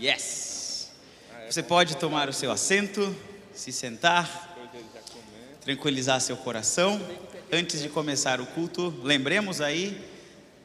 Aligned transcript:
Yes! 0.00 0.88
Você 1.50 1.62
pode 1.62 1.94
tomar 1.98 2.26
o 2.26 2.32
seu 2.32 2.50
assento, 2.50 3.14
se 3.52 3.70
sentar, 3.70 4.56
tranquilizar 5.60 6.18
seu 6.22 6.38
coração. 6.38 6.98
Antes 7.52 7.82
de 7.82 7.90
começar 7.90 8.40
o 8.40 8.46
culto, 8.46 8.98
lembremos 9.02 9.60
aí 9.60 10.00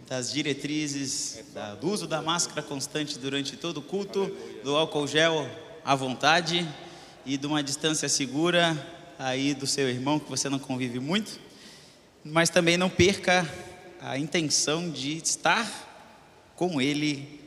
das 0.07 0.32
diretrizes 0.32 1.43
do 1.82 1.89
uso 1.89 2.07
da 2.07 2.21
máscara 2.21 2.61
constante 2.61 3.19
durante 3.19 3.57
todo 3.57 3.79
o 3.79 3.82
culto, 3.82 4.33
do 4.63 4.73
álcool 4.73 5.05
gel 5.05 5.49
à 5.83 5.93
vontade 5.95 6.65
e 7.25 7.36
de 7.36 7.45
uma 7.45 7.61
distância 7.61 8.07
segura 8.07 8.88
aí 9.20 9.54
do 9.54 9.67
seu 9.67 9.89
irmão 9.89 10.17
que 10.17 10.29
você 10.29 10.47
não 10.47 10.59
convive 10.59 11.02
muito. 11.02 11.41
Mas 12.24 12.49
também 12.49 12.77
não 12.77 12.89
perca 12.89 13.46
a 13.99 14.18
intenção 14.18 14.89
de 14.89 15.18
estar 15.18 15.69
com 16.55 16.79
ele 16.79 17.41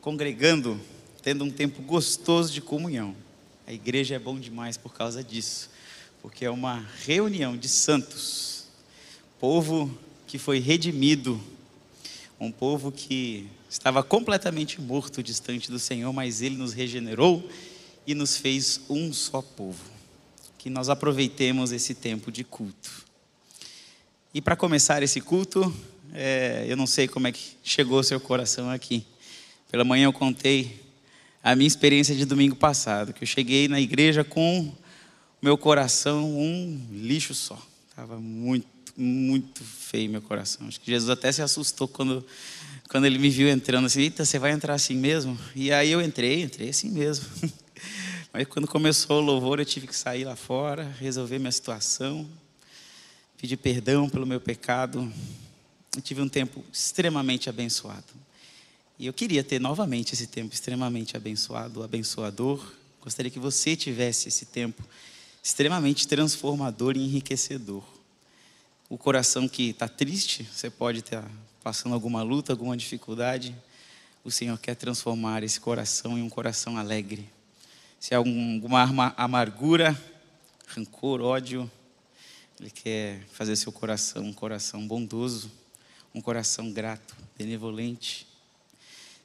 congregando, 0.00 0.80
tendo 1.26 1.44
um 1.44 1.50
tempo 1.50 1.82
gostoso 1.82 2.52
de 2.52 2.60
comunhão. 2.60 3.12
A 3.66 3.72
igreja 3.72 4.14
é 4.14 4.18
bom 4.18 4.38
demais 4.38 4.76
por 4.76 4.94
causa 4.94 5.24
disso, 5.24 5.68
porque 6.22 6.44
é 6.44 6.50
uma 6.52 6.86
reunião 7.04 7.56
de 7.56 7.68
santos, 7.68 8.68
povo 9.40 9.90
que 10.24 10.38
foi 10.38 10.60
redimido, 10.60 11.42
um 12.38 12.52
povo 12.52 12.92
que 12.92 13.48
estava 13.68 14.04
completamente 14.04 14.80
morto 14.80 15.20
distante 15.20 15.68
do 15.68 15.80
Senhor, 15.80 16.12
mas 16.12 16.42
ele 16.42 16.54
nos 16.54 16.72
regenerou 16.72 17.50
e 18.06 18.14
nos 18.14 18.36
fez 18.36 18.82
um 18.88 19.12
só 19.12 19.42
povo. 19.42 19.82
Que 20.56 20.70
nós 20.70 20.88
aproveitemos 20.88 21.72
esse 21.72 21.92
tempo 21.92 22.30
de 22.30 22.44
culto. 22.44 23.04
E 24.32 24.40
para 24.40 24.54
começar 24.54 25.02
esse 25.02 25.20
culto, 25.20 25.74
é, 26.14 26.66
eu 26.68 26.76
não 26.76 26.86
sei 26.86 27.08
como 27.08 27.26
é 27.26 27.32
que 27.32 27.56
chegou 27.64 27.98
o 27.98 28.04
seu 28.04 28.20
coração 28.20 28.70
aqui. 28.70 29.04
Pela 29.68 29.82
manhã 29.82 30.04
eu 30.04 30.12
contei 30.12 30.85
a 31.46 31.54
minha 31.54 31.68
experiência 31.68 32.12
de 32.12 32.24
domingo 32.24 32.56
passado, 32.56 33.12
que 33.12 33.22
eu 33.22 33.26
cheguei 33.26 33.68
na 33.68 33.80
igreja 33.80 34.24
com 34.24 34.74
meu 35.40 35.56
coração 35.56 36.28
um 36.28 36.88
lixo 36.90 37.34
só. 37.34 37.56
Estava 37.88 38.18
muito, 38.18 38.66
muito 38.96 39.62
feio 39.62 40.10
meu 40.10 40.20
coração. 40.20 40.66
Acho 40.66 40.80
que 40.80 40.90
Jesus 40.90 41.08
até 41.08 41.30
se 41.30 41.40
assustou 41.40 41.86
quando, 41.86 42.26
quando 42.88 43.04
ele 43.04 43.16
me 43.16 43.30
viu 43.30 43.48
entrando 43.48 43.84
assim, 43.84 44.00
eita, 44.00 44.24
você 44.24 44.40
vai 44.40 44.50
entrar 44.50 44.74
assim 44.74 44.96
mesmo? 44.96 45.38
E 45.54 45.70
aí 45.70 45.92
eu 45.92 46.02
entrei, 46.02 46.42
entrei 46.42 46.70
assim 46.70 46.90
mesmo. 46.90 47.24
Mas 48.32 48.48
quando 48.48 48.66
começou 48.66 49.22
o 49.22 49.24
louvor, 49.24 49.60
eu 49.60 49.64
tive 49.64 49.86
que 49.86 49.94
sair 49.94 50.24
lá 50.24 50.34
fora, 50.34 50.92
resolver 50.98 51.38
minha 51.38 51.52
situação, 51.52 52.28
pedir 53.40 53.56
perdão 53.56 54.08
pelo 54.08 54.26
meu 54.26 54.40
pecado. 54.40 55.12
Eu 55.94 56.02
tive 56.02 56.20
um 56.20 56.28
tempo 56.28 56.64
extremamente 56.72 57.48
abençoado. 57.48 58.25
E 58.98 59.06
eu 59.06 59.12
queria 59.12 59.44
ter 59.44 59.60
novamente 59.60 60.14
esse 60.14 60.26
tempo 60.26 60.54
extremamente 60.54 61.16
abençoado, 61.16 61.82
abençoador. 61.82 62.72
Gostaria 63.02 63.30
que 63.30 63.38
você 63.38 63.76
tivesse 63.76 64.28
esse 64.28 64.46
tempo 64.46 64.82
extremamente 65.42 66.08
transformador 66.08 66.96
e 66.96 67.04
enriquecedor. 67.04 67.84
O 68.88 68.96
coração 68.96 69.46
que 69.46 69.70
está 69.70 69.86
triste, 69.86 70.48
você 70.50 70.70
pode 70.70 71.00
estar 71.00 71.30
passando 71.62 71.92
alguma 71.94 72.22
luta, 72.22 72.52
alguma 72.52 72.74
dificuldade. 72.76 73.54
O 74.24 74.30
Senhor 74.30 74.58
quer 74.58 74.74
transformar 74.74 75.42
esse 75.42 75.60
coração 75.60 76.16
em 76.16 76.22
um 76.22 76.30
coração 76.30 76.78
alegre. 76.78 77.28
Se 78.00 78.14
há 78.14 78.18
algum- 78.18 78.54
alguma 78.54 79.14
amargura, 79.16 80.00
rancor, 80.68 81.20
ódio, 81.20 81.70
Ele 82.58 82.70
quer 82.70 83.20
fazer 83.32 83.54
seu 83.56 83.70
coração 83.70 84.24
um 84.24 84.32
coração 84.32 84.88
bondoso, 84.88 85.52
um 86.14 86.22
coração 86.22 86.72
grato, 86.72 87.14
benevolente. 87.36 88.25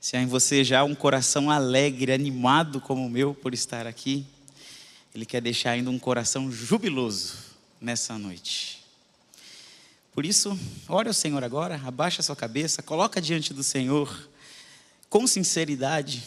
Se 0.02 0.18
há 0.18 0.22
em 0.24 0.26
você 0.26 0.64
já 0.64 0.84
um 0.84 0.96
coração 0.96 1.52
alegre, 1.52 2.12
animado 2.12 2.82
como 2.82 3.06
o 3.06 3.10
meu 3.10 3.36
por 3.36 3.54
estar 3.54 3.86
aqui, 3.86 4.26
Ele 5.14 5.28
quer 5.28 5.44
deixar 5.44 5.72
ainda 5.72 5.92
um 5.92 6.00
coração 6.00 6.52
jubiloso 6.52 7.36
nessa 7.80 8.18
noite. 8.18 8.84
Por 10.12 10.26
isso, 10.26 10.60
ore 10.90 11.08
ao 11.08 11.14
Senhor 11.14 11.44
agora, 11.44 11.80
abaixa 11.86 12.20
a 12.20 12.24
sua 12.24 12.36
cabeça, 12.36 12.82
coloca 12.82 13.22
diante 13.22 13.54
do 13.54 13.62
Senhor, 13.62 14.28
com 15.08 15.28
sinceridade, 15.28 16.24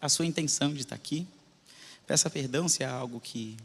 a 0.00 0.08
sua 0.08 0.24
intenção 0.24 0.72
de 0.72 0.80
estar 0.80 0.94
aqui. 0.94 1.26
Peça 2.06 2.30
perdão 2.30 2.66
se 2.66 2.82
há 2.82 2.90
algo 2.90 3.20
que 3.20 3.58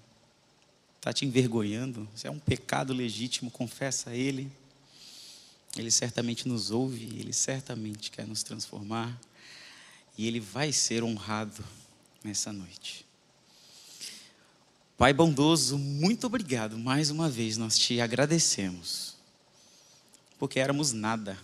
está 0.98 1.14
te 1.14 1.26
envergonhando, 1.26 2.06
se 2.14 2.28
é 2.28 2.30
um 2.30 2.38
pecado 2.38 2.94
legítimo, 2.94 3.50
confessa 3.50 4.10
a 4.10 4.14
Ele. 4.14 4.52
Ele 5.76 5.92
certamente 5.92 6.48
nos 6.48 6.72
ouve, 6.72 7.06
Ele 7.20 7.34
certamente 7.34 8.10
quer 8.12 8.26
nos 8.26 8.44
transformar 8.44 9.20
e 10.18 10.28
Ele 10.28 10.40
vai 10.40 10.72
ser 10.72 11.04
honrado 11.04 11.64
nessa 12.24 12.54
noite. 12.54 13.06
Pai 14.98 15.12
bondoso, 15.12 15.78
muito 15.78 16.26
obrigado 16.28 16.78
mais 16.78 17.10
uma 17.10 17.30
vez, 17.30 17.58
nós 17.58 17.78
te 17.78 18.00
agradecemos, 18.00 19.16
porque 20.40 20.60
éramos 20.60 20.94
nada. 20.94 21.38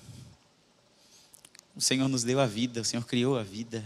O 1.75 1.81
Senhor 1.81 2.08
nos 2.08 2.24
deu 2.24 2.40
a 2.40 2.46
vida, 2.46 2.81
o 2.81 2.86
Senhor 2.86 3.06
criou 3.06 3.38
a 3.38 3.44
vida. 3.44 3.84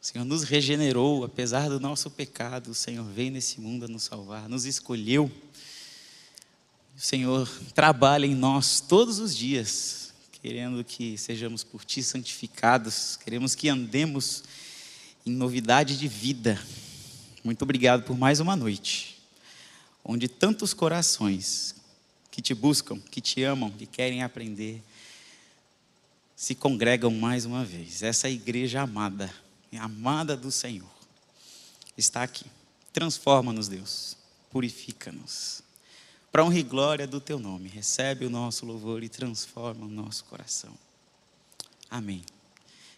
O 0.00 0.06
Senhor 0.06 0.24
nos 0.24 0.42
regenerou, 0.44 1.24
apesar 1.24 1.68
do 1.68 1.80
nosso 1.80 2.10
pecado, 2.10 2.70
o 2.70 2.74
Senhor 2.74 3.04
veio 3.04 3.32
nesse 3.32 3.60
mundo 3.60 3.86
a 3.86 3.88
nos 3.88 4.04
salvar, 4.04 4.48
nos 4.48 4.64
escolheu. 4.64 5.30
O 6.96 7.00
Senhor 7.00 7.46
trabalha 7.74 8.24
em 8.24 8.34
nós 8.34 8.80
todos 8.80 9.18
os 9.18 9.36
dias, 9.36 10.14
querendo 10.40 10.82
que 10.82 11.18
sejamos 11.18 11.62
por 11.62 11.84
Ti 11.84 12.02
santificados, 12.02 13.18
queremos 13.22 13.54
que 13.54 13.68
andemos 13.68 14.42
em 15.26 15.30
novidade 15.30 15.98
de 15.98 16.08
vida. 16.08 16.58
Muito 17.44 17.60
obrigado 17.60 18.02
por 18.04 18.16
mais 18.16 18.40
uma 18.40 18.56
noite, 18.56 19.18
onde 20.02 20.26
tantos 20.26 20.72
corações 20.72 21.74
que 22.30 22.40
te 22.40 22.54
buscam, 22.54 22.98
que 22.98 23.20
te 23.20 23.42
amam, 23.42 23.70
que 23.70 23.84
querem 23.84 24.22
aprender, 24.22 24.82
se 26.34 26.54
congregam 26.54 27.10
mais 27.10 27.44
uma 27.44 27.62
vez. 27.62 28.02
Essa 28.02 28.30
igreja 28.30 28.80
amada, 28.80 29.30
amada 29.78 30.34
do 30.34 30.50
Senhor, 30.50 30.88
está 31.94 32.22
aqui. 32.22 32.46
Transforma-nos, 32.90 33.68
Deus. 33.68 34.16
Purifica-nos. 34.50 35.65
Para 36.36 36.44
honra 36.44 36.58
e 36.58 36.62
glória 36.62 37.06
do 37.06 37.18
teu 37.18 37.38
nome, 37.38 37.66
recebe 37.66 38.26
o 38.26 38.28
nosso 38.28 38.66
louvor 38.66 39.02
e 39.02 39.08
transforma 39.08 39.86
o 39.86 39.88
nosso 39.88 40.22
coração. 40.24 40.70
Amém. 41.90 42.22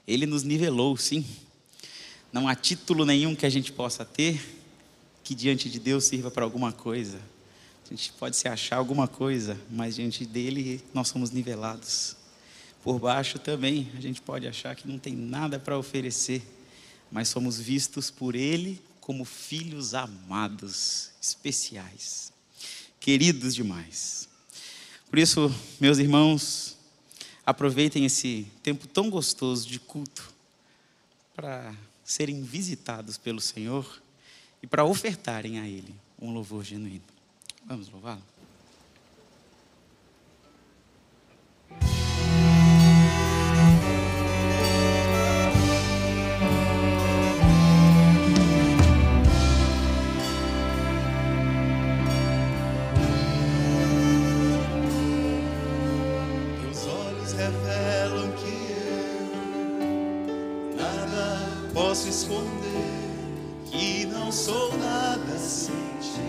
Ele 0.08 0.26
nos 0.26 0.42
nivelou, 0.42 0.96
sim. 0.96 1.24
Não 2.32 2.48
há 2.48 2.56
título 2.56 3.04
nenhum 3.04 3.36
que 3.36 3.46
a 3.46 3.48
gente 3.48 3.70
possa 3.70 4.04
ter 4.04 4.44
que 5.22 5.36
diante 5.36 5.70
de 5.70 5.78
Deus 5.78 6.06
sirva 6.06 6.32
para 6.32 6.42
alguma 6.42 6.72
coisa. 6.72 7.20
A 7.86 7.90
gente 7.90 8.12
pode 8.14 8.36
se 8.36 8.48
achar 8.48 8.78
alguma 8.78 9.06
coisa, 9.06 9.56
mas 9.70 9.94
diante 9.94 10.26
dele 10.26 10.82
nós 10.92 11.06
somos 11.06 11.30
nivelados. 11.30 12.16
Por 12.82 12.98
baixo 12.98 13.38
também 13.38 13.88
a 13.96 14.00
gente 14.00 14.20
pode 14.20 14.48
achar 14.48 14.74
que 14.74 14.88
não 14.88 14.98
tem 14.98 15.14
nada 15.14 15.60
para 15.60 15.78
oferecer, 15.78 16.42
mas 17.08 17.28
somos 17.28 17.60
vistos 17.60 18.10
por 18.10 18.34
ele 18.34 18.82
como 19.00 19.24
filhos 19.24 19.94
amados, 19.94 21.12
especiais, 21.22 22.32
queridos 23.00 23.54
demais. 23.54 24.28
Por 25.10 25.18
isso, 25.18 25.54
meus 25.80 25.98
irmãos, 25.98 26.76
aproveitem 27.44 28.04
esse 28.04 28.46
tempo 28.62 28.86
tão 28.86 29.08
gostoso 29.08 29.66
de 29.66 29.80
culto 29.80 30.32
para 31.34 31.74
serem 32.04 32.42
visitados 32.42 33.16
pelo 33.16 33.40
Senhor 33.40 34.02
e 34.62 34.66
para 34.66 34.84
ofertarem 34.84 35.58
a 35.58 35.66
Ele 35.66 35.94
um 36.20 36.32
louvor 36.32 36.64
genuíno. 36.64 37.04
Vamos 37.64 37.88
louvá-lo? 37.88 38.37
Posso 61.98 62.08
esconder, 62.08 62.84
que 63.64 64.06
não 64.06 64.30
sou 64.30 64.72
nada 64.78 65.36
sem 65.36 65.74
ti, 66.00 66.20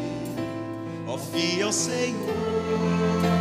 ó 1.08 1.16
fiel 1.16 1.72
Senhor. 1.72 3.39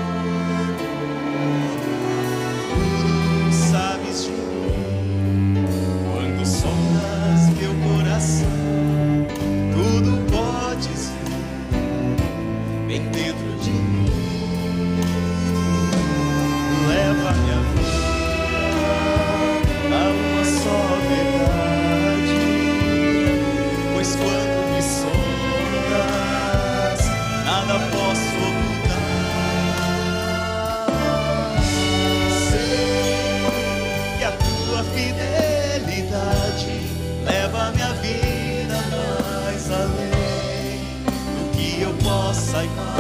Possa 42.69 42.83
imaginar. 42.83 42.98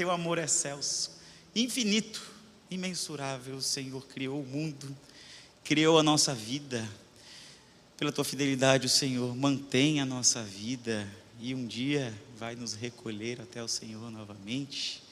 Teu 0.00 0.10
amor 0.10 0.38
é 0.38 0.44
excelso, 0.44 1.10
infinito, 1.54 2.22
imensurável. 2.70 3.56
O 3.56 3.60
Senhor 3.60 4.02
criou 4.06 4.40
o 4.40 4.46
mundo, 4.46 4.96
criou 5.62 5.98
a 5.98 6.02
nossa 6.02 6.34
vida. 6.34 6.88
Pela 7.98 8.10
tua 8.10 8.24
fidelidade, 8.24 8.86
o 8.86 8.88
Senhor 8.88 9.36
mantém 9.36 10.00
a 10.00 10.06
nossa 10.06 10.42
vida 10.42 11.06
e 11.38 11.54
um 11.54 11.66
dia 11.66 12.18
vai 12.38 12.56
nos 12.56 12.72
recolher 12.72 13.42
até 13.42 13.62
o 13.62 13.68
Senhor 13.68 14.10
novamente. 14.10 15.02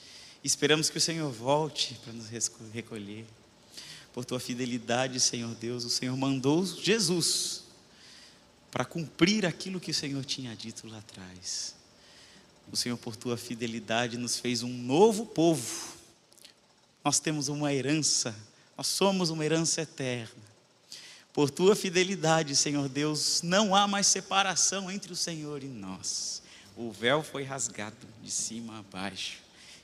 Esperamos 0.43 0.89
que 0.89 0.97
o 0.97 1.03
Senhor 1.03 1.31
volte 1.31 2.01
para 2.03 2.15
nos 2.15 2.31
recolher. 2.73 3.27
Por 4.15 4.25
tua 4.25 4.41
fidelidade, 4.41 5.21
Senhor 5.21 5.55
Deus, 5.57 5.85
o 5.85 5.91
Senhor 5.91 6.17
mandou 6.17 6.65
Jesus 6.65 7.65
para 8.71 8.87
cumprir 8.87 9.45
aquilo 9.45 9.81
que 9.81 9.91
o 9.91 9.95
Senhor 9.95 10.25
tinha 10.25 10.57
dito 10.57 10.89
lá 10.89 10.97
atrás. 10.97 11.77
O 12.71 12.77
Senhor, 12.77 12.97
por 12.97 13.17
tua 13.17 13.37
fidelidade, 13.37 14.19
nos 14.19 14.39
fez 14.39 14.63
um 14.63 14.73
novo 14.73 15.27
povo. 15.27 15.97
Nós 17.05 17.19
temos 17.19 17.49
uma 17.49 17.73
herança, 17.73 18.35
nós 18.77 18.87
somos 18.87 19.31
uma 19.31 19.45
herança 19.45 19.81
eterna. 19.81 20.49
Por 21.33 21.51
tua 21.51 21.77
fidelidade, 21.77 22.57
Senhor 22.57 22.89
Deus, 22.89 23.43
não 23.43 23.75
há 23.75 23.87
mais 23.87 24.07
separação 24.07 24.91
entre 24.91 25.13
o 25.13 25.17
Senhor 25.17 25.63
e 25.63 25.69
nós. 25.69 26.43
O 26.77 26.91
véu 26.91 27.23
foi 27.23 27.45
rasgado 27.45 27.97
de 28.23 28.31
cima 28.31 28.79
a 28.79 28.83
baixo. 28.83 29.39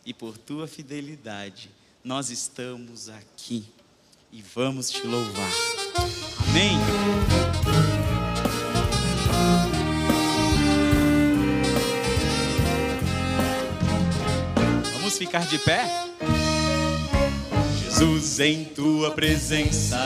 E 0.04 0.12
por 0.12 0.36
tua 0.36 0.66
fidelidade, 0.66 1.70
nós 2.02 2.28
estamos 2.28 3.08
aqui 3.08 3.64
e 4.30 4.42
vamos 4.42 4.90
te 4.90 5.02
louvar. 5.06 5.52
Amém. 6.48 7.33
Ficar 15.24 15.46
de 15.46 15.58
pé? 15.58 15.86
Jesus, 17.78 18.40
em 18.40 18.64
tua 18.64 19.10
presença, 19.12 19.98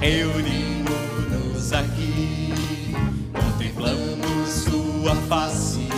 reunimos-nos 0.00 1.72
aqui, 1.72 2.54
contemplamos 3.32 4.64
tua 4.64 5.16
face 5.28 5.88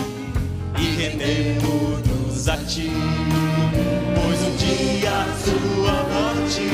e 0.79 0.85
rendemos-nos 0.95 2.49
a 2.49 2.57
ti, 2.57 2.91
pois 4.15 4.41
um 4.41 4.55
dia 4.55 5.27
tua 5.45 5.93
morte 6.09 6.67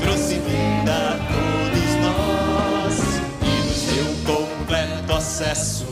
trouxe 0.00 0.40
vida 0.40 0.92
a 0.92 1.16
todos 1.30 1.90
nós 2.02 2.98
e 3.42 3.52
nos 3.68 3.82
deu 3.94 4.34
completo 4.34 5.12
acesso 5.12 5.86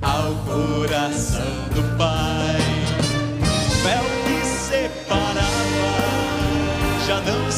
ao 0.00 0.34
coração 0.46 1.68
do 1.74 1.98
Pai 1.98 2.65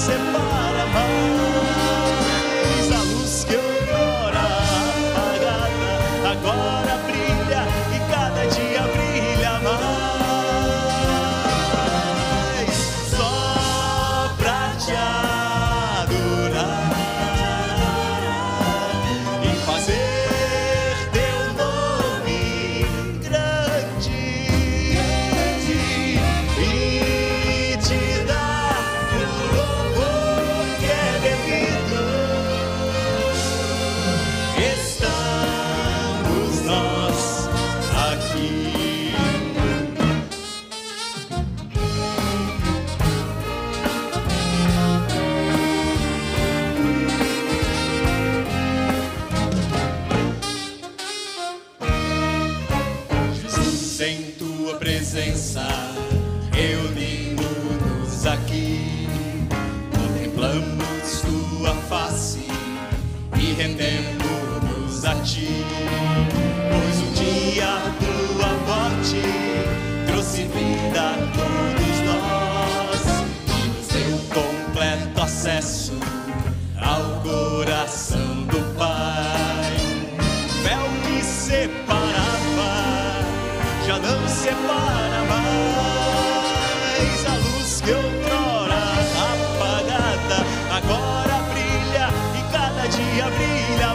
já 0.08 0.16
não 0.16 0.47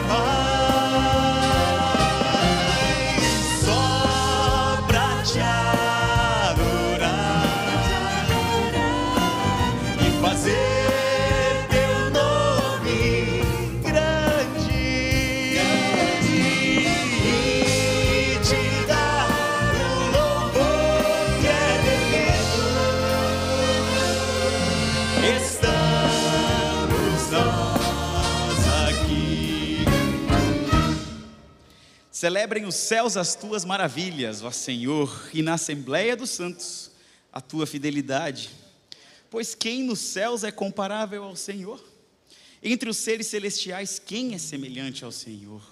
my 0.06 0.43
Celebrem 32.24 32.64
os 32.64 32.76
céus 32.76 33.18
as 33.18 33.34
tuas 33.34 33.66
maravilhas, 33.66 34.42
ó 34.42 34.50
Senhor, 34.50 35.28
e 35.34 35.42
na 35.42 35.52
Assembleia 35.52 36.16
dos 36.16 36.30
Santos 36.30 36.90
a 37.30 37.38
tua 37.38 37.66
fidelidade. 37.66 38.48
Pois 39.28 39.54
quem 39.54 39.82
nos 39.82 39.98
céus 39.98 40.42
é 40.42 40.50
comparável 40.50 41.22
ao 41.22 41.36
Senhor? 41.36 41.84
Entre 42.62 42.88
os 42.88 42.96
seres 42.96 43.26
celestiais, 43.26 43.98
quem 43.98 44.34
é 44.34 44.38
semelhante 44.38 45.04
ao 45.04 45.12
Senhor? 45.12 45.62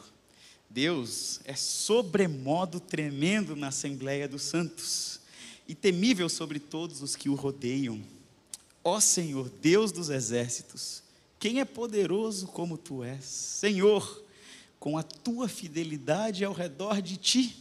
Deus 0.68 1.40
é 1.46 1.56
sobremodo 1.56 2.78
tremendo 2.78 3.56
na 3.56 3.68
Assembleia 3.68 4.28
dos 4.28 4.42
Santos 4.42 5.20
e 5.66 5.74
temível 5.74 6.28
sobre 6.28 6.58
todos 6.58 7.00
os 7.00 7.16
que 7.16 7.30
o 7.30 7.34
rodeiam. 7.34 7.98
Ó 8.84 9.00
Senhor, 9.00 9.50
Deus 9.62 9.90
dos 9.90 10.10
exércitos, 10.10 11.02
quem 11.38 11.60
é 11.60 11.64
poderoso 11.64 12.46
como 12.48 12.76
tu 12.76 13.02
és? 13.02 13.24
Senhor, 13.24 14.21
com 14.82 14.98
a 14.98 15.02
tua 15.04 15.46
fidelidade 15.46 16.44
ao 16.44 16.52
redor 16.52 17.00
de 17.00 17.16
ti, 17.16 17.54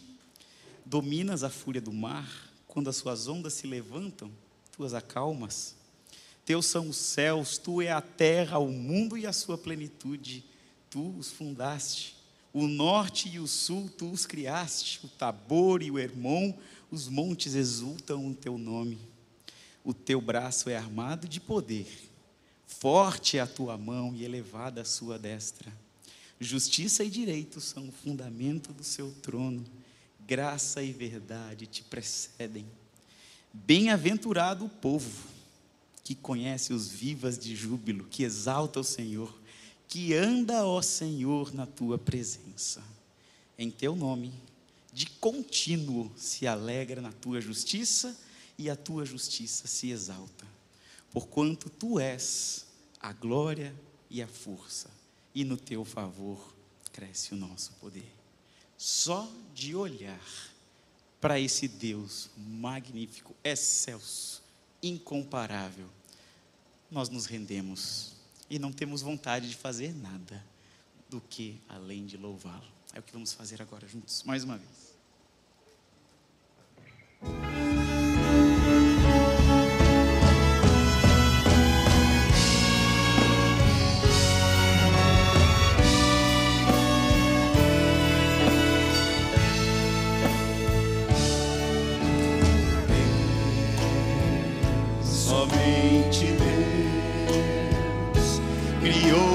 dominas 0.84 1.44
a 1.44 1.52
fúria 1.52 1.80
do 1.80 1.94
mar, 1.94 2.28
quando 2.68 2.90
as 2.90 2.96
suas 2.96 3.28
ondas 3.28 3.54
se 3.54 3.68
levantam, 3.68 4.32
tu 4.72 4.84
as 4.84 4.96
acalmas. 4.96 5.76
Teus 6.44 6.66
são 6.66 6.90
os 6.90 6.98
céus, 6.98 7.60
tu 7.60 7.80
é 7.80 7.92
a 7.92 8.02
terra, 8.02 8.58
o 8.58 8.72
mundo 8.72 9.16
e 9.16 9.28
a 9.28 9.34
sua 9.34 9.56
plenitude, 9.56 10.44
tu 10.90 11.16
os 11.16 11.30
fundaste. 11.30 12.16
O 12.52 12.66
norte 12.66 13.30
e 13.30 13.38
o 13.38 13.46
sul 13.48 13.88
tu 13.96 14.10
os 14.10 14.26
criaste, 14.26 15.06
o 15.06 15.08
Tabor 15.08 15.84
e 15.84 15.92
o 15.92 16.00
Hermon, 16.00 16.52
os 16.90 17.08
montes 17.08 17.54
exultam 17.54 18.26
o 18.26 18.34
teu 18.34 18.58
nome. 18.58 18.98
O 19.84 19.94
teu 19.94 20.20
braço 20.20 20.72
é 20.72 20.76
armado 20.76 21.28
de 21.28 21.40
poder, 21.40 21.86
forte 22.66 23.38
é 23.38 23.42
a 23.42 23.48
tua 23.48 23.78
mão 23.78 24.12
e 24.16 24.26
elevada 24.26 24.82
a 24.82 24.86
sua 24.86 25.20
destra. 25.20 25.72
Justiça 26.44 27.04
e 27.04 27.10
direito 27.10 27.62
são 27.62 27.88
o 27.88 27.92
fundamento 27.92 28.74
do 28.74 28.84
seu 28.84 29.12
trono, 29.22 29.64
graça 30.26 30.82
e 30.82 30.92
verdade 30.92 31.68
te 31.68 31.84
precedem. 31.84 32.66
Bem-aventurado 33.54 34.66
o 34.66 34.70
povo 34.70 35.28
que 36.04 36.16
conhece 36.16 36.74
os 36.74 36.88
vivas 36.88 37.38
de 37.38 37.56
júbilo, 37.56 38.08
que 38.10 38.24
exalta 38.24 38.80
o 38.80 38.84
Senhor, 38.84 39.40
que 39.88 40.16
anda, 40.16 40.66
ó 40.66 40.82
Senhor, 40.82 41.54
na 41.54 41.68
tua 41.68 42.00
presença. 42.00 42.84
Em 43.56 43.70
teu 43.70 43.96
nome, 43.96 44.34
de 44.92 45.06
contínuo 45.06 46.12
se 46.18 46.48
alegra 46.48 47.02
na 47.02 47.12
tua 47.12 47.40
justiça 47.40 48.20
e 48.58 48.68
a 48.68 48.76
tua 48.76 49.06
justiça 49.06 49.68
se 49.68 49.92
exalta, 49.92 50.48
porquanto 51.12 51.70
tu 51.70 52.00
és 52.00 52.66
a 53.00 53.14
glória 53.14 53.76
e 54.10 54.24
a 54.24 54.28
força, 54.28 54.90
e 55.34 55.44
no 55.44 55.58
teu 55.58 55.86
favor 55.86 56.56
cresce 56.92 57.34
o 57.34 57.38
nosso 57.38 57.74
poder. 57.74 58.12
Só 58.78 59.30
de 59.54 59.76
olhar 59.76 60.22
para 61.20 61.40
esse 61.40 61.68
Deus 61.68 62.30
magnífico, 62.36 63.36
excelso, 63.44 64.44
incomparável, 64.82 65.88
nós 66.90 67.08
nos 67.10 67.26
rendemos 67.26 68.14
e 68.50 68.58
não 68.60 68.74
temos 68.74 69.02
vontade 69.02 69.48
de 69.48 69.56
fazer 69.56 69.94
nada 69.94 70.44
do 71.10 71.22
que 71.22 71.62
além 71.70 72.06
de 72.06 72.18
louvá-lo. 72.18 72.68
É 72.94 73.00
o 73.00 73.04
que 73.04 73.14
vamos 73.14 73.32
fazer 73.34 73.62
agora 73.62 73.88
juntos, 73.88 74.24
mais 74.24 74.44
uma 74.44 74.58
vez. 74.58 74.92
Deus 98.82 99.31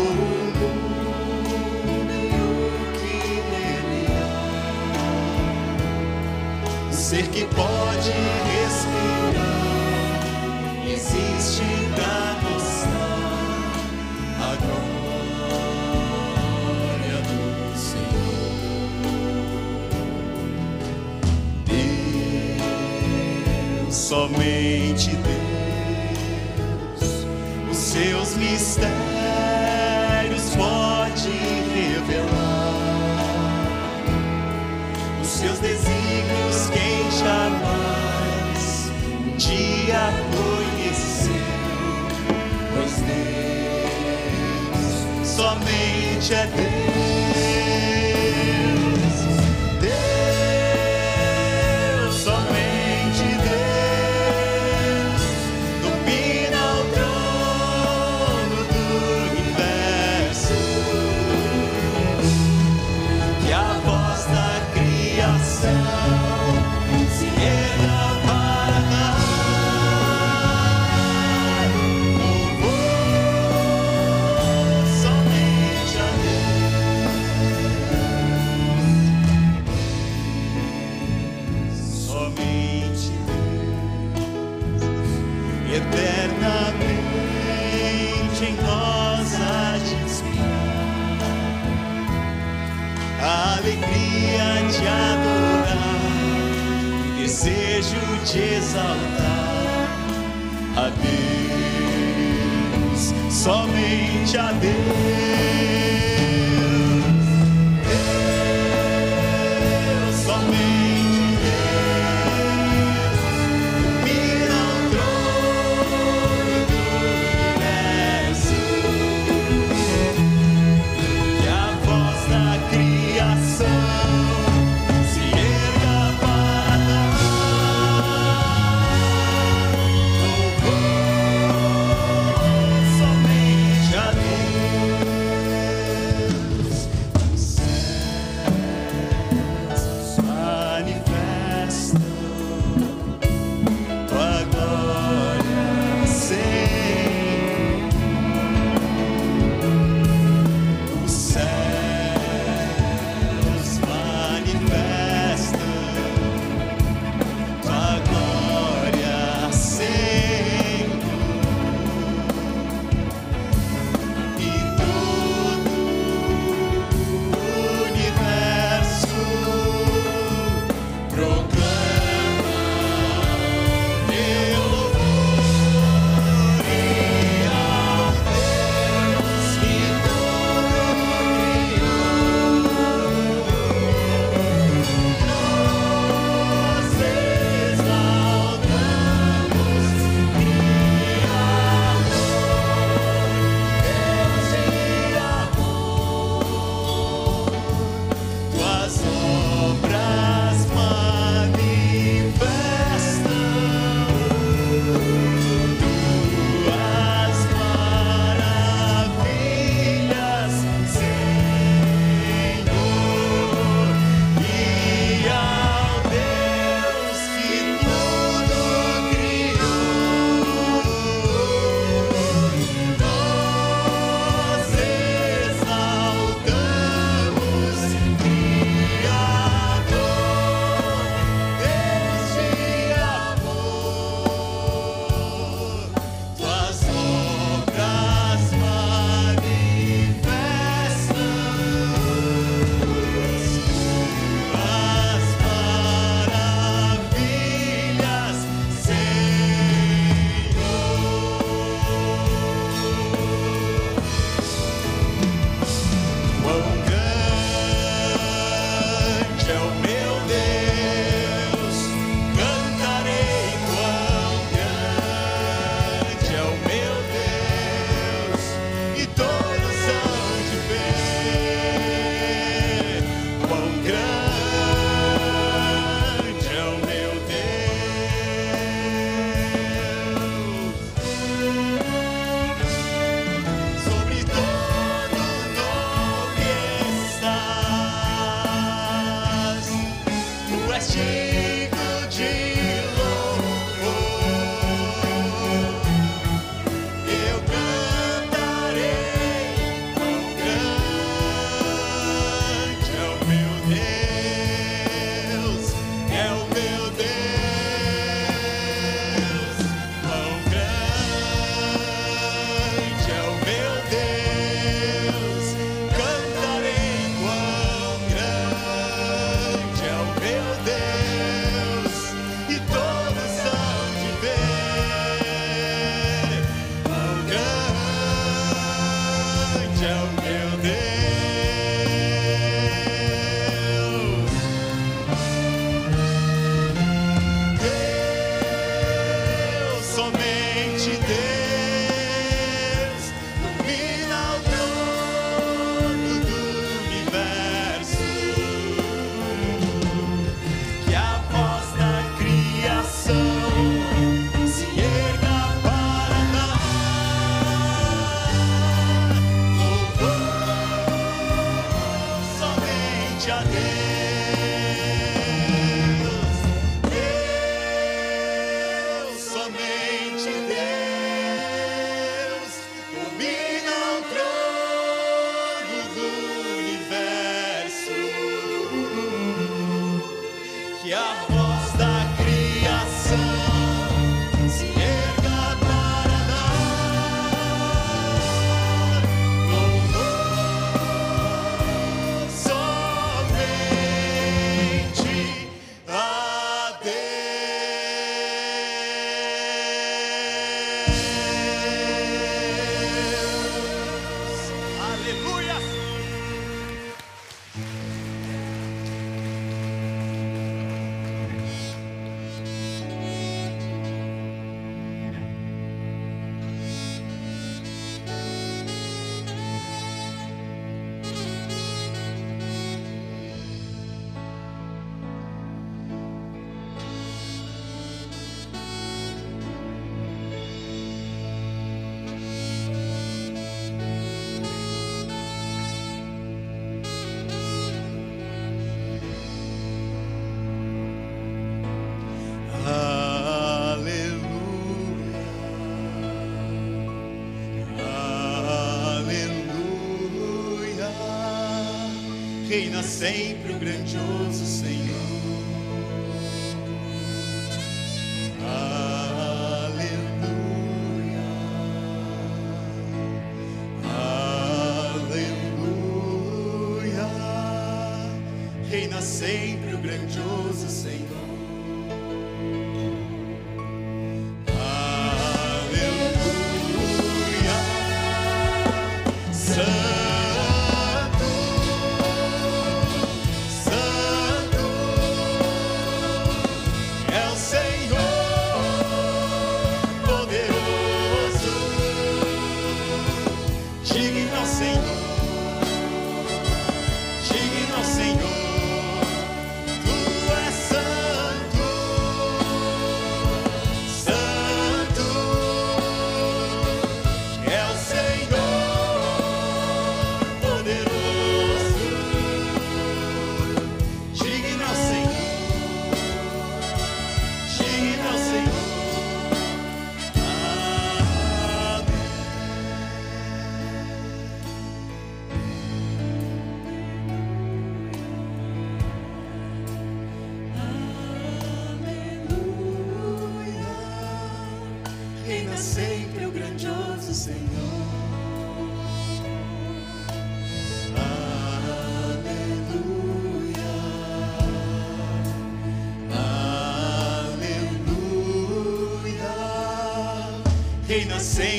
reina 551.17 551.21
sempre 551.21 551.56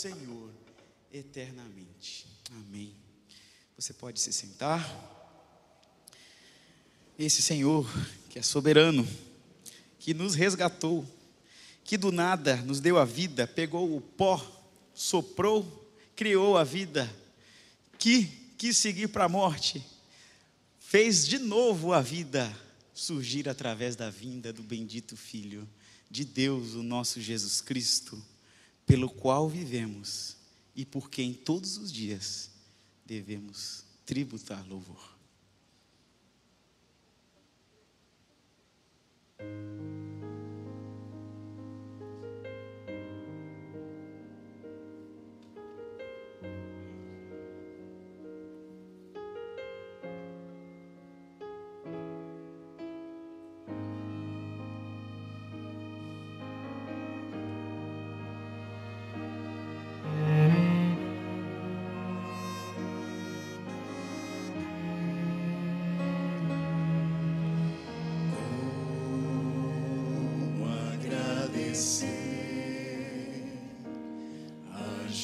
Senhor 0.00 0.50
eternamente. 1.12 2.26
Amém. 2.52 2.94
Você 3.76 3.92
pode 3.92 4.18
se 4.18 4.32
sentar. 4.32 4.82
Esse 7.18 7.42
Senhor 7.42 7.86
que 8.30 8.38
é 8.38 8.42
soberano, 8.42 9.06
que 9.98 10.14
nos 10.14 10.34
resgatou, 10.34 11.06
que 11.84 11.98
do 11.98 12.10
nada 12.10 12.56
nos 12.62 12.80
deu 12.80 12.96
a 12.96 13.04
vida, 13.04 13.46
pegou 13.46 13.94
o 13.94 14.00
pó, 14.00 14.40
soprou, 14.94 15.92
criou 16.16 16.56
a 16.56 16.64
vida, 16.64 17.14
que 17.98 18.24
quis 18.56 18.78
seguir 18.78 19.08
para 19.08 19.24
a 19.24 19.28
morte, 19.28 19.84
fez 20.78 21.26
de 21.28 21.38
novo 21.38 21.92
a 21.92 22.00
vida 22.00 22.50
surgir 22.94 23.50
através 23.50 23.96
da 23.96 24.08
vinda 24.08 24.50
do 24.50 24.62
bendito 24.62 25.14
Filho 25.14 25.68
de 26.10 26.24
Deus, 26.24 26.72
o 26.72 26.82
nosso 26.82 27.20
Jesus 27.20 27.60
Cristo, 27.60 28.20
pelo 28.90 29.08
qual 29.08 29.48
vivemos 29.48 30.36
e 30.74 30.84
por 30.84 31.08
quem 31.08 31.32
todos 31.32 31.76
os 31.76 31.92
dias 31.92 32.50
devemos 33.06 33.84
tributar 34.04 34.66
louvor. 34.68 35.16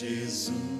Jesus. 0.07 0.76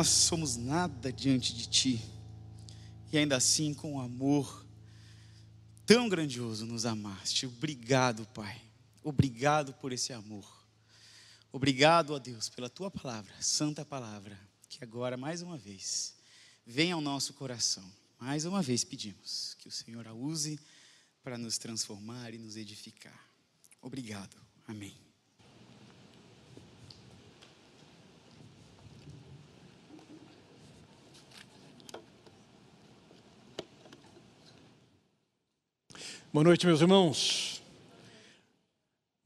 Nós 0.00 0.08
somos 0.08 0.56
nada 0.56 1.12
diante 1.12 1.54
de 1.54 1.68
Ti, 1.68 2.02
e 3.12 3.18
ainda 3.18 3.36
assim, 3.36 3.74
com 3.74 4.00
amor 4.00 4.64
tão 5.84 6.08
grandioso, 6.08 6.64
nos 6.64 6.86
amaste. 6.86 7.44
Obrigado, 7.44 8.24
Pai. 8.28 8.62
Obrigado 9.04 9.74
por 9.74 9.92
esse 9.92 10.10
amor. 10.14 10.66
Obrigado, 11.52 12.14
ó 12.14 12.18
Deus, 12.18 12.48
pela 12.48 12.70
tua 12.70 12.90
palavra, 12.90 13.30
santa 13.40 13.84
palavra, 13.84 14.40
que 14.70 14.82
agora, 14.82 15.18
mais 15.18 15.42
uma 15.42 15.58
vez, 15.58 16.14
venha 16.64 16.94
ao 16.94 17.02
nosso 17.02 17.34
coração. 17.34 17.84
Mais 18.18 18.46
uma 18.46 18.62
vez 18.62 18.82
pedimos 18.84 19.54
que 19.58 19.68
o 19.68 19.70
Senhor 19.70 20.08
a 20.08 20.14
use 20.14 20.58
para 21.22 21.36
nos 21.36 21.58
transformar 21.58 22.32
e 22.32 22.38
nos 22.38 22.56
edificar. 22.56 23.20
Obrigado. 23.82 24.34
Amém. 24.66 24.99
Boa 36.32 36.44
noite, 36.44 36.64
meus 36.64 36.80
irmãos. 36.80 37.60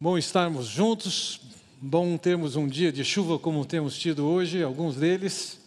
Bom 0.00 0.16
estarmos 0.16 0.64
juntos. 0.64 1.38
Bom 1.78 2.16
termos 2.16 2.56
um 2.56 2.66
dia 2.66 2.90
de 2.90 3.04
chuva 3.04 3.38
como 3.38 3.62
temos 3.66 3.98
tido 3.98 4.24
hoje, 4.24 4.62
alguns 4.62 4.96
deles. 4.96 5.60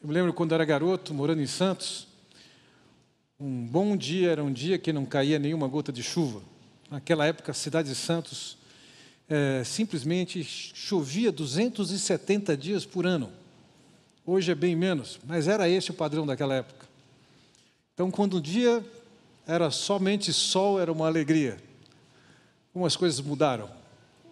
Eu 0.00 0.08
me 0.08 0.14
lembro 0.14 0.32
quando 0.32 0.54
era 0.54 0.64
garoto, 0.64 1.12
morando 1.12 1.42
em 1.42 1.46
Santos, 1.46 2.08
um 3.38 3.66
bom 3.66 3.98
dia 3.98 4.30
era 4.30 4.42
um 4.42 4.50
dia 4.50 4.78
que 4.78 4.90
não 4.90 5.04
caía 5.04 5.38
nenhuma 5.38 5.68
gota 5.68 5.92
de 5.92 6.02
chuva. 6.02 6.40
Naquela 6.90 7.26
época, 7.26 7.52
a 7.52 7.54
cidade 7.54 7.90
de 7.90 7.94
Santos 7.94 8.56
é, 9.28 9.62
simplesmente 9.64 10.42
chovia 10.42 11.30
270 11.30 12.56
dias 12.56 12.86
por 12.86 13.06
ano. 13.06 13.30
Hoje 14.24 14.52
é 14.52 14.54
bem 14.54 14.74
menos, 14.74 15.20
mas 15.26 15.48
era 15.48 15.68
esse 15.68 15.90
o 15.90 15.94
padrão 15.94 16.24
daquela 16.24 16.54
época. 16.54 16.88
Então, 17.92 18.10
quando 18.10 18.38
um 18.38 18.40
dia 18.40 18.82
era 19.48 19.70
somente 19.70 20.30
sol, 20.30 20.78
era 20.78 20.92
uma 20.92 21.06
alegria. 21.06 21.56
Algumas 22.68 22.94
coisas 22.94 23.18
mudaram. 23.18 23.70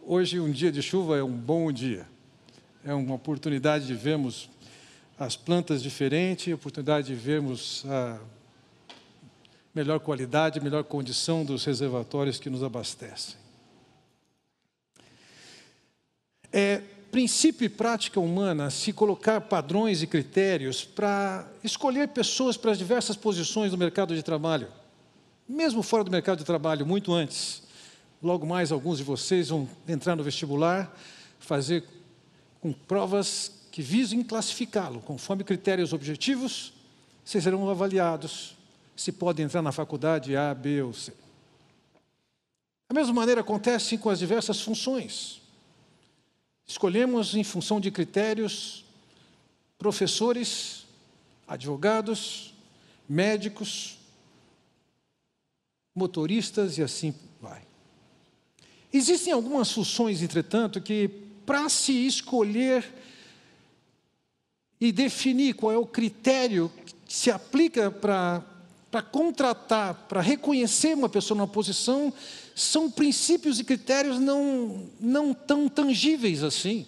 Hoje, 0.05 0.39
um 0.39 0.53
dia 0.53 0.71
de 0.71 0.83
chuva 0.83 1.17
é 1.17 1.23
um 1.23 1.33
bom 1.33 1.73
dia. 1.73 2.07
É 2.85 2.93
uma 2.93 3.15
oportunidade 3.15 3.87
de 3.87 3.95
vermos 3.95 4.51
as 5.19 5.35
plantas 5.35 5.83
diferentes, 5.83 6.53
oportunidade 6.53 7.07
de 7.07 7.15
vermos 7.15 7.83
a 7.87 8.21
melhor 9.75 10.01
qualidade, 10.01 10.61
melhor 10.61 10.85
condição 10.85 11.47
dos 11.47 11.65
reservatórios 11.65 12.39
que 12.39 12.51
nos 12.51 12.63
abastecem. 12.63 13.37
É 16.53 16.83
princípio 17.11 17.65
e 17.65 17.71
prática 17.71 18.21
humana 18.21 18.69
se 18.69 18.93
colocar 18.93 19.41
padrões 19.41 20.03
e 20.03 20.07
critérios 20.07 20.85
para 20.85 21.49
escolher 21.65 22.09
pessoas 22.09 22.59
para 22.59 22.73
as 22.73 22.79
diversas 22.79 23.17
posições 23.17 23.71
do 23.71 23.79
mercado 23.79 24.15
de 24.15 24.23
trabalho 24.23 24.69
mesmo 25.49 25.83
fora 25.83 26.05
do 26.05 26.11
mercado 26.11 26.39
de 26.39 26.45
trabalho, 26.45 26.85
muito 26.85 27.13
antes. 27.13 27.63
Logo 28.23 28.47
mais, 28.47 28.73
alguns 28.73 28.99
de 28.99 29.05
vocês 29.05 29.49
vão 29.49 29.69
entrar 29.87 30.17
no 30.17 30.25
vestibular, 30.25 30.95
fazer 31.39 31.85
com 32.61 32.73
provas 32.73 33.53
que 33.71 33.83
visem 33.83 34.23
classificá-lo, 34.23 35.01
conforme 35.01 35.45
critérios 35.45 35.93
objetivos, 35.93 36.73
vocês 37.25 37.45
serão 37.45 37.69
avaliados 37.69 38.57
se 38.97 39.13
podem 39.13 39.45
entrar 39.45 39.61
na 39.61 39.73
faculdade 39.73 40.35
A, 40.37 40.55
B 40.55 40.83
ou 40.83 40.95
C. 40.95 41.13
Da 42.89 42.95
mesma 42.95 43.13
maneira 43.13 43.43
acontece 43.43 43.99
com 43.99 44.09
as 44.09 44.19
diversas 44.19 44.61
funções. 44.61 45.43
Escolhemos 46.67 47.35
em 47.35 47.45
função 47.45 47.81
de 47.81 47.91
critérios 47.91 48.85
professores, 49.79 50.87
advogados, 51.47 52.55
médicos, 53.09 53.96
motoristas 55.97 56.77
e 56.77 56.83
assim 56.83 57.15
vai. 57.41 57.63
Existem 58.93 59.33
algumas 59.33 59.73
funções, 59.73 60.23
entretanto, 60.23 60.81
que 60.81 61.09
para 61.47 61.69
se 61.69 62.07
escolher 62.07 62.85
e 64.79 64.93
definir 64.93 65.55
qual 65.55 65.73
é 65.73 65.79
o 65.79 65.87
critério 65.87 66.71
que 66.85 67.15
se 67.15 67.31
aplica 67.31 67.91
para, 67.91 68.45
para 68.91 69.01
contratar, 69.01 69.95
para 70.07 70.21
reconhecer 70.21 70.95
uma 70.95 71.09
pessoa 71.09 71.37
numa 71.37 71.49
posição, 71.49 72.13
são 72.55 72.91
princípios 72.91 73.59
e 73.59 73.65
critérios 73.65 74.19
não, 74.19 74.87
não 75.01 75.33
tão 75.33 75.69
tangíveis 75.69 76.43
assim. 76.43 76.87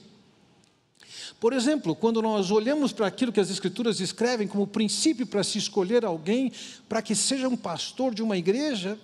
Por 1.41 1.53
exemplo, 1.53 1.95
quando 1.95 2.21
nós 2.21 2.51
olhamos 2.51 2.93
para 2.93 3.07
aquilo 3.07 3.33
que 3.33 3.39
as 3.39 3.51
Escrituras 3.51 4.01
escrevem 4.01 4.49
como 4.49 4.67
princípio 4.67 5.27
para 5.27 5.45
se 5.45 5.59
escolher 5.59 6.05
alguém 6.05 6.53
para 6.89 7.01
que 7.01 7.15
seja 7.15 7.49
um 7.49 7.57
pastor 7.57 8.13
de 8.13 8.23
uma 8.23 8.37
igreja, 8.37 8.99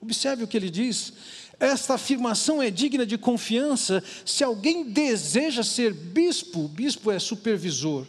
observe 0.00 0.44
o 0.44 0.48
que 0.48 0.56
ele 0.56 0.70
diz. 0.70 1.12
Esta 1.60 1.94
afirmação 1.94 2.62
é 2.62 2.70
digna 2.70 3.04
de 3.04 3.18
confiança 3.18 4.02
se 4.24 4.42
alguém 4.42 4.84
deseja 4.84 5.62
ser 5.62 5.92
bispo, 5.92 6.68
bispo 6.68 7.10
é 7.10 7.18
supervisor, 7.18 8.06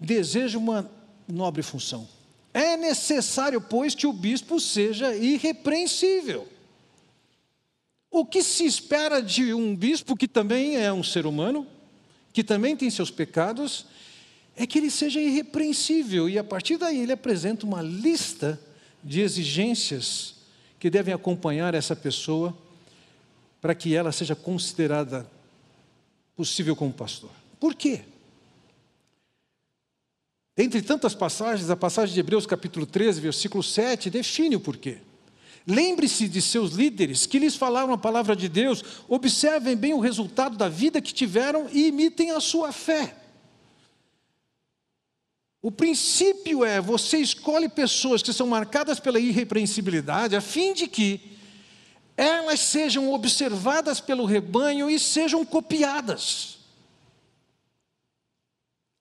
deseja 0.00 0.56
uma 0.56 0.90
nobre 1.26 1.62
função. 1.62 2.08
É 2.54 2.78
necessário, 2.78 3.60
pois, 3.60 3.94
que 3.94 4.06
o 4.06 4.12
bispo 4.12 4.58
seja 4.58 5.14
irrepreensível. 5.14 6.48
O 8.10 8.24
que 8.24 8.42
se 8.42 8.64
espera 8.64 9.20
de 9.20 9.52
um 9.52 9.76
bispo 9.76 10.16
que 10.16 10.26
também 10.26 10.76
é 10.76 10.90
um 10.90 11.02
ser 11.02 11.26
humano? 11.26 11.66
Que 12.38 12.44
também 12.44 12.76
tem 12.76 12.88
seus 12.88 13.10
pecados, 13.10 13.84
é 14.54 14.64
que 14.64 14.78
ele 14.78 14.92
seja 14.92 15.20
irrepreensível. 15.20 16.28
E 16.28 16.38
a 16.38 16.44
partir 16.44 16.76
daí 16.76 17.00
ele 17.00 17.10
apresenta 17.10 17.66
uma 17.66 17.82
lista 17.82 18.60
de 19.02 19.22
exigências 19.22 20.36
que 20.78 20.88
devem 20.88 21.12
acompanhar 21.12 21.74
essa 21.74 21.96
pessoa 21.96 22.56
para 23.60 23.74
que 23.74 23.92
ela 23.92 24.12
seja 24.12 24.36
considerada 24.36 25.28
possível 26.36 26.76
como 26.76 26.92
pastor. 26.92 27.32
Por 27.58 27.74
quê? 27.74 28.02
Entre 30.56 30.80
tantas 30.80 31.16
passagens, 31.16 31.70
a 31.70 31.76
passagem 31.76 32.14
de 32.14 32.20
Hebreus 32.20 32.46
capítulo 32.46 32.86
13, 32.86 33.20
versículo 33.20 33.64
7, 33.64 34.10
define 34.10 34.54
o 34.54 34.60
porquê. 34.60 34.98
Lembre-se 35.70 36.26
de 36.26 36.40
seus 36.40 36.72
líderes 36.72 37.26
que 37.26 37.38
lhes 37.38 37.54
falaram 37.54 37.92
a 37.92 37.98
palavra 37.98 38.34
de 38.34 38.48
Deus, 38.48 38.82
observem 39.06 39.76
bem 39.76 39.92
o 39.92 40.00
resultado 40.00 40.56
da 40.56 40.66
vida 40.66 40.98
que 40.98 41.12
tiveram 41.12 41.68
e 41.70 41.88
imitem 41.88 42.30
a 42.30 42.40
sua 42.40 42.72
fé. 42.72 43.14
O 45.60 45.70
princípio 45.70 46.64
é: 46.64 46.80
você 46.80 47.18
escolhe 47.18 47.68
pessoas 47.68 48.22
que 48.22 48.32
são 48.32 48.46
marcadas 48.46 48.98
pela 48.98 49.20
irrepreensibilidade, 49.20 50.34
a 50.34 50.40
fim 50.40 50.72
de 50.72 50.88
que 50.88 51.20
elas 52.16 52.60
sejam 52.60 53.12
observadas 53.12 54.00
pelo 54.00 54.24
rebanho 54.24 54.88
e 54.88 54.98
sejam 54.98 55.44
copiadas 55.44 56.57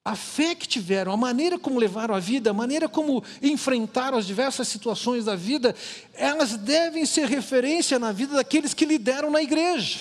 a 0.07 0.15
fé 0.15 0.55
que 0.55 0.65
tiveram, 0.65 1.11
a 1.11 1.17
maneira 1.17 1.59
como 1.59 1.77
levaram 1.77 2.15
a 2.15 2.19
vida, 2.19 2.51
a 2.51 2.53
maneira 2.53 2.87
como 2.87 3.21
enfrentaram 3.41 4.17
as 4.17 4.25
diversas 4.25 4.69
situações 4.69 5.25
da 5.25 5.35
vida, 5.35 5.75
elas 6.13 6.55
devem 6.55 7.05
ser 7.05 7.27
referência 7.27 7.99
na 7.99 8.13
vida 8.13 8.35
daqueles 8.35 8.73
que 8.73 8.85
lideram 8.85 9.29
na 9.29 9.41
igreja. 9.41 9.99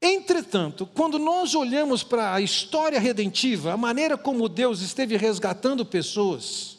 Entretanto, 0.00 0.86
quando 0.94 1.18
nós 1.18 1.56
olhamos 1.56 2.04
para 2.04 2.32
a 2.32 2.40
história 2.40 3.00
redentiva, 3.00 3.72
a 3.72 3.76
maneira 3.76 4.16
como 4.16 4.48
Deus 4.48 4.82
esteve 4.82 5.16
resgatando 5.16 5.84
pessoas, 5.84 6.76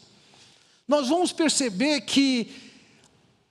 nós 0.88 1.10
vamos 1.10 1.34
perceber 1.34 2.01
que 2.01 2.56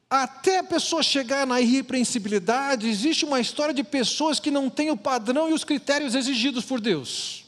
até 0.09 0.61
a 0.61 0.65
pessoa 0.65 1.03
chegar 1.03 1.47
na 1.47 1.61
irrepreensibilidade, 1.61 2.89
existe 2.89 3.27
uma 3.27 3.39
história 3.39 3.75
de 3.75 3.85
pessoas 3.85 4.41
que 4.41 4.51
não 4.51 4.71
têm 4.71 4.91
o 4.91 4.97
padrão 4.97 5.51
e 5.51 5.53
os 5.53 5.63
critérios 5.63 6.15
exigidos 6.15 6.65
por 6.65 6.81
Deus. 6.81 7.42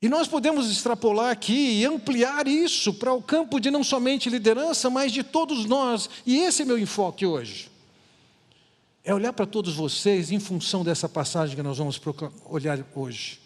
E 0.00 0.08
nós 0.08 0.28
podemos 0.28 0.70
extrapolar 0.70 1.30
aqui 1.30 1.80
e 1.80 1.84
ampliar 1.84 2.46
isso 2.46 2.94
para 2.94 3.12
o 3.12 3.20
campo 3.20 3.58
de 3.58 3.70
não 3.70 3.82
somente 3.82 4.30
liderança, 4.30 4.88
mas 4.88 5.10
de 5.10 5.24
todos 5.24 5.64
nós. 5.64 6.08
E 6.24 6.38
esse 6.38 6.62
é 6.62 6.64
meu 6.64 6.78
enfoque 6.78 7.26
hoje. 7.26 7.68
É 9.02 9.12
olhar 9.12 9.32
para 9.32 9.46
todos 9.46 9.74
vocês 9.74 10.30
em 10.30 10.38
função 10.38 10.84
dessa 10.84 11.08
passagem 11.08 11.56
que 11.56 11.62
nós 11.62 11.78
vamos 11.78 12.00
olhar 12.44 12.78
hoje. 12.94 13.40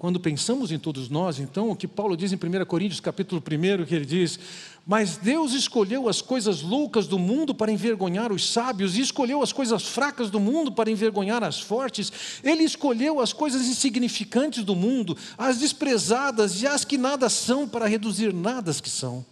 Quando 0.00 0.18
pensamos 0.18 0.72
em 0.72 0.78
todos 0.78 1.10
nós, 1.10 1.38
então, 1.38 1.68
o 1.68 1.76
que 1.76 1.86
Paulo 1.86 2.16
diz 2.16 2.32
em 2.32 2.36
1 2.36 2.64
Coríntios 2.64 3.00
capítulo 3.00 3.38
1, 3.38 3.84
que 3.84 3.94
ele 3.94 4.06
diz: 4.06 4.40
Mas 4.86 5.18
Deus 5.18 5.52
escolheu 5.52 6.08
as 6.08 6.22
coisas 6.22 6.62
loucas 6.62 7.06
do 7.06 7.18
mundo 7.18 7.54
para 7.54 7.70
envergonhar 7.70 8.32
os 8.32 8.50
sábios, 8.50 8.96
e 8.96 9.02
escolheu 9.02 9.42
as 9.42 9.52
coisas 9.52 9.82
fracas 9.82 10.30
do 10.30 10.40
mundo 10.40 10.72
para 10.72 10.90
envergonhar 10.90 11.44
as 11.44 11.60
fortes. 11.60 12.40
Ele 12.42 12.62
escolheu 12.64 13.20
as 13.20 13.34
coisas 13.34 13.66
insignificantes 13.66 14.64
do 14.64 14.74
mundo, 14.74 15.14
as 15.36 15.58
desprezadas 15.58 16.62
e 16.62 16.66
as 16.66 16.82
que 16.82 16.96
nada 16.96 17.28
são, 17.28 17.68
para 17.68 17.86
reduzir 17.86 18.32
nada 18.32 18.70
as 18.70 18.80
que 18.80 18.88
são, 18.88 19.22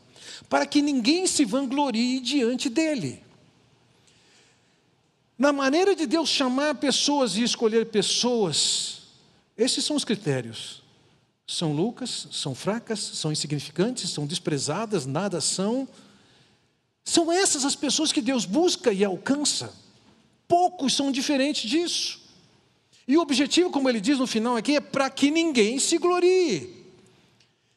para 0.50 0.66
que 0.66 0.82
ninguém 0.82 1.26
se 1.26 1.46
vanglorie 1.46 2.20
diante 2.20 2.68
dele. 2.68 3.22
Na 5.38 5.50
maneira 5.50 5.96
de 5.96 6.04
Deus 6.04 6.28
chamar 6.28 6.74
pessoas 6.74 7.38
e 7.38 7.42
escolher 7.42 7.86
pessoas, 7.86 8.97
esses 9.58 9.84
são 9.84 9.96
os 9.96 10.04
critérios. 10.04 10.82
São 11.44 11.72
loucas, 11.72 12.28
são 12.30 12.54
fracas, 12.54 13.00
são 13.00 13.32
insignificantes, 13.32 14.10
são 14.10 14.24
desprezadas, 14.26 15.04
nada 15.04 15.40
são. 15.40 15.88
São 17.04 17.32
essas 17.32 17.64
as 17.64 17.74
pessoas 17.74 18.12
que 18.12 18.22
Deus 18.22 18.44
busca 18.44 18.92
e 18.92 19.04
alcança. 19.04 19.74
Poucos 20.46 20.94
são 20.94 21.10
diferentes 21.10 21.68
disso. 21.68 22.20
E 23.06 23.16
o 23.16 23.20
objetivo, 23.20 23.70
como 23.70 23.88
ele 23.88 24.00
diz 24.00 24.18
no 24.18 24.26
final 24.26 24.56
aqui, 24.56 24.76
é 24.76 24.80
para 24.80 25.10
que 25.10 25.30
ninguém 25.30 25.78
se 25.78 25.98
glorie. 25.98 26.78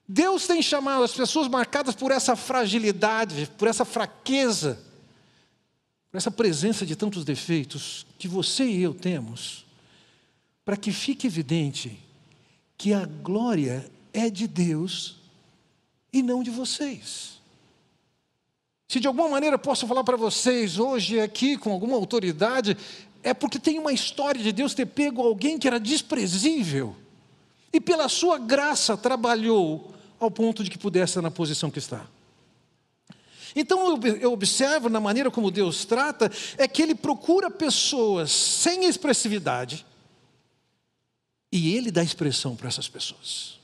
Deus 0.07 0.45
tem 0.45 0.61
chamado 0.61 1.03
as 1.03 1.13
pessoas 1.13 1.47
marcadas 1.47 1.95
por 1.95 2.11
essa 2.11 2.35
fragilidade, 2.35 3.49
por 3.57 3.69
essa 3.69 3.85
fraqueza, 3.85 4.77
por 6.11 6.17
essa 6.17 6.29
presença 6.29 6.85
de 6.85 6.97
tantos 6.97 7.23
defeitos 7.23 8.05
que 8.19 8.27
você 8.27 8.65
e 8.65 8.81
eu 8.81 8.93
temos, 8.93 9.60
para 10.63 10.77
que 10.77 10.91
fique 10.91 11.27
evidente 11.27 11.97
que 12.77 12.93
a 12.93 13.05
glória 13.05 13.89
é 14.13 14.29
de 14.29 14.47
Deus 14.47 15.17
e 16.11 16.21
não 16.21 16.43
de 16.43 16.49
vocês. 16.49 17.39
Se 18.87 18.99
de 18.99 19.07
alguma 19.07 19.29
maneira 19.29 19.57
posso 19.57 19.87
falar 19.87 20.03
para 20.03 20.17
vocês 20.17 20.77
hoje 20.77 21.19
aqui 21.19 21.57
com 21.57 21.71
alguma 21.71 21.95
autoridade, 21.95 22.77
é 23.23 23.33
porque 23.33 23.59
tem 23.59 23.79
uma 23.79 23.93
história 23.93 24.41
de 24.41 24.51
Deus 24.51 24.73
ter 24.73 24.85
pego 24.85 25.21
alguém 25.21 25.57
que 25.57 25.67
era 25.67 25.79
desprezível 25.79 26.95
e 27.71 27.79
pela 27.79 28.09
sua 28.09 28.37
graça 28.37 28.97
trabalhou 28.97 29.93
ao 30.19 30.29
ponto 30.29 30.63
de 30.63 30.69
que 30.69 30.77
pudesse 30.77 31.11
estar 31.11 31.21
na 31.21 31.31
posição 31.31 31.71
que 31.71 31.79
está. 31.79 32.05
Então 33.55 33.99
eu 34.03 34.31
observo 34.31 34.89
na 34.89 34.99
maneira 34.99 35.31
como 35.31 35.51
Deus 35.51 35.85
trata, 35.85 36.31
é 36.57 36.67
que 36.67 36.81
Ele 36.81 36.95
procura 36.95 37.49
pessoas 37.49 38.31
sem 38.31 38.85
expressividade 38.85 39.85
e 41.51 41.75
Ele 41.75 41.91
dá 41.91 42.03
expressão 42.03 42.55
para 42.55 42.67
essas 42.67 42.87
pessoas. 42.87 43.59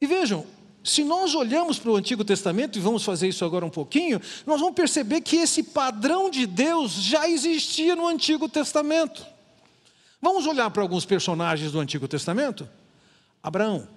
E 0.00 0.06
vejam, 0.06 0.46
se 0.82 1.04
nós 1.04 1.34
olhamos 1.34 1.78
para 1.78 1.90
o 1.90 1.96
Antigo 1.96 2.24
Testamento, 2.24 2.78
e 2.78 2.80
vamos 2.80 3.04
fazer 3.04 3.28
isso 3.28 3.44
agora 3.44 3.64
um 3.64 3.70
pouquinho, 3.70 4.20
nós 4.46 4.60
vamos 4.60 4.74
perceber 4.74 5.20
que 5.20 5.36
esse 5.36 5.62
padrão 5.62 6.30
de 6.30 6.46
Deus 6.46 6.92
já 6.92 7.28
existia 7.28 7.94
no 7.94 8.06
Antigo 8.06 8.48
Testamento. 8.48 9.26
Vamos 10.20 10.46
olhar 10.46 10.70
para 10.70 10.82
alguns 10.82 11.04
personagens 11.04 11.72
do 11.72 11.80
Antigo 11.80 12.08
Testamento? 12.08 12.68
Abraão, 13.42 13.88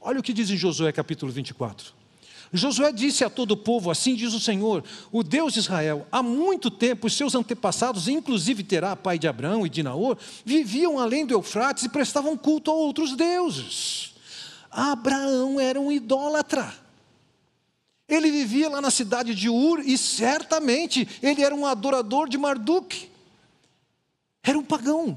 olha 0.00 0.20
o 0.20 0.22
que 0.22 0.32
diz 0.32 0.50
em 0.50 0.56
Josué 0.56 0.92
capítulo 0.92 1.30
24. 1.32 1.99
Josué 2.52 2.92
disse 2.92 3.24
a 3.24 3.30
todo 3.30 3.52
o 3.52 3.56
povo: 3.56 3.90
Assim 3.90 4.14
diz 4.14 4.34
o 4.34 4.40
Senhor, 4.40 4.82
o 5.12 5.22
Deus 5.22 5.52
de 5.52 5.60
Israel, 5.60 6.06
há 6.10 6.22
muito 6.22 6.70
tempo 6.70 7.06
os 7.06 7.16
seus 7.16 7.34
antepassados, 7.34 8.08
inclusive 8.08 8.64
Terá, 8.64 8.96
pai 8.96 9.18
de 9.18 9.28
Abraão 9.28 9.64
e 9.64 9.70
de 9.70 9.82
Naor, 9.82 10.18
viviam 10.44 10.98
além 10.98 11.24
do 11.24 11.32
Eufrates 11.34 11.84
e 11.84 11.88
prestavam 11.88 12.36
culto 12.36 12.70
a 12.70 12.74
outros 12.74 13.14
deuses. 13.14 14.14
Abraão 14.70 15.60
era 15.60 15.80
um 15.80 15.92
idólatra. 15.92 16.74
Ele 18.08 18.30
vivia 18.30 18.68
lá 18.68 18.80
na 18.80 18.90
cidade 18.90 19.34
de 19.34 19.48
Ur 19.48 19.80
e 19.80 19.96
certamente 19.96 21.06
ele 21.22 21.42
era 21.42 21.54
um 21.54 21.64
adorador 21.64 22.28
de 22.28 22.36
Marduk. 22.36 23.08
Era 24.42 24.58
um 24.58 24.64
pagão. 24.64 25.16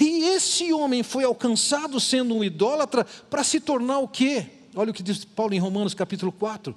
E 0.00 0.24
esse 0.28 0.72
homem 0.72 1.04
foi 1.04 1.24
alcançado 1.24 2.00
sendo 2.00 2.34
um 2.34 2.42
idólatra 2.42 3.04
para 3.04 3.44
se 3.44 3.60
tornar 3.60 3.98
o 3.98 4.08
quê? 4.08 4.59
Olha 4.74 4.90
o 4.90 4.94
que 4.94 5.02
diz 5.02 5.24
Paulo 5.24 5.52
em 5.52 5.58
Romanos 5.58 5.94
capítulo 5.94 6.30
4. 6.30 6.74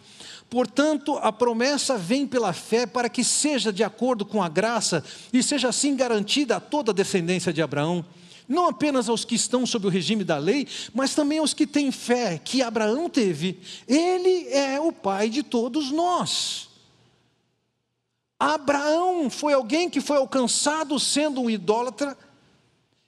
Portanto, 0.49 1.17
a 1.21 1.31
promessa 1.31 1.97
vem 1.97 2.25
pela 2.25 2.51
fé 2.51 2.87
para 2.87 3.07
que 3.07 3.23
seja 3.23 3.71
de 3.71 3.83
acordo 3.83 4.25
com 4.25 4.41
a 4.41 4.49
graça 4.49 5.03
e 5.31 5.43
seja 5.43 5.69
assim 5.69 5.95
garantida 5.95 6.55
a 6.55 6.59
toda 6.59 6.91
a 6.91 6.93
descendência 6.93 7.53
de 7.53 7.61
Abraão 7.61 8.03
não 8.47 8.67
apenas 8.67 9.07
aos 9.07 9.23
que 9.23 9.35
estão 9.35 9.65
sob 9.65 9.87
o 9.87 9.89
regime 9.89 10.23
da 10.23 10.37
lei, 10.37 10.67
mas 10.93 11.15
também 11.15 11.39
aos 11.39 11.53
que 11.53 11.65
têm 11.65 11.91
fé 11.91 12.37
que 12.37 12.61
Abraão 12.61 13.09
teve. 13.09 13.59
Ele 13.87 14.47
é 14.49 14.79
o 14.79 14.91
pai 14.91 15.29
de 15.29 15.43
todos 15.43 15.91
nós. 15.91 16.69
Abraão 18.37 19.29
foi 19.29 19.53
alguém 19.53 19.89
que 19.89 20.01
foi 20.01 20.17
alcançado 20.17 20.99
sendo 20.99 21.41
um 21.41 21.49
idólatra 21.49 22.17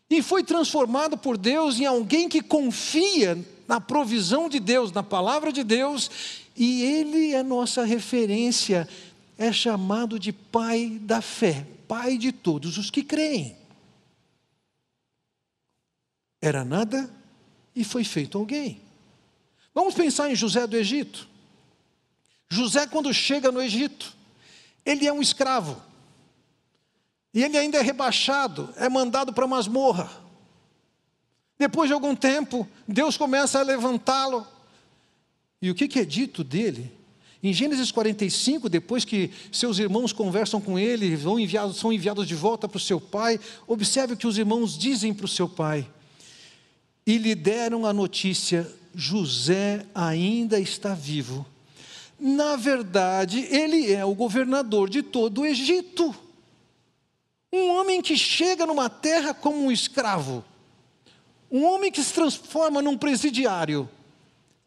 e 0.10 0.22
foi 0.22 0.44
transformado 0.44 1.18
por 1.18 1.38
Deus 1.38 1.80
em 1.80 1.86
alguém 1.86 2.30
que 2.30 2.42
confia 2.42 3.38
na 3.68 3.82
provisão 3.82 4.48
de 4.48 4.60
Deus, 4.60 4.92
na 4.92 5.04
palavra 5.04 5.52
de 5.52 5.64
Deus, 5.64 6.10
e 6.56 6.84
ele 6.84 7.34
é 7.34 7.44
nossa 7.44 7.84
referência, 7.84 8.88
é 9.38 9.52
chamado 9.52 10.20
de 10.20 10.32
pai 10.32 11.00
da 11.02 11.22
fé, 11.22 11.66
pai 11.88 12.18
de 12.18 12.32
todos 12.32 12.78
os 12.78 12.90
que 12.90 13.04
creem 13.04 13.56
era 16.48 16.64
nada 16.64 17.10
e 17.76 17.84
foi 17.84 18.04
feito 18.04 18.38
alguém. 18.38 18.80
Vamos 19.74 19.94
pensar 19.94 20.30
em 20.30 20.36
José 20.36 20.66
do 20.66 20.78
Egito. 20.78 21.28
José, 22.50 22.88
quando 22.88 23.14
chega 23.14 23.52
no 23.52 23.62
Egito, 23.62 24.16
ele 24.86 25.06
é 25.08 25.12
um 25.12 25.22
escravo. 25.22 25.82
E 27.34 27.44
ele 27.44 27.58
ainda 27.58 27.80
é 27.80 27.82
rebaixado, 27.82 28.74
é 28.78 28.88
mandado 28.88 29.34
para 29.34 29.48
masmorra. 29.48 30.10
Depois 31.58 31.88
de 31.88 31.94
algum 31.94 32.16
tempo, 32.16 32.68
Deus 32.88 33.18
começa 33.18 33.60
a 33.60 33.64
levantá-lo. 33.64 34.46
E 35.62 35.72
o 35.72 35.76
que 35.76 36.00
é 36.00 36.06
dito 36.06 36.44
dele? 36.44 36.92
Em 37.42 37.54
Gênesis 37.54 37.92
45, 37.92 38.68
depois 38.68 39.06
que 39.06 39.32
seus 39.52 39.78
irmãos 39.78 40.12
conversam 40.12 40.60
com 40.60 40.80
ele, 40.80 41.16
vão 41.16 41.40
enviados, 41.40 41.78
são 41.78 41.94
enviados 41.94 42.28
de 42.28 42.36
volta 42.36 42.68
para 42.68 42.78
o 42.78 42.82
seu 42.82 43.00
pai, 43.00 43.40
observe 43.68 44.14
o 44.14 44.18
que 44.18 44.28
os 44.28 44.38
irmãos 44.38 44.78
dizem 44.78 45.14
para 45.14 45.26
o 45.26 45.30
seu 45.30 45.48
pai 45.48 45.88
e 47.06 47.18
lhe 47.18 47.36
deram 47.36 47.86
a 47.86 47.94
notícia: 47.94 48.70
José 48.94 49.86
ainda 49.94 50.60
está 50.60 50.94
vivo. 50.94 51.46
Na 52.20 52.56
verdade, 52.56 53.42
ele 53.52 53.94
é 53.94 54.04
o 54.04 54.16
governador 54.16 54.90
de 54.90 55.04
todo 55.04 55.42
o 55.42 55.46
Egito. 55.46 56.16
Um 57.52 57.70
homem 57.70 58.02
que 58.02 58.18
chega 58.18 58.66
numa 58.66 58.90
terra 58.90 59.34
como 59.34 59.58
um 59.58 59.72
escravo, 59.72 60.44
um 61.56 61.64
homem 61.64 61.90
que 61.90 62.04
se 62.04 62.14
transforma 62.14 62.82
num 62.82 62.98
presidiário. 62.98 63.88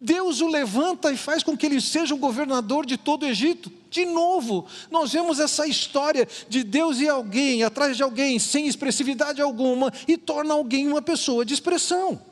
Deus 0.01 0.41
o 0.41 0.47
levanta 0.47 1.13
e 1.13 1.19
faz 1.19 1.43
com 1.43 1.55
que 1.55 1.67
ele 1.67 1.83
seja 1.83 2.15
o 2.15 2.19
governador 2.19 2.87
de 2.87 2.97
todo 2.97 3.25
o 3.25 3.27
Egito. 3.27 3.71
De 3.91 4.07
novo, 4.07 4.65
nós 4.91 5.13
vemos 5.13 5.39
essa 5.39 5.67
história 5.67 6.27
de 6.49 6.65
Deus 6.65 6.99
e 6.99 7.07
alguém 7.07 7.63
atrás 7.63 7.95
de 7.95 8.03
alguém 8.03 8.39
sem 8.39 8.67
expressividade 8.67 9.43
alguma 9.43 9.93
e 10.07 10.17
torna 10.17 10.55
alguém 10.55 10.89
uma 10.89 11.03
pessoa 11.03 11.45
de 11.45 11.53
expressão. 11.53 12.23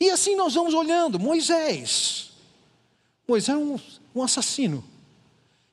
E 0.00 0.08
assim 0.08 0.34
nós 0.36 0.54
vamos 0.54 0.72
olhando. 0.72 1.20
Moisés. 1.20 2.30
Moisés 3.28 3.54
é 3.54 3.60
um, 3.60 3.78
um 4.14 4.22
assassino. 4.22 4.82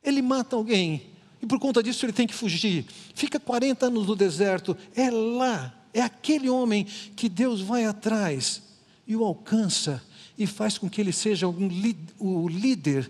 Ele 0.03 0.21
mata 0.21 0.57
alguém. 0.57 1.09
E 1.41 1.45
por 1.45 1.57
conta 1.57 1.81
disso 1.81 2.05
ele 2.05 2.11
tem 2.11 2.27
que 2.27 2.33
fugir. 2.33 2.85
Fica 3.15 3.39
40 3.39 3.85
anos 3.85 4.07
no 4.07 4.15
deserto. 4.15 4.75
É 4.93 5.09
lá, 5.09 5.73
é 5.93 6.01
aquele 6.01 6.49
homem 6.49 6.85
que 7.15 7.27
Deus 7.27 7.61
vai 7.61 7.85
atrás 7.85 8.61
e 9.05 9.15
o 9.15 9.23
alcança 9.23 10.01
e 10.37 10.47
faz 10.47 10.77
com 10.77 10.89
que 10.89 11.01
ele 11.01 11.11
seja 11.11 11.47
o 11.47 12.47
líder 12.47 13.09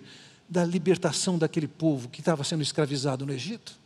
da 0.49 0.65
libertação 0.65 1.37
daquele 1.37 1.67
povo 1.67 2.09
que 2.09 2.19
estava 2.19 2.43
sendo 2.43 2.61
escravizado 2.61 3.25
no 3.25 3.31
Egito. 3.31 3.79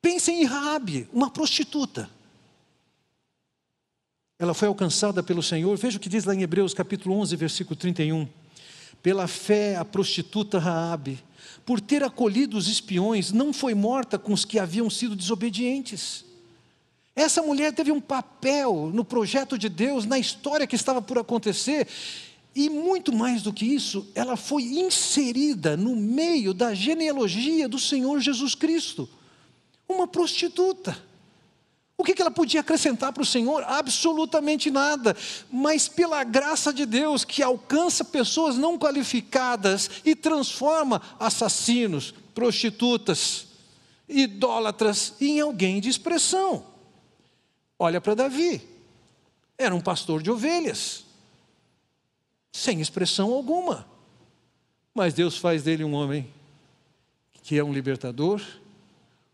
Pensem 0.00 0.42
em 0.42 0.44
Raabe, 0.44 1.08
uma 1.12 1.30
prostituta. 1.30 2.08
Ela 4.38 4.54
foi 4.54 4.66
alcançada 4.66 5.22
pelo 5.22 5.42
Senhor. 5.42 5.76
Veja 5.76 5.98
o 5.98 6.00
que 6.00 6.08
diz 6.08 6.24
lá 6.24 6.34
em 6.34 6.42
Hebreus 6.42 6.74
capítulo 6.74 7.14
11, 7.16 7.36
versículo 7.36 7.76
31. 7.76 8.26
Pela 9.02 9.28
fé, 9.28 9.76
a 9.76 9.84
prostituta 9.84 10.58
Raabe, 10.58 11.22
por 11.66 11.80
ter 11.80 12.02
acolhido 12.02 12.56
os 12.56 12.66
espiões, 12.66 13.30
não 13.30 13.52
foi 13.52 13.74
morta 13.74 14.18
com 14.18 14.32
os 14.32 14.44
que 14.44 14.58
haviam 14.58 14.88
sido 14.88 15.14
desobedientes. 15.14 16.24
Essa 17.14 17.42
mulher 17.42 17.72
teve 17.72 17.92
um 17.92 18.00
papel 18.00 18.90
no 18.92 19.04
projeto 19.04 19.58
de 19.58 19.68
Deus, 19.68 20.06
na 20.06 20.18
história 20.18 20.66
que 20.66 20.76
estava 20.76 21.02
por 21.02 21.18
acontecer, 21.18 21.86
e 22.54 22.68
muito 22.68 23.12
mais 23.12 23.42
do 23.42 23.52
que 23.52 23.64
isso, 23.64 24.06
ela 24.14 24.36
foi 24.36 24.62
inserida 24.62 25.76
no 25.76 25.96
meio 25.96 26.52
da 26.52 26.74
genealogia 26.74 27.68
do 27.68 27.78
Senhor 27.78 28.20
Jesus 28.20 28.54
Cristo. 28.54 29.08
Uma 29.88 30.06
prostituta. 30.06 30.96
O 31.96 32.04
que 32.04 32.20
ela 32.20 32.30
podia 32.30 32.60
acrescentar 32.60 33.12
para 33.12 33.22
o 33.22 33.26
Senhor? 33.26 33.62
Absolutamente 33.64 34.70
nada. 34.70 35.16
Mas 35.50 35.88
pela 35.88 36.24
graça 36.24 36.72
de 36.72 36.84
Deus, 36.84 37.24
que 37.24 37.42
alcança 37.42 38.04
pessoas 38.04 38.56
não 38.56 38.78
qualificadas 38.78 39.88
e 40.04 40.14
transforma 40.14 41.00
assassinos, 41.18 42.12
prostitutas, 42.34 43.46
idólatras 44.08 45.14
em 45.20 45.40
alguém 45.40 45.80
de 45.80 45.88
expressão. 45.88 46.71
Olha 47.82 48.00
para 48.00 48.14
Davi. 48.14 48.62
Era 49.58 49.74
um 49.74 49.80
pastor 49.80 50.22
de 50.22 50.30
ovelhas, 50.30 51.04
sem 52.52 52.80
expressão 52.80 53.32
alguma. 53.32 53.86
Mas 54.94 55.14
Deus 55.14 55.36
faz 55.36 55.62
dele 55.62 55.82
um 55.82 55.94
homem 55.94 56.32
que 57.42 57.58
é 57.58 57.64
um 57.64 57.72
libertador, 57.72 58.40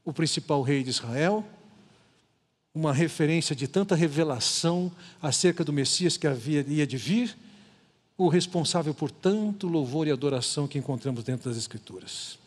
o 0.03 0.13
principal 0.13 0.63
rei 0.63 0.83
de 0.83 0.89
Israel 0.89 1.45
uma 2.79 2.93
referência 2.93 3.57
de 3.57 3.67
tanta 3.67 3.97
revelação 3.97 4.93
acerca 5.21 5.65
do 5.65 5.73
Messias 5.73 6.17
que 6.17 6.29
havia 6.29 6.65
ia 6.69 6.87
de 6.87 6.97
vir, 6.97 7.37
o 8.17 8.29
responsável 8.29 8.95
por 8.95 9.11
tanto 9.11 9.67
louvor 9.67 10.07
e 10.07 10.13
adoração 10.13 10.69
que 10.69 10.79
encontramos 10.79 11.25
dentro 11.25 11.51
das 11.51 11.59
Escrituras. 11.59 12.38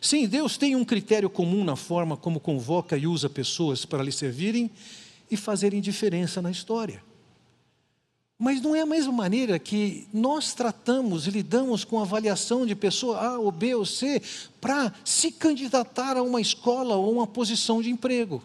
Sim, 0.00 0.26
Deus 0.26 0.56
tem 0.56 0.76
um 0.76 0.84
critério 0.84 1.28
comum 1.28 1.64
na 1.64 1.76
forma 1.76 2.16
como 2.16 2.40
convoca 2.40 2.96
e 2.96 3.06
usa 3.06 3.28
pessoas 3.28 3.84
para 3.84 4.02
lhe 4.02 4.12
servirem 4.12 4.70
e 5.30 5.36
fazerem 5.36 5.80
diferença 5.80 6.40
na 6.40 6.50
história. 6.50 7.02
Mas 8.38 8.60
não 8.60 8.74
é 8.74 8.80
a 8.80 8.86
mesma 8.86 9.12
maneira 9.12 9.58
que 9.58 10.08
nós 10.12 10.52
tratamos 10.52 11.26
e 11.26 11.30
lidamos 11.30 11.84
com 11.84 11.98
a 11.98 12.02
avaliação 12.02 12.66
de 12.66 12.74
pessoa 12.74 13.18
A 13.18 13.38
ou 13.38 13.52
B 13.52 13.74
ou 13.74 13.86
C 13.86 14.20
para 14.60 14.92
se 15.04 15.30
candidatar 15.30 16.16
a 16.16 16.22
uma 16.22 16.40
escola 16.40 16.96
ou 16.96 17.12
uma 17.12 17.26
posição 17.26 17.80
de 17.80 17.90
emprego. 17.90 18.42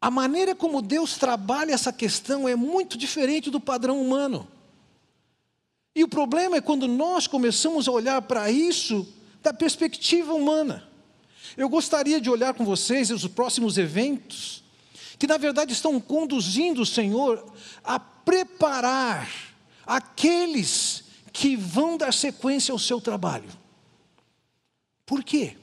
A 0.00 0.10
maneira 0.10 0.54
como 0.54 0.82
Deus 0.82 1.16
trabalha 1.16 1.72
essa 1.72 1.92
questão 1.92 2.48
é 2.48 2.56
muito 2.56 2.98
diferente 2.98 3.50
do 3.50 3.60
padrão 3.60 4.02
humano. 4.02 4.46
E 5.94 6.02
o 6.02 6.08
problema 6.08 6.56
é 6.56 6.60
quando 6.60 6.88
nós 6.88 7.26
começamos 7.26 7.86
a 7.86 7.92
olhar 7.92 8.20
para 8.22 8.50
isso 8.50 9.06
da 9.44 9.52
perspectiva 9.52 10.32
humana. 10.32 10.88
Eu 11.54 11.68
gostaria 11.68 12.18
de 12.18 12.30
olhar 12.30 12.54
com 12.54 12.64
vocês 12.64 13.10
os 13.10 13.26
próximos 13.28 13.76
eventos, 13.76 14.64
que 15.18 15.26
na 15.26 15.36
verdade 15.36 15.74
estão 15.74 16.00
conduzindo 16.00 16.80
o 16.80 16.86
Senhor 16.86 17.52
a 17.84 18.00
preparar 18.00 19.30
aqueles 19.86 21.04
que 21.30 21.54
vão 21.54 21.98
dar 21.98 22.12
sequência 22.12 22.72
ao 22.72 22.78
seu 22.78 23.00
trabalho. 23.00 23.48
Por 25.04 25.22
quê? 25.22 25.56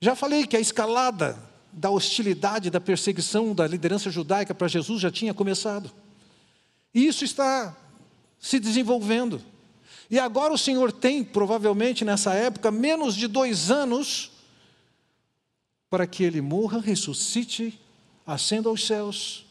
Já 0.00 0.14
falei 0.14 0.46
que 0.46 0.56
a 0.56 0.60
escalada 0.60 1.36
da 1.72 1.90
hostilidade, 1.90 2.70
da 2.70 2.80
perseguição 2.80 3.52
da 3.52 3.66
liderança 3.66 4.10
judaica 4.10 4.54
para 4.54 4.68
Jesus 4.68 5.00
já 5.00 5.10
tinha 5.10 5.34
começado. 5.34 5.90
E 6.94 7.04
isso 7.04 7.24
está 7.24 7.76
se 8.38 8.60
desenvolvendo. 8.60 9.42
E 10.10 10.18
agora 10.18 10.52
o 10.52 10.58
Senhor 10.58 10.90
tem, 10.90 11.22
provavelmente 11.22 12.04
nessa 12.04 12.34
época, 12.34 12.70
menos 12.70 13.14
de 13.14 13.28
dois 13.28 13.70
anos 13.70 14.32
para 15.88 16.06
que 16.06 16.24
ele 16.24 16.40
morra, 16.40 16.80
ressuscite, 16.80 17.78
ascenda 18.26 18.68
aos 18.68 18.86
céus 18.86 19.46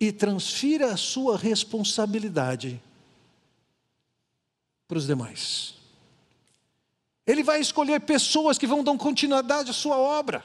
e 0.00 0.12
transfira 0.12 0.92
a 0.92 0.96
sua 0.96 1.36
responsabilidade 1.36 2.80
para 4.86 4.98
os 4.98 5.06
demais. 5.06 5.74
Ele 7.26 7.42
vai 7.42 7.60
escolher 7.60 8.00
pessoas 8.00 8.56
que 8.56 8.66
vão 8.66 8.82
dar 8.82 8.96
continuidade 8.96 9.70
à 9.70 9.74
sua 9.74 9.98
obra. 9.98 10.44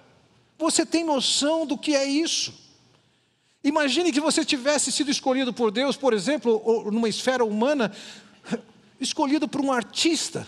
Você 0.58 0.86
tem 0.86 1.04
noção 1.04 1.66
do 1.66 1.78
que 1.78 1.96
é 1.96 2.06
isso? 2.06 2.54
Imagine 3.64 4.12
que 4.12 4.20
você 4.20 4.44
tivesse 4.44 4.92
sido 4.92 5.10
escolhido 5.10 5.54
por 5.54 5.72
Deus, 5.72 5.96
por 5.96 6.12
exemplo, 6.14 6.92
numa 6.92 7.08
esfera 7.08 7.46
humana, 7.46 7.96
escolhido 9.04 9.48
por 9.48 9.62
um 9.62 9.72
artista, 9.72 10.48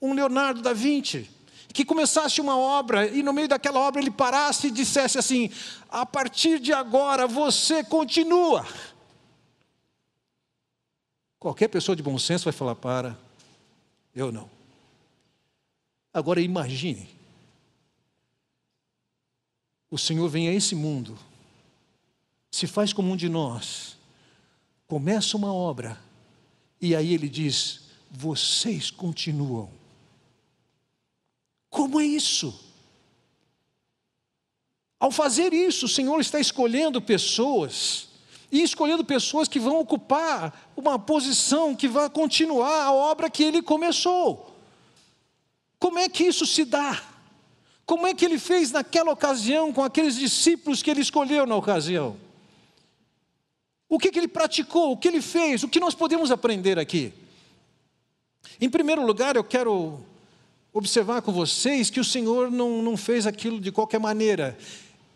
um 0.00 0.12
Leonardo 0.14 0.62
da 0.62 0.72
Vinci, 0.72 1.28
que 1.72 1.84
começasse 1.84 2.40
uma 2.40 2.56
obra 2.56 3.06
e 3.06 3.22
no 3.22 3.32
meio 3.32 3.48
daquela 3.48 3.80
obra 3.80 4.00
ele 4.00 4.10
parasse 4.10 4.68
e 4.68 4.70
dissesse 4.70 5.18
assim: 5.18 5.50
a 5.88 6.04
partir 6.04 6.58
de 6.58 6.72
agora 6.72 7.26
você 7.26 7.82
continua. 7.82 8.66
Qualquer 11.38 11.68
pessoa 11.68 11.96
de 11.96 12.02
bom 12.02 12.18
senso 12.18 12.44
vai 12.44 12.52
falar: 12.52 12.74
para, 12.74 13.18
eu 14.14 14.30
não. 14.30 14.48
Agora 16.14 16.40
imagine, 16.40 17.08
o 19.90 19.98
Senhor 19.98 20.28
vem 20.28 20.48
a 20.48 20.52
esse 20.52 20.74
mundo, 20.74 21.18
se 22.50 22.66
faz 22.66 22.92
como 22.92 23.12
um 23.12 23.16
de 23.16 23.30
nós, 23.30 23.96
começa 24.86 25.36
uma 25.36 25.52
obra, 25.52 25.98
e 26.82 26.96
aí 26.96 27.14
ele 27.14 27.28
diz: 27.28 27.82
vocês 28.10 28.90
continuam. 28.90 29.70
Como 31.70 32.00
é 32.00 32.04
isso? 32.04 32.52
Ao 34.98 35.10
fazer 35.10 35.54
isso, 35.54 35.86
o 35.86 35.88
Senhor 35.88 36.20
está 36.20 36.38
escolhendo 36.38 37.00
pessoas, 37.00 38.08
e 38.50 38.62
escolhendo 38.62 39.04
pessoas 39.04 39.48
que 39.48 39.58
vão 39.58 39.80
ocupar 39.80 40.70
uma 40.76 40.98
posição 40.98 41.74
que 41.74 41.88
vai 41.88 42.10
continuar 42.10 42.84
a 42.84 42.92
obra 42.92 43.30
que 43.30 43.42
ele 43.42 43.62
começou. 43.62 44.54
Como 45.78 45.98
é 45.98 46.08
que 46.08 46.24
isso 46.24 46.46
se 46.46 46.64
dá? 46.64 47.02
Como 47.86 48.06
é 48.06 48.14
que 48.14 48.24
ele 48.24 48.38
fez 48.38 48.70
naquela 48.70 49.10
ocasião 49.10 49.72
com 49.72 49.82
aqueles 49.82 50.16
discípulos 50.16 50.82
que 50.82 50.90
ele 50.90 51.00
escolheu 51.00 51.46
na 51.46 51.56
ocasião? 51.56 52.16
O 53.92 53.98
que, 53.98 54.10
que 54.10 54.18
ele 54.18 54.26
praticou? 54.26 54.92
O 54.92 54.96
que 54.96 55.06
ele 55.06 55.20
fez? 55.20 55.62
O 55.62 55.68
que 55.68 55.78
nós 55.78 55.94
podemos 55.94 56.30
aprender 56.30 56.78
aqui? 56.78 57.12
Em 58.58 58.70
primeiro 58.70 59.04
lugar, 59.04 59.36
eu 59.36 59.44
quero 59.44 60.00
observar 60.72 61.20
com 61.20 61.30
vocês 61.30 61.90
que 61.90 62.00
o 62.00 62.04
Senhor 62.04 62.50
não, 62.50 62.80
não 62.80 62.96
fez 62.96 63.26
aquilo 63.26 63.60
de 63.60 63.70
qualquer 63.70 64.00
maneira, 64.00 64.56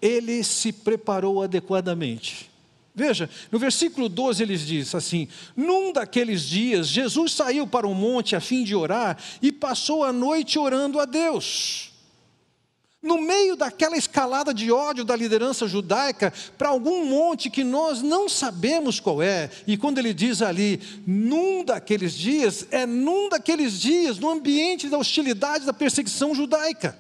ele 0.03 0.45
se 0.45 0.75
preparou 0.75 1.43
adequadamente. 1.43 2.51
Veja, 2.95 3.31
no 3.51 3.59
versículo 3.59 4.11
12 4.11 4.43
ele 4.43 4.59
diz 4.59 4.95
assim: 4.95 5.27
Num 5.57 5.91
daqueles 5.91 6.43
dias, 6.43 6.87
Jesus 6.87 7.33
saiu 7.33 7.67
para 7.67 7.87
um 7.87 7.95
monte 7.95 8.37
a 8.37 8.41
fim 8.41 8.63
de 8.63 8.75
orar 8.75 9.17
e 9.41 9.51
passou 9.51 10.05
a 10.05 10.13
noite 10.13 10.59
orando 10.59 11.01
a 11.01 11.07
Deus. 11.07 11.96
No 13.07 13.21
meio 13.21 13.55
daquela 13.55 13.97
escalada 13.97 14.53
de 14.53 14.73
ódio 14.73 15.05
da 15.05 15.15
liderança 15.15 15.69
judaica 15.69 16.33
para 16.59 16.71
algum 16.71 17.07
monte 17.07 17.49
que 17.49 17.63
nós 17.63 18.03
não 18.03 18.29
sabemos 18.29 18.99
qual 18.99 19.23
é, 19.23 19.49
e 19.65 19.77
quando 19.77 19.99
ele 19.99 20.13
diz 20.13 20.43
ali, 20.43 20.81
num 21.07 21.65
daqueles 21.65 22.15
dias, 22.15 22.67
é 22.73 22.85
num 22.85 23.29
daqueles 23.29 23.81
dias, 23.81 24.19
no 24.19 24.29
ambiente 24.29 24.89
da 24.89 24.99
hostilidade, 24.99 25.65
da 25.65 25.73
perseguição 25.73 26.35
judaica. 26.35 26.99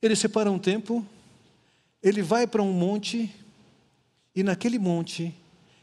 Ele 0.00 0.14
separa 0.14 0.52
um 0.52 0.58
tempo, 0.58 1.04
ele 2.00 2.22
vai 2.22 2.46
para 2.46 2.62
um 2.62 2.72
monte, 2.72 3.34
e 4.36 4.44
naquele 4.44 4.78
monte, 4.78 5.34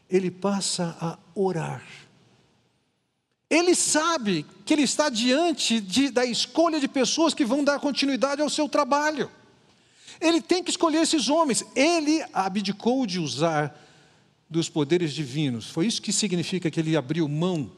ele 0.08 0.30
passa 0.30 0.96
a 0.98 1.18
orar. 1.34 1.84
Ele 3.54 3.72
sabe 3.76 4.44
que 4.66 4.74
ele 4.74 4.82
está 4.82 5.08
diante 5.08 5.80
de, 5.80 6.10
da 6.10 6.26
escolha 6.26 6.80
de 6.80 6.88
pessoas 6.88 7.32
que 7.32 7.44
vão 7.44 7.62
dar 7.62 7.78
continuidade 7.78 8.42
ao 8.42 8.50
seu 8.50 8.68
trabalho. 8.68 9.30
Ele 10.20 10.40
tem 10.40 10.60
que 10.60 10.70
escolher 10.70 11.02
esses 11.02 11.28
homens. 11.28 11.64
Ele 11.76 12.24
abdicou 12.32 13.06
de 13.06 13.20
usar 13.20 13.80
dos 14.50 14.68
poderes 14.68 15.12
divinos. 15.12 15.70
Foi 15.70 15.86
isso 15.86 16.02
que 16.02 16.12
significa 16.12 16.68
que 16.68 16.80
ele 16.80 16.96
abriu 16.96 17.28
mão. 17.28 17.70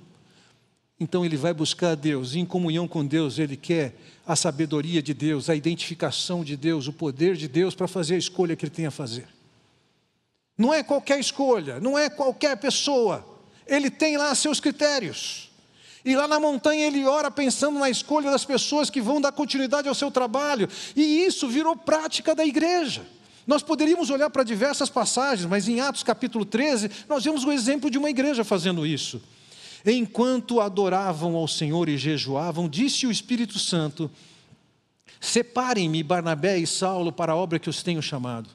Então 0.98 1.26
ele 1.26 1.36
vai 1.36 1.52
buscar 1.52 1.90
a 1.90 1.94
Deus, 1.94 2.34
em 2.34 2.46
comunhão 2.46 2.88
com 2.88 3.04
Deus, 3.04 3.38
ele 3.38 3.54
quer 3.54 3.94
a 4.26 4.34
sabedoria 4.34 5.02
de 5.02 5.12
Deus, 5.12 5.50
a 5.50 5.54
identificação 5.54 6.42
de 6.42 6.56
Deus, 6.56 6.88
o 6.88 6.92
poder 6.92 7.36
de 7.36 7.48
Deus 7.48 7.74
para 7.74 7.86
fazer 7.86 8.14
a 8.14 8.18
escolha 8.18 8.56
que 8.56 8.64
ele 8.64 8.74
tem 8.74 8.86
a 8.86 8.90
fazer. 8.90 9.28
Não 10.56 10.72
é 10.72 10.82
qualquer 10.82 11.20
escolha, 11.20 11.78
não 11.80 11.98
é 11.98 12.08
qualquer 12.08 12.56
pessoa. 12.56 13.22
Ele 13.66 13.90
tem 13.90 14.16
lá 14.16 14.34
seus 14.34 14.58
critérios. 14.58 15.45
E 16.06 16.14
lá 16.14 16.28
na 16.28 16.38
montanha 16.38 16.86
ele 16.86 17.04
ora 17.04 17.32
pensando 17.32 17.80
na 17.80 17.90
escolha 17.90 18.30
das 18.30 18.44
pessoas 18.44 18.88
que 18.88 19.00
vão 19.00 19.20
dar 19.20 19.32
continuidade 19.32 19.88
ao 19.88 19.94
seu 19.94 20.08
trabalho. 20.08 20.68
E 20.94 21.02
isso 21.02 21.48
virou 21.48 21.74
prática 21.74 22.32
da 22.32 22.46
igreja. 22.46 23.04
Nós 23.44 23.60
poderíamos 23.60 24.08
olhar 24.08 24.30
para 24.30 24.44
diversas 24.44 24.88
passagens, 24.88 25.48
mas 25.48 25.66
em 25.66 25.80
Atos 25.80 26.04
capítulo 26.04 26.44
13, 26.44 26.88
nós 27.08 27.24
vemos 27.24 27.42
o 27.42 27.50
exemplo 27.50 27.90
de 27.90 27.98
uma 27.98 28.08
igreja 28.08 28.44
fazendo 28.44 28.86
isso. 28.86 29.20
Enquanto 29.84 30.60
adoravam 30.60 31.34
ao 31.34 31.48
Senhor 31.48 31.88
e 31.88 31.98
jejuavam, 31.98 32.68
disse 32.68 33.04
o 33.04 33.10
Espírito 33.10 33.58
Santo: 33.58 34.08
Separem-me 35.20 36.04
Barnabé 36.04 36.56
e 36.56 36.68
Saulo 36.68 37.10
para 37.10 37.32
a 37.32 37.36
obra 37.36 37.58
que 37.58 37.70
os 37.70 37.82
tenho 37.82 38.00
chamado. 38.00 38.48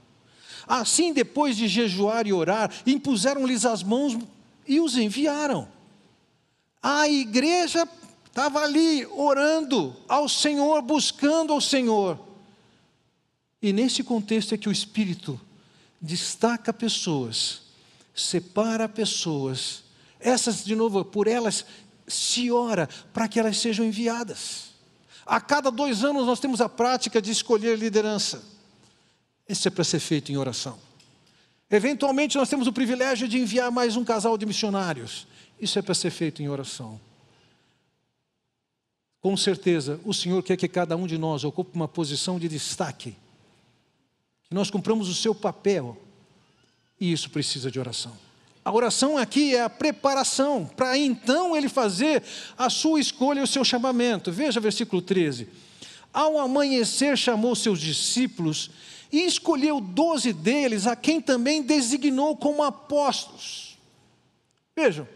Assim, 0.66 1.12
depois 1.12 1.58
de 1.58 1.68
jejuar 1.68 2.26
e 2.28 2.32
orar, 2.32 2.72
impuseram-lhes 2.88 3.66
as 3.66 3.84
mãos 3.84 4.18
e 4.66 4.80
os 4.80 4.98
enviaram. 4.98 5.68
A 6.82 7.08
igreja 7.08 7.88
estava 8.26 8.62
ali 8.62 9.06
orando 9.06 9.96
ao 10.08 10.28
Senhor, 10.28 10.82
buscando 10.82 11.54
ao 11.54 11.62
Senhor. 11.62 12.20
E 13.62 13.72
nesse 13.72 14.04
contexto 14.04 14.56
é 14.56 14.58
que 14.58 14.70
o 14.70 14.72
Espírito 14.72 15.40
destaca 16.02 16.74
pessoas, 16.74 17.62
separa 18.16 18.90
pessoas, 18.90 19.84
essas, 20.20 20.64
de 20.64 20.76
novo, 20.76 21.06
por 21.06 21.28
elas 21.28 21.66
se 22.08 22.52
ora 22.52 22.90
para 23.14 23.28
que 23.28 23.40
elas 23.40 23.58
sejam 23.58 23.86
enviadas. 23.86 24.72
A 25.26 25.40
cada 25.40 25.70
dois 25.70 26.04
anos 26.04 26.26
nós 26.26 26.40
temos 26.40 26.62
a 26.62 26.68
prática 26.68 27.22
de 27.22 27.32
escolher 27.32 27.78
liderança. 27.78 28.44
Isso 29.48 29.68
é 29.68 29.72
para 29.72 29.84
ser 29.84 30.00
feito 30.00 30.32
em 30.32 30.38
oração. 30.38 30.80
Eventualmente 31.70 32.38
nós 32.38 32.50
temos 32.50 32.68
o 32.68 32.74
privilégio 32.74 33.28
de 33.28 33.40
enviar 33.40 33.72
mais 33.72 33.96
um 33.96 34.04
casal 34.04 34.38
de 34.38 34.46
missionários. 34.46 35.28
Isso 35.62 35.78
é 35.78 35.82
para 35.84 35.94
ser 35.94 36.10
feito 36.10 36.42
em 36.42 36.50
oração. 36.50 37.00
Com 39.22 39.38
certeza, 39.38 40.00
o 40.04 40.12
Senhor 40.12 40.42
quer 40.42 40.58
que 40.58 40.68
cada 40.68 40.98
um 40.98 41.06
de 41.06 41.20
nós 41.20 41.44
ocupe 41.44 41.76
uma 41.76 41.88
posição 41.88 42.40
de 42.40 42.50
destaque, 42.50 43.16
que 44.50 44.56
nós 44.56 44.72
cumpramos 44.72 45.08
o 45.08 45.14
seu 45.14 45.36
papel, 45.36 45.96
e 47.00 47.12
isso 47.12 47.30
precisa 47.30 47.70
de 47.70 47.80
oração. 47.80 48.18
A 48.66 48.72
oração 48.72 49.18
aqui 49.18 49.56
é 49.56 49.62
a 49.62 49.70
preparação 49.70 50.70
para 50.76 50.98
então 50.98 51.56
ele 51.56 51.70
fazer 51.70 52.24
a 52.58 52.70
sua 52.70 53.00
escolha 53.00 53.40
e 53.42 53.44
o 53.44 53.48
seu 53.48 53.64
chamamento. 53.64 54.32
Veja 54.32 54.60
versículo 54.60 55.02
13. 55.02 55.48
Ao 56.12 56.40
amanhecer, 56.40 57.18
chamou 57.18 57.56
seus 57.56 57.80
discípulos 57.80 58.72
e 59.12 59.20
escolheu 59.22 59.80
doze 59.80 60.34
deles, 60.34 60.88
a 60.88 60.96
quem 60.96 61.22
também 61.22 61.62
designou 61.62 62.36
como 62.36 62.64
apóstolos. 62.64 63.78
Vejam, 64.76 65.08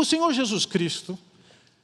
o 0.00 0.04
Senhor 0.04 0.32
Jesus 0.32 0.64
Cristo 0.64 1.18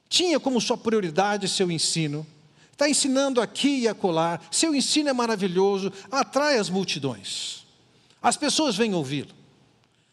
tinha 0.08 0.38
como 0.38 0.60
sua 0.60 0.76
prioridade 0.76 1.48
seu 1.48 1.70
ensino, 1.70 2.26
está 2.70 2.88
ensinando 2.88 3.40
aqui 3.40 3.80
e 3.80 3.88
acolá, 3.88 4.40
seu 4.50 4.74
ensino 4.74 5.08
é 5.08 5.12
maravilhoso, 5.12 5.92
atrai 6.10 6.58
as 6.58 6.70
multidões, 6.70 7.64
as 8.22 8.36
pessoas 8.36 8.76
vêm 8.76 8.94
ouvi-lo. 8.94 9.34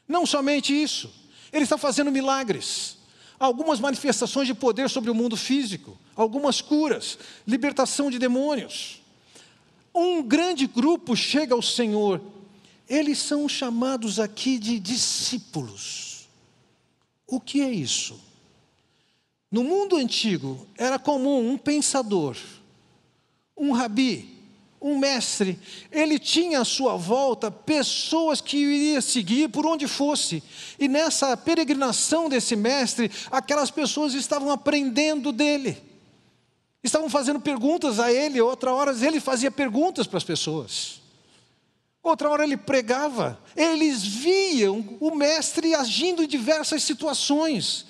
Não 0.07 0.25
somente 0.25 0.73
isso, 0.73 1.11
ele 1.53 1.63
está 1.63 1.77
fazendo 1.77 2.11
milagres, 2.11 2.97
algumas 3.39 3.79
manifestações 3.79 4.47
de 4.47 4.53
poder 4.53 4.89
sobre 4.89 5.09
o 5.09 5.15
mundo 5.15 5.37
físico, 5.37 5.97
algumas 6.15 6.61
curas, 6.61 7.17
libertação 7.47 8.09
de 8.09 8.19
demônios. 8.19 9.01
Um 9.93 10.23
grande 10.23 10.67
grupo 10.67 11.15
chega 11.15 11.53
ao 11.53 11.61
Senhor, 11.61 12.21
eles 12.87 13.19
são 13.19 13.47
chamados 13.47 14.19
aqui 14.19 14.57
de 14.57 14.79
discípulos. 14.79 16.11
O 17.32 17.39
que 17.39 17.61
é 17.61 17.71
isso? 17.71 18.19
No 19.49 19.63
mundo 19.63 19.95
antigo, 19.95 20.67
era 20.77 20.99
comum 20.99 21.49
um 21.49 21.57
pensador, 21.57 22.36
um 23.55 23.71
rabi, 23.71 24.38
um 24.82 24.97
mestre, 24.97 25.57
ele 25.93 26.19
tinha 26.19 26.59
à 26.59 26.65
sua 26.65 26.97
volta 26.97 27.49
pessoas 27.49 28.41
que 28.41 28.57
iria 28.57 28.99
seguir 28.99 29.47
por 29.47 29.65
onde 29.65 29.88
fosse. 29.88 30.43
E 30.77 30.89
nessa 30.89 31.38
peregrinação 31.38 32.27
desse 32.27 32.55
mestre, 32.55 33.09
aquelas 33.32 33.71
pessoas 33.71 34.13
estavam 34.13 34.51
aprendendo 34.51 35.32
dele. 35.32 35.82
Estavam 36.84 37.09
fazendo 37.09 37.39
perguntas 37.39 37.97
a 37.97 38.11
ele, 38.11 38.41
outra 38.41 38.73
hora 38.73 38.91
ele 39.05 39.21
fazia 39.21 39.49
perguntas 39.49 40.05
para 40.05 40.17
as 40.17 40.23
pessoas. 40.25 41.00
Outra 42.03 42.29
hora 42.29 42.43
ele 42.43 42.57
pregava. 42.57 43.39
Eles 43.55 44.03
viam 44.03 44.97
o 44.99 45.13
mestre 45.15 45.75
agindo 45.75 46.23
em 46.23 46.27
diversas 46.27 46.83
situações. 46.83 47.85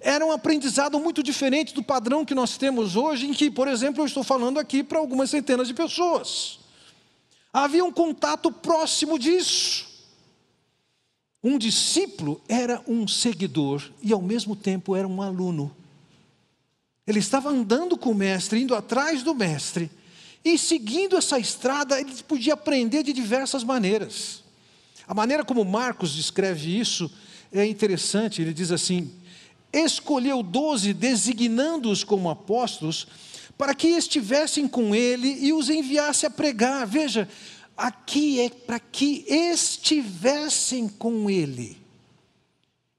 Era 0.00 0.24
um 0.24 0.32
aprendizado 0.32 0.98
muito 0.98 1.22
diferente 1.22 1.74
do 1.74 1.82
padrão 1.82 2.24
que 2.24 2.34
nós 2.34 2.56
temos 2.56 2.96
hoje, 2.96 3.26
em 3.26 3.32
que, 3.32 3.50
por 3.50 3.68
exemplo, 3.68 4.02
eu 4.02 4.06
estou 4.06 4.24
falando 4.24 4.58
aqui 4.58 4.82
para 4.82 4.98
algumas 4.98 5.30
centenas 5.30 5.68
de 5.68 5.74
pessoas. 5.74 6.58
Havia 7.52 7.84
um 7.84 7.92
contato 7.92 8.50
próximo 8.50 9.18
disso. 9.18 9.86
Um 11.44 11.58
discípulo 11.58 12.40
era 12.48 12.82
um 12.86 13.06
seguidor 13.06 13.82
e, 14.02 14.12
ao 14.12 14.22
mesmo 14.22 14.56
tempo, 14.56 14.96
era 14.96 15.06
um 15.06 15.20
aluno. 15.20 15.74
Ele 17.06 17.18
estava 17.18 17.50
andando 17.50 17.98
com 17.98 18.12
o 18.12 18.14
mestre, 18.14 18.60
indo 18.62 18.74
atrás 18.74 19.22
do 19.22 19.34
mestre, 19.34 19.90
e 20.44 20.58
seguindo 20.58 21.16
essa 21.16 21.38
estrada, 21.38 22.00
ele 22.00 22.12
podia 22.26 22.54
aprender 22.54 23.02
de 23.02 23.12
diversas 23.12 23.62
maneiras. 23.62 24.42
A 25.06 25.14
maneira 25.14 25.44
como 25.44 25.64
Marcos 25.64 26.14
descreve 26.14 26.78
isso 26.78 27.10
é 27.52 27.64
interessante, 27.66 28.40
ele 28.40 28.54
diz 28.54 28.70
assim: 28.70 29.12
escolheu 29.72 30.42
doze, 30.42 30.92
designando-os 30.92 32.02
como 32.02 32.30
apóstolos, 32.30 33.06
para 33.56 33.74
que 33.74 33.88
estivessem 33.88 34.66
com 34.66 34.94
ele 34.94 35.28
e 35.40 35.52
os 35.52 35.68
enviasse 35.68 36.26
a 36.26 36.30
pregar. 36.30 36.86
Veja, 36.86 37.28
aqui 37.76 38.40
é 38.40 38.48
para 38.48 38.80
que 38.80 39.24
estivessem 39.28 40.88
com 40.88 41.28
ele. 41.28 41.80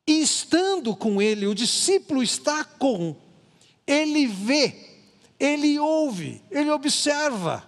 E 0.05 0.21
estando 0.21 0.95
com 0.95 1.21
ele, 1.21 1.47
o 1.47 1.55
discípulo 1.55 2.21
está 2.21 2.63
com 2.63 3.15
ele 3.85 4.27
vê, 4.27 4.75
ele 5.43 5.77
ouve, 5.77 6.41
ele 6.49 6.71
observa, 6.71 7.65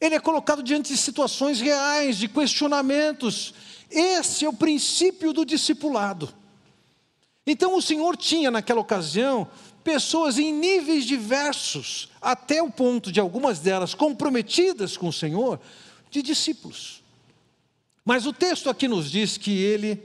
ele 0.00 0.16
é 0.16 0.20
colocado 0.20 0.64
diante 0.64 0.92
de 0.92 0.98
situações 0.98 1.60
reais, 1.60 2.18
de 2.18 2.26
questionamentos. 2.26 3.54
Esse 3.88 4.44
é 4.44 4.48
o 4.48 4.52
princípio 4.52 5.32
do 5.32 5.44
discipulado. 5.44 6.28
Então 7.46 7.76
o 7.76 7.82
Senhor 7.82 8.16
tinha 8.16 8.50
naquela 8.50 8.80
ocasião 8.80 9.48
pessoas 9.84 10.38
em 10.38 10.52
níveis 10.52 11.04
diversos, 11.04 12.08
até 12.20 12.60
o 12.60 12.68
ponto 12.68 13.12
de 13.12 13.20
algumas 13.20 13.60
delas 13.60 13.94
comprometidas 13.94 14.96
com 14.96 15.06
o 15.06 15.12
Senhor, 15.12 15.60
de 16.10 16.20
discípulos. 16.20 17.00
Mas 18.04 18.26
o 18.26 18.32
texto 18.32 18.68
aqui 18.68 18.88
nos 18.88 19.08
diz 19.08 19.36
que 19.38 19.56
ele, 19.56 20.02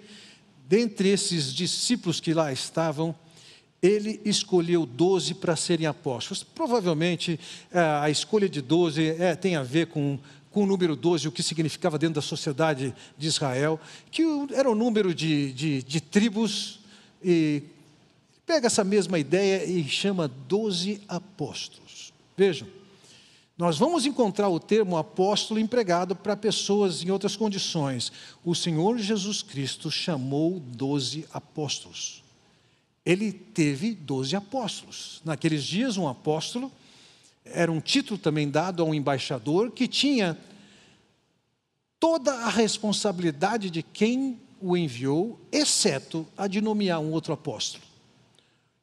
dentre 0.68 1.10
esses 1.10 1.52
discípulos 1.52 2.20
que 2.20 2.36
lá 2.36 2.54
estavam, 2.54 3.16
ele 3.84 4.22
escolheu 4.24 4.86
doze 4.86 5.34
para 5.34 5.58
serem 5.58 5.86
apóstolos. 5.86 6.42
Provavelmente 6.42 7.38
é, 7.70 7.80
a 7.80 8.10
escolha 8.10 8.48
de 8.48 8.62
doze 8.62 9.10
é, 9.20 9.36
tem 9.36 9.58
a 9.58 9.62
ver 9.62 9.88
com, 9.88 10.18
com 10.50 10.64
o 10.64 10.66
número 10.66 10.96
12, 10.96 11.28
o 11.28 11.32
que 11.34 11.44
significava 11.44 12.00
dentro 12.00 12.16
da 12.16 12.22
sociedade 12.22 12.96
de 13.18 13.28
Israel, 13.28 13.78
que 14.10 14.24
era 14.54 14.72
o 14.72 14.74
número 14.74 15.14
de, 15.14 15.52
de, 15.52 15.84
de 15.84 16.00
tribos, 16.00 16.80
e 17.22 17.62
pega 18.46 18.68
essa 18.68 18.86
mesma 18.86 19.20
ideia 19.20 19.66
e 19.66 19.84
chama 19.84 20.30
doze 20.48 21.02
apóstolos. 21.06 22.14
Vejam, 22.38 22.70
nós 23.58 23.78
vamos 23.78 24.06
encontrar 24.06 24.48
o 24.48 24.62
termo 24.62 24.96
apóstolo 24.96 25.60
empregado 25.60 26.16
para 26.16 26.38
pessoas 26.38 27.04
em 27.04 27.12
outras 27.12 27.36
condições. 27.36 28.14
O 28.46 28.56
Senhor 28.56 28.98
Jesus 28.98 29.44
Cristo 29.44 29.92
chamou 29.92 30.60
doze 30.60 31.28
apóstolos 31.34 32.23
ele 33.06 33.32
teve 33.32 33.94
doze 33.94 34.36
apóstolos. 34.36 35.22
Naqueles 35.26 35.64
dias, 35.64 35.98
um 35.98 36.08
apóstolo 36.08 36.72
era 37.46 37.72
um 37.72 37.82
título 37.82 38.18
também 38.18 38.50
dado 38.50 38.82
a 38.82 38.86
um 38.86 38.94
embaixador 38.94 39.72
que 39.72 39.88
tinha 39.88 40.38
toda 42.00 42.34
a 42.34 42.50
responsabilidade 42.50 43.70
de 43.70 43.84
quem 43.84 44.40
o 44.62 44.78
enviou, 44.78 45.40
exceto 45.52 46.26
a 46.38 46.48
de 46.48 46.62
nomear 46.62 47.00
um 47.00 47.12
outro 47.12 47.34
apóstolo. 47.34 47.84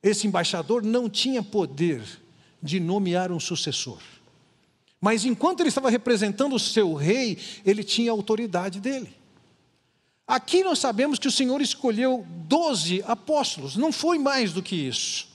Esse 0.03 0.27
embaixador 0.27 0.83
não 0.83 1.09
tinha 1.09 1.43
poder 1.43 2.03
de 2.63 2.79
nomear 2.79 3.33
um 3.33 3.41
sucessor. 3.41 4.01
Mas 5.01 5.25
enquanto 5.25 5.61
ele 5.61 5.71
estava 5.71 5.89
representando 5.89 6.55
o 6.55 6.59
seu 6.59 6.93
rei, 6.95 7.39
ele 7.65 7.83
tinha 7.83 8.11
a 8.11 8.15
autoridade 8.15 8.81
dele. 8.81 9.20
Aqui 10.31 10.63
nós 10.63 10.79
sabemos 10.79 11.19
que 11.19 11.27
o 11.27 11.33
Senhor 11.33 11.61
escolheu 11.61 12.25
doze 12.47 13.03
apóstolos, 13.05 13.77
não 13.77 13.91
foi 13.91 14.17
mais 14.17 14.53
do 14.53 14.63
que 14.63 14.77
isso. 14.77 15.27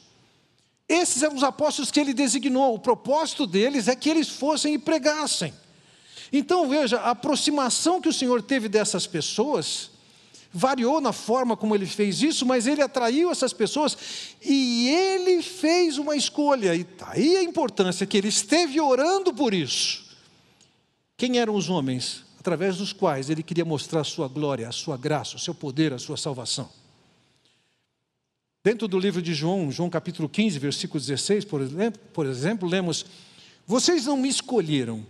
Esses 0.87 1.21
eram 1.21 1.35
os 1.35 1.43
apóstolos 1.43 1.91
que 1.91 1.99
ele 1.99 2.13
designou, 2.13 2.73
o 2.73 2.79
propósito 2.79 3.45
deles 3.45 3.89
é 3.89 3.95
que 3.95 4.09
eles 4.09 4.29
fossem 4.29 4.75
e 4.75 4.79
pregassem. 4.79 5.53
Então 6.31 6.69
veja, 6.69 6.97
a 7.01 7.09
aproximação 7.09 7.99
que 7.99 8.07
o 8.07 8.13
Senhor 8.13 8.41
teve 8.41 8.69
dessas 8.69 9.05
pessoas 9.05 9.91
variou 10.49 11.01
na 11.01 11.11
forma 11.11 11.57
como 11.57 11.75
ele 11.75 11.85
fez 11.85 12.21
isso, 12.21 12.45
mas 12.45 12.65
ele 12.65 12.81
atraiu 12.81 13.29
essas 13.29 13.51
pessoas 13.51 13.97
e 14.41 14.87
ele 14.87 15.41
fez 15.41 15.97
uma 15.97 16.15
escolha, 16.15 16.73
e 16.73 16.85
tá 16.85 17.09
aí 17.11 17.35
a 17.35 17.43
importância 17.43 18.05
que 18.05 18.17
ele 18.17 18.29
esteve 18.29 18.79
orando 18.79 19.33
por 19.33 19.53
isso. 19.53 20.05
Quem 21.17 21.37
eram 21.37 21.53
os 21.53 21.69
homens? 21.69 22.24
Através 22.45 22.77
dos 22.77 22.93
quais 22.93 23.31
ele 23.31 23.41
queria 23.41 23.65
mostrar 23.65 24.01
a 24.01 24.03
sua 24.03 24.27
glória, 24.27 24.69
a 24.69 24.71
sua 24.71 24.95
graça, 24.95 25.35
o 25.35 25.39
seu 25.39 25.55
poder, 25.55 25.91
a 25.91 25.97
sua 25.97 26.15
salvação. 26.15 26.69
Dentro 28.63 28.87
do 28.87 28.99
livro 28.99 29.19
de 29.19 29.33
João, 29.33 29.71
João 29.71 29.89
capítulo 29.89 30.29
15, 30.29 30.59
versículo 30.59 30.99
16, 30.99 31.43
por 31.43 31.59
exemplo, 31.59 31.99
por 32.13 32.27
exemplo, 32.27 32.69
lemos: 32.69 33.03
Vocês 33.65 34.05
não 34.05 34.15
me 34.15 34.29
escolheram, 34.29 35.03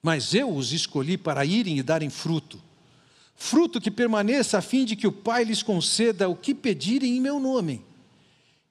mas 0.00 0.32
eu 0.32 0.48
os 0.54 0.72
escolhi 0.72 1.18
para 1.18 1.44
irem 1.44 1.78
e 1.78 1.82
darem 1.82 2.08
fruto. 2.08 2.62
Fruto 3.34 3.80
que 3.80 3.90
permaneça 3.90 4.58
a 4.58 4.62
fim 4.62 4.84
de 4.84 4.94
que 4.94 5.08
o 5.08 5.12
Pai 5.12 5.42
lhes 5.42 5.60
conceda 5.60 6.28
o 6.28 6.36
que 6.36 6.54
pedirem 6.54 7.16
em 7.16 7.20
meu 7.20 7.40
nome. 7.40 7.82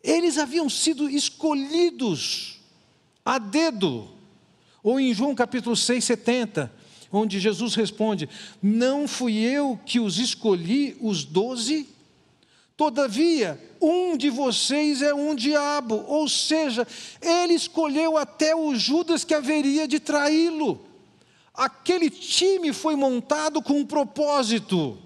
Eles 0.02 0.38
haviam 0.38 0.70
sido 0.70 1.10
escolhidos 1.10 2.62
a 3.26 3.38
dedo. 3.38 4.08
Ou 4.82 5.02
em 5.02 5.14
João 5.14 5.36
capítulo 5.36 5.76
6, 5.76 6.02
70, 6.02 6.83
onde 7.14 7.39
Jesus 7.39 7.76
responde: 7.76 8.28
Não 8.61 9.07
fui 9.07 9.38
eu 9.38 9.80
que 9.86 9.99
os 9.99 10.18
escolhi, 10.18 10.97
os 10.99 11.24
doze? 11.24 11.88
Todavia, 12.76 13.61
um 13.80 14.18
de 14.18 14.32
vocês 14.32 15.03
é 15.03 15.14
um 15.14 15.36
diabo, 15.36 16.03
ou 16.07 16.28
seja, 16.28 16.88
ele 17.22 17.53
escolheu 17.53 18.18
até 18.18 18.55
o 18.55 18.76
Judas 18.76 19.24
que 19.24 19.34
haveria 19.34 19.88
de 19.88 19.99
traí-lo. 19.99 20.84
Aquele 21.53 22.09
time 22.09 22.74
foi 22.74 22.95
montado 22.95 23.61
com 23.61 23.80
um 23.80 23.86
propósito. 23.86 24.97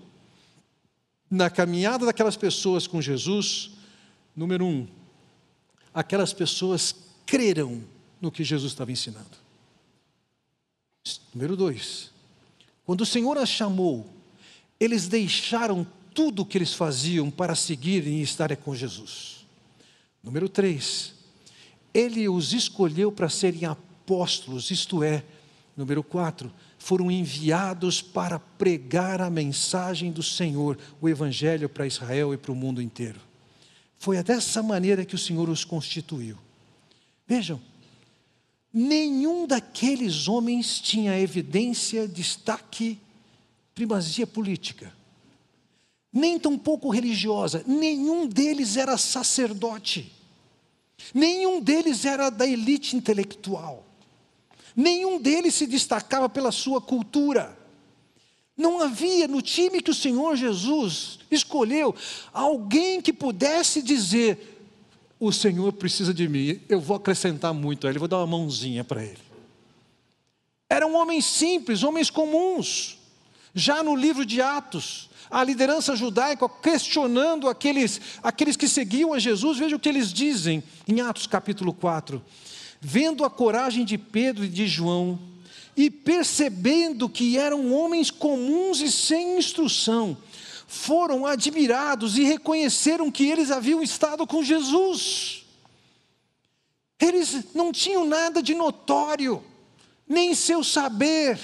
Na 1.29 1.49
caminhada 1.49 2.05
daquelas 2.05 2.37
pessoas 2.37 2.87
com 2.87 3.01
Jesus, 3.01 3.71
número 4.33 4.65
um, 4.65 4.87
aquelas 5.93 6.31
pessoas 6.31 6.95
creram 7.25 7.83
no 8.21 8.31
que 8.31 8.45
Jesus 8.45 8.71
estava 8.71 8.93
ensinando. 8.93 9.46
Número 11.33 11.55
dois, 11.55 12.11
quando 12.85 13.01
o 13.01 13.05
Senhor 13.05 13.37
as 13.37 13.49
chamou, 13.49 14.07
eles 14.79 15.07
deixaram 15.07 15.85
tudo 16.13 16.41
o 16.41 16.45
que 16.45 16.57
eles 16.57 16.73
faziam 16.73 17.29
para 17.29 17.53
seguirem 17.53 18.19
e 18.19 18.21
estarem 18.21 18.57
com 18.57 18.73
Jesus. 18.73 19.45
Número 20.23 20.49
3, 20.49 21.13
ele 21.93 22.27
os 22.27 22.53
escolheu 22.53 23.11
para 23.11 23.29
serem 23.29 23.65
apóstolos, 23.65 24.71
isto 24.71 25.03
é, 25.03 25.23
número 25.75 26.03
4, 26.03 26.51
foram 26.77 27.11
enviados 27.11 28.01
para 28.01 28.39
pregar 28.39 29.21
a 29.21 29.29
mensagem 29.29 30.11
do 30.11 30.23
Senhor, 30.23 30.77
o 30.99 31.07
Evangelho 31.07 31.69
para 31.69 31.87
Israel 31.87 32.33
e 32.33 32.37
para 32.37 32.51
o 32.51 32.55
mundo 32.55 32.81
inteiro. 32.81 33.19
Foi 33.97 34.21
dessa 34.23 34.61
maneira 34.63 35.05
que 35.05 35.15
o 35.15 35.19
Senhor 35.19 35.49
os 35.49 35.63
constituiu. 35.63 36.37
Vejam, 37.27 37.59
nenhum 38.73 39.47
daqueles 39.47 40.27
homens 40.27 40.79
tinha 40.79 41.19
evidência, 41.19 42.07
destaque, 42.07 42.99
primazia 43.73 44.25
política, 44.25 44.93
nem 46.11 46.39
tampouco 46.39 46.89
religiosa, 46.89 47.63
nenhum 47.67 48.27
deles 48.27 48.75
era 48.75 48.97
sacerdote, 48.97 50.11
nenhum 51.13 51.61
deles 51.61 52.05
era 52.05 52.29
da 52.29 52.47
elite 52.47 52.95
intelectual, 52.95 53.85
nenhum 54.75 55.19
deles 55.19 55.53
se 55.53 55.67
destacava 55.67 56.27
pela 56.27 56.51
sua 56.51 56.81
cultura. 56.81 57.57
Não 58.57 58.81
havia 58.81 59.27
no 59.27 59.39
time 59.39 59.79
que 59.81 59.91
o 59.91 59.93
Senhor 59.93 60.35
Jesus 60.35 61.19
escolheu 61.29 61.93
alguém 62.33 62.99
que 62.99 63.13
pudesse 63.13 63.83
dizer: 63.83 64.56
o 65.19 65.31
Senhor 65.31 65.73
precisa 65.73 66.13
de 66.13 66.27
mim, 66.27 66.59
eu 66.69 66.79
vou 66.79 66.97
acrescentar 66.97 67.53
muito 67.53 67.87
a 67.87 67.89
ele, 67.89 67.99
vou 67.99 68.07
dar 68.07 68.17
uma 68.17 68.27
mãozinha 68.27 68.83
para 68.83 69.03
ele. 69.03 69.19
Eram 70.69 70.95
homens 70.95 71.25
simples, 71.25 71.83
homens 71.83 72.09
comuns. 72.09 72.97
Já 73.53 73.81
no 73.81 73.95
livro 73.95 74.25
de 74.25 74.41
Atos, 74.41 75.09
a 75.29 75.43
liderança 75.43 75.95
judaica 75.95 76.47
questionando 76.47 77.49
aqueles, 77.49 77.99
aqueles 78.21 78.55
que 78.55 78.67
seguiam 78.67 79.13
a 79.13 79.19
Jesus, 79.19 79.57
veja 79.57 79.75
o 79.75 79.79
que 79.79 79.89
eles 79.89 80.13
dizem 80.13 80.63
em 80.87 81.01
Atos 81.01 81.25
capítulo 81.25 81.73
4. 81.73 82.21
Vendo 82.79 83.25
a 83.25 83.29
coragem 83.29 83.83
de 83.83 83.97
Pedro 83.97 84.45
e 84.45 84.49
de 84.49 84.67
João, 84.67 85.19
e 85.75 85.89
percebendo 85.91 87.07
que 87.07 87.37
eram 87.37 87.71
homens 87.71 88.09
comuns 88.09 88.81
e 88.81 88.91
sem 88.91 89.37
instrução, 89.37 90.17
foram 90.67 91.25
admirados 91.25 92.17
e 92.17 92.23
reconheceram 92.23 93.09
que 93.09 93.25
eles 93.25 93.49
haviam 93.49 93.81
estado 93.81 94.27
com 94.27 94.43
Jesus. 94.43 95.45
Eles 96.99 97.53
não 97.55 97.71
tinham 97.71 98.03
nada 98.03 98.43
de 98.43 98.53
notório, 98.53 99.41
nem 100.07 100.35
seu 100.35 100.63
saber, 100.63 101.39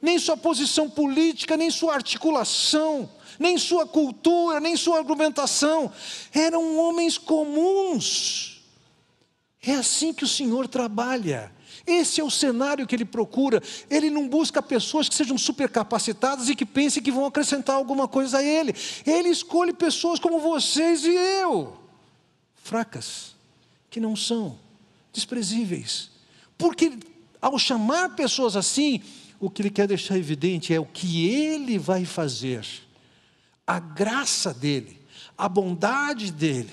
nem 0.00 0.18
sua 0.18 0.36
posição 0.36 0.88
política, 0.88 1.58
nem 1.58 1.70
sua 1.70 1.94
articulação, 1.94 3.10
nem 3.38 3.58
sua 3.58 3.86
cultura, 3.86 4.60
nem 4.60 4.76
sua 4.76 4.96
argumentação. 4.96 5.92
Eram 6.32 6.78
homens 6.78 7.18
comuns. 7.18 8.62
É 9.62 9.72
assim 9.72 10.12
que 10.12 10.24
o 10.24 10.28
Senhor 10.28 10.68
trabalha. 10.68 11.53
Esse 11.86 12.20
é 12.20 12.24
o 12.24 12.30
cenário 12.30 12.86
que 12.86 12.94
ele 12.94 13.04
procura. 13.04 13.62
Ele 13.90 14.08
não 14.08 14.28
busca 14.28 14.62
pessoas 14.62 15.08
que 15.08 15.14
sejam 15.14 15.36
supercapacitadas 15.36 16.48
e 16.48 16.54
que 16.54 16.64
pensem 16.64 17.02
que 17.02 17.10
vão 17.10 17.26
acrescentar 17.26 17.76
alguma 17.76 18.08
coisa 18.08 18.38
a 18.38 18.42
ele. 18.42 18.74
Ele 19.06 19.28
escolhe 19.28 19.72
pessoas 19.72 20.18
como 20.18 20.40
vocês 20.40 21.04
e 21.04 21.14
eu, 21.14 21.76
fracas, 22.56 23.34
que 23.90 24.00
não 24.00 24.16
são, 24.16 24.58
desprezíveis. 25.12 26.10
Porque 26.56 26.98
ao 27.40 27.58
chamar 27.58 28.16
pessoas 28.16 28.56
assim, 28.56 29.02
o 29.38 29.50
que 29.50 29.60
ele 29.60 29.70
quer 29.70 29.86
deixar 29.86 30.16
evidente 30.16 30.72
é 30.72 30.80
o 30.80 30.86
que 30.86 31.28
ele 31.28 31.78
vai 31.78 32.06
fazer, 32.06 32.66
a 33.66 33.78
graça 33.78 34.54
dele, 34.54 34.98
a 35.36 35.48
bondade 35.48 36.32
dele. 36.32 36.72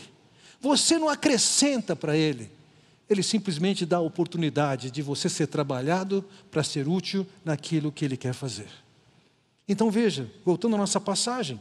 Você 0.62 0.98
não 0.98 1.10
acrescenta 1.10 1.96
para 1.96 2.16
ele 2.16 2.50
ele 3.12 3.22
simplesmente 3.22 3.86
dá 3.86 3.98
a 3.98 4.02
oportunidade 4.02 4.90
de 4.90 5.02
você 5.02 5.28
ser 5.28 5.48
trabalhado 5.48 6.24
para 6.50 6.64
ser 6.64 6.88
útil 6.88 7.28
naquilo 7.44 7.92
que 7.92 8.06
ele 8.06 8.16
quer 8.16 8.34
fazer. 8.34 8.70
Então 9.68 9.92
veja, 9.92 10.32
voltando 10.46 10.76
à 10.76 10.78
nossa 10.78 11.00
passagem, 11.00 11.60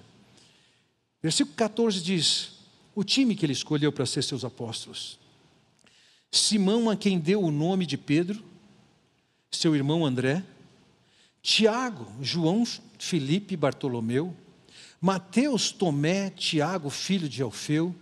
versículo 1.21 1.57
14 1.57 2.01
diz: 2.01 2.53
o 2.95 3.03
time 3.03 3.35
que 3.35 3.45
ele 3.45 3.53
escolheu 3.53 3.91
para 3.91 4.07
ser 4.07 4.23
seus 4.23 4.45
apóstolos. 4.45 5.19
Simão, 6.31 6.89
a 6.89 6.95
quem 6.95 7.19
deu 7.19 7.43
o 7.43 7.51
nome 7.51 7.85
de 7.85 7.99
Pedro, 7.99 8.45
seu 9.51 9.75
irmão 9.75 10.07
André, 10.07 10.45
Tiago, 11.43 12.07
João, 12.23 12.65
Felipe, 12.97 13.57
Bartolomeu, 13.57 14.33
Mateus, 15.01 15.73
Tomé, 15.73 16.31
Tiago, 16.31 16.91
filho 16.91 17.29
de 17.29 17.43
Alfeu, 17.43 17.93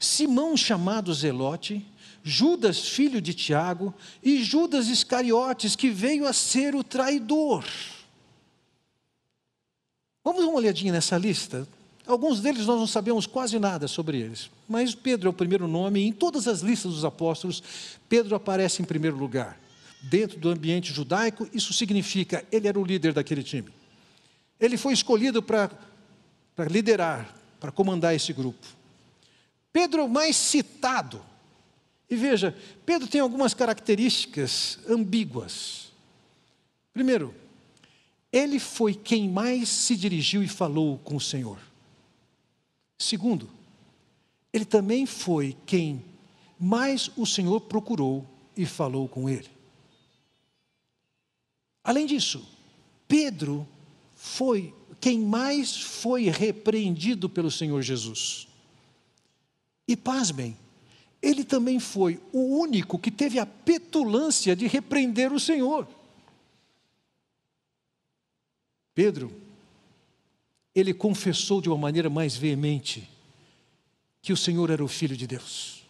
Simão 0.00 0.56
chamado 0.56 1.14
Zelote, 1.14 1.86
Judas, 2.28 2.88
filho 2.88 3.22
de 3.22 3.32
Tiago, 3.32 3.94
e 4.22 4.44
Judas 4.44 4.88
Iscariotes, 4.88 5.74
que 5.74 5.88
veio 5.88 6.26
a 6.26 6.32
ser 6.34 6.74
o 6.74 6.84
traidor. 6.84 7.64
Vamos 10.22 10.42
dar 10.42 10.48
uma 10.48 10.58
olhadinha 10.58 10.92
nessa 10.92 11.16
lista? 11.16 11.66
Alguns 12.06 12.40
deles 12.40 12.66
nós 12.66 12.78
não 12.78 12.86
sabemos 12.86 13.26
quase 13.26 13.58
nada 13.58 13.88
sobre 13.88 14.18
eles, 14.18 14.50
mas 14.68 14.94
Pedro 14.94 15.28
é 15.28 15.30
o 15.30 15.34
primeiro 15.34 15.66
nome, 15.66 16.00
e 16.00 16.06
em 16.06 16.12
todas 16.12 16.46
as 16.46 16.60
listas 16.60 16.92
dos 16.92 17.04
apóstolos, 17.04 17.62
Pedro 18.08 18.34
aparece 18.34 18.82
em 18.82 18.84
primeiro 18.84 19.16
lugar. 19.16 19.58
Dentro 20.02 20.38
do 20.38 20.50
ambiente 20.50 20.92
judaico, 20.92 21.48
isso 21.52 21.72
significa 21.72 22.44
ele 22.52 22.68
era 22.68 22.78
o 22.78 22.84
líder 22.84 23.14
daquele 23.14 23.42
time. 23.42 23.68
Ele 24.60 24.76
foi 24.76 24.92
escolhido 24.92 25.42
para 25.42 25.70
liderar, 26.70 27.34
para 27.58 27.72
comandar 27.72 28.14
esse 28.14 28.32
grupo. 28.32 28.66
Pedro 29.72 30.02
é 30.02 30.04
o 30.04 30.08
mais 30.08 30.36
citado 30.36 31.22
e 32.10 32.16
veja, 32.16 32.56
Pedro 32.86 33.06
tem 33.06 33.20
algumas 33.20 33.52
características 33.52 34.78
ambíguas. 34.88 35.92
Primeiro, 36.92 37.34
ele 38.32 38.58
foi 38.58 38.94
quem 38.94 39.28
mais 39.28 39.68
se 39.68 39.94
dirigiu 39.94 40.42
e 40.42 40.48
falou 40.48 40.98
com 40.98 41.16
o 41.16 41.20
Senhor. 41.20 41.58
Segundo, 42.98 43.48
ele 44.52 44.64
também 44.64 45.04
foi 45.04 45.56
quem 45.66 46.02
mais 46.58 47.10
o 47.16 47.26
Senhor 47.26 47.60
procurou 47.60 48.26
e 48.56 48.64
falou 48.64 49.06
com 49.06 49.28
ele. 49.28 49.48
Além 51.84 52.06
disso, 52.06 52.46
Pedro 53.06 53.66
foi 54.14 54.74
quem 55.00 55.20
mais 55.20 55.76
foi 55.76 56.28
repreendido 56.28 57.28
pelo 57.28 57.50
Senhor 57.50 57.80
Jesus. 57.82 58.48
E 59.86 59.96
pasmem, 59.96 60.56
ele 61.20 61.44
também 61.44 61.80
foi 61.80 62.20
o 62.32 62.58
único 62.58 62.98
que 62.98 63.10
teve 63.10 63.38
a 63.38 63.46
petulância 63.46 64.54
de 64.54 64.66
repreender 64.66 65.32
o 65.32 65.40
Senhor. 65.40 65.88
Pedro, 68.94 69.32
ele 70.74 70.94
confessou 70.94 71.60
de 71.60 71.68
uma 71.68 71.78
maneira 71.78 72.08
mais 72.08 72.36
veemente 72.36 73.08
que 74.22 74.32
o 74.32 74.36
Senhor 74.36 74.70
era 74.70 74.84
o 74.84 74.88
Filho 74.88 75.16
de 75.16 75.26
Deus. 75.26 75.84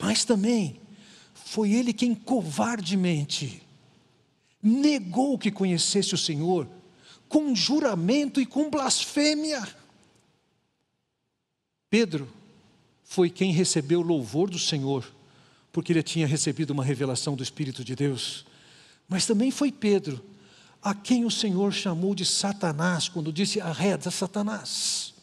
Mas 0.00 0.24
também 0.24 0.80
foi 1.34 1.72
ele 1.72 1.92
quem 1.92 2.14
covardemente 2.14 3.62
negou 4.62 5.38
que 5.38 5.50
conhecesse 5.50 6.14
o 6.14 6.18
Senhor 6.18 6.68
com 7.28 7.54
juramento 7.54 8.40
e 8.40 8.46
com 8.46 8.70
blasfêmia. 8.70 9.62
Pedro 11.90 12.28
foi 13.04 13.30
quem 13.30 13.52
recebeu 13.52 14.00
o 14.00 14.02
louvor 14.02 14.50
do 14.50 14.58
Senhor, 14.58 15.04
porque 15.70 15.92
ele 15.92 16.02
tinha 16.02 16.26
recebido 16.26 16.70
uma 16.70 16.84
revelação 16.84 17.36
do 17.36 17.42
Espírito 17.42 17.84
de 17.84 17.94
Deus. 17.94 18.44
Mas 19.08 19.26
também 19.26 19.50
foi 19.50 19.70
Pedro, 19.70 20.24
a 20.82 20.94
quem 20.94 21.24
o 21.24 21.30
Senhor 21.30 21.72
chamou 21.72 22.14
de 22.14 22.24
Satanás, 22.24 23.08
quando 23.08 23.32
disse: 23.32 23.60
arreda 23.60 24.10
Satanás. 24.10 25.14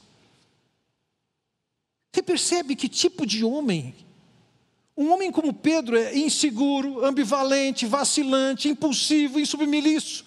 Você 2.14 2.22
percebe 2.22 2.76
que 2.76 2.90
tipo 2.90 3.26
de 3.26 3.44
homem? 3.44 3.96
Um 4.96 5.12
homem 5.12 5.32
como 5.32 5.54
Pedro 5.54 5.98
é 5.98 6.16
inseguro, 6.16 7.04
ambivalente, 7.06 7.86
vacilante, 7.86 8.68
impulsivo, 8.68 9.40
insubmiliço. 9.40 10.26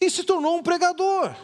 E 0.00 0.10
se 0.10 0.24
tornou 0.24 0.56
um 0.56 0.62
pregador. 0.62 1.34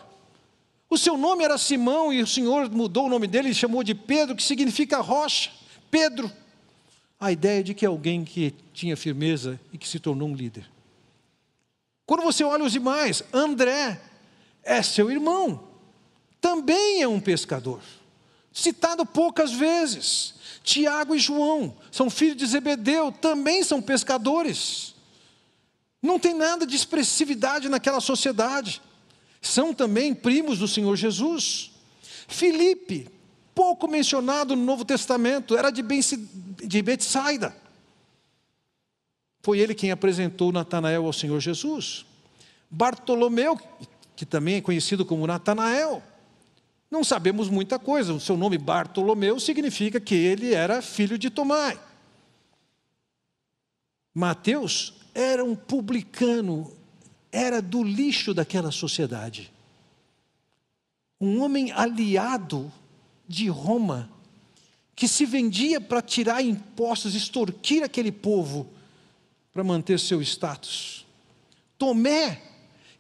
O 0.88 0.98
seu 0.98 1.16
nome 1.16 1.44
era 1.44 1.58
Simão 1.58 2.12
e 2.12 2.22
o 2.22 2.26
Senhor 2.26 2.70
mudou 2.70 3.06
o 3.06 3.08
nome 3.08 3.26
dele 3.26 3.50
e 3.50 3.54
chamou 3.54 3.82
de 3.82 3.94
Pedro, 3.94 4.36
que 4.36 4.42
significa 4.42 5.00
rocha. 5.00 5.50
Pedro. 5.90 6.30
A 7.18 7.32
ideia 7.32 7.64
de 7.64 7.74
que 7.74 7.84
é 7.84 7.88
alguém 7.88 8.24
que 8.24 8.54
tinha 8.72 8.96
firmeza 8.96 9.58
e 9.72 9.78
que 9.78 9.88
se 9.88 9.98
tornou 9.98 10.28
um 10.28 10.34
líder. 10.34 10.70
Quando 12.06 12.22
você 12.22 12.44
olha 12.44 12.64
os 12.64 12.72
demais, 12.72 13.22
André 13.32 14.00
é 14.62 14.82
seu 14.82 15.10
irmão, 15.10 15.68
também 16.40 17.00
é 17.00 17.08
um 17.08 17.20
pescador, 17.20 17.80
citado 18.52 19.06
poucas 19.06 19.52
vezes. 19.52 20.34
Tiago 20.62 21.14
e 21.14 21.18
João 21.18 21.74
são 21.90 22.10
filhos 22.10 22.36
de 22.36 22.46
Zebedeu, 22.46 23.10
também 23.12 23.62
são 23.62 23.80
pescadores. 23.80 24.94
Não 26.02 26.18
tem 26.18 26.34
nada 26.34 26.66
de 26.66 26.76
expressividade 26.76 27.68
naquela 27.68 28.00
sociedade 28.00 28.82
são 29.48 29.74
também 29.74 30.14
primos 30.14 30.58
do 30.58 30.66
Senhor 30.66 30.96
Jesus. 30.96 31.72
Filipe, 32.26 33.08
pouco 33.54 33.86
mencionado 33.86 34.56
no 34.56 34.64
Novo 34.64 34.84
Testamento, 34.84 35.56
era 35.56 35.70
de, 35.70 35.82
Betsaida. 36.82 37.54
Foi 39.42 39.58
ele 39.58 39.74
quem 39.74 39.90
apresentou 39.90 40.50
Natanael 40.50 41.04
ao 41.04 41.12
Senhor 41.12 41.38
Jesus. 41.40 42.06
Bartolomeu, 42.70 43.60
que 44.16 44.24
também 44.24 44.56
é 44.56 44.60
conhecido 44.60 45.04
como 45.04 45.26
Natanael, 45.26 46.02
não 46.90 47.04
sabemos 47.04 47.48
muita 47.48 47.78
coisa. 47.78 48.14
O 48.14 48.20
seu 48.20 48.36
nome 48.36 48.56
Bartolomeu 48.56 49.38
significa 49.38 50.00
que 50.00 50.14
ele 50.14 50.54
era 50.54 50.80
filho 50.80 51.18
de 51.18 51.28
Tomai. 51.28 51.78
Mateus 54.14 54.94
era 55.14 55.44
um 55.44 55.54
publicano, 55.54 56.72
era 57.34 57.60
do 57.60 57.82
lixo 57.82 58.32
daquela 58.32 58.70
sociedade. 58.70 59.52
Um 61.20 61.42
homem 61.42 61.72
aliado 61.72 62.72
de 63.26 63.48
Roma, 63.48 64.08
que 64.94 65.08
se 65.08 65.26
vendia 65.26 65.80
para 65.80 66.00
tirar 66.00 66.42
impostos, 66.42 67.14
extorquir 67.14 67.82
aquele 67.82 68.12
povo 68.12 68.68
para 69.52 69.64
manter 69.64 69.98
seu 69.98 70.22
status. 70.22 71.04
Tomé, 71.76 72.40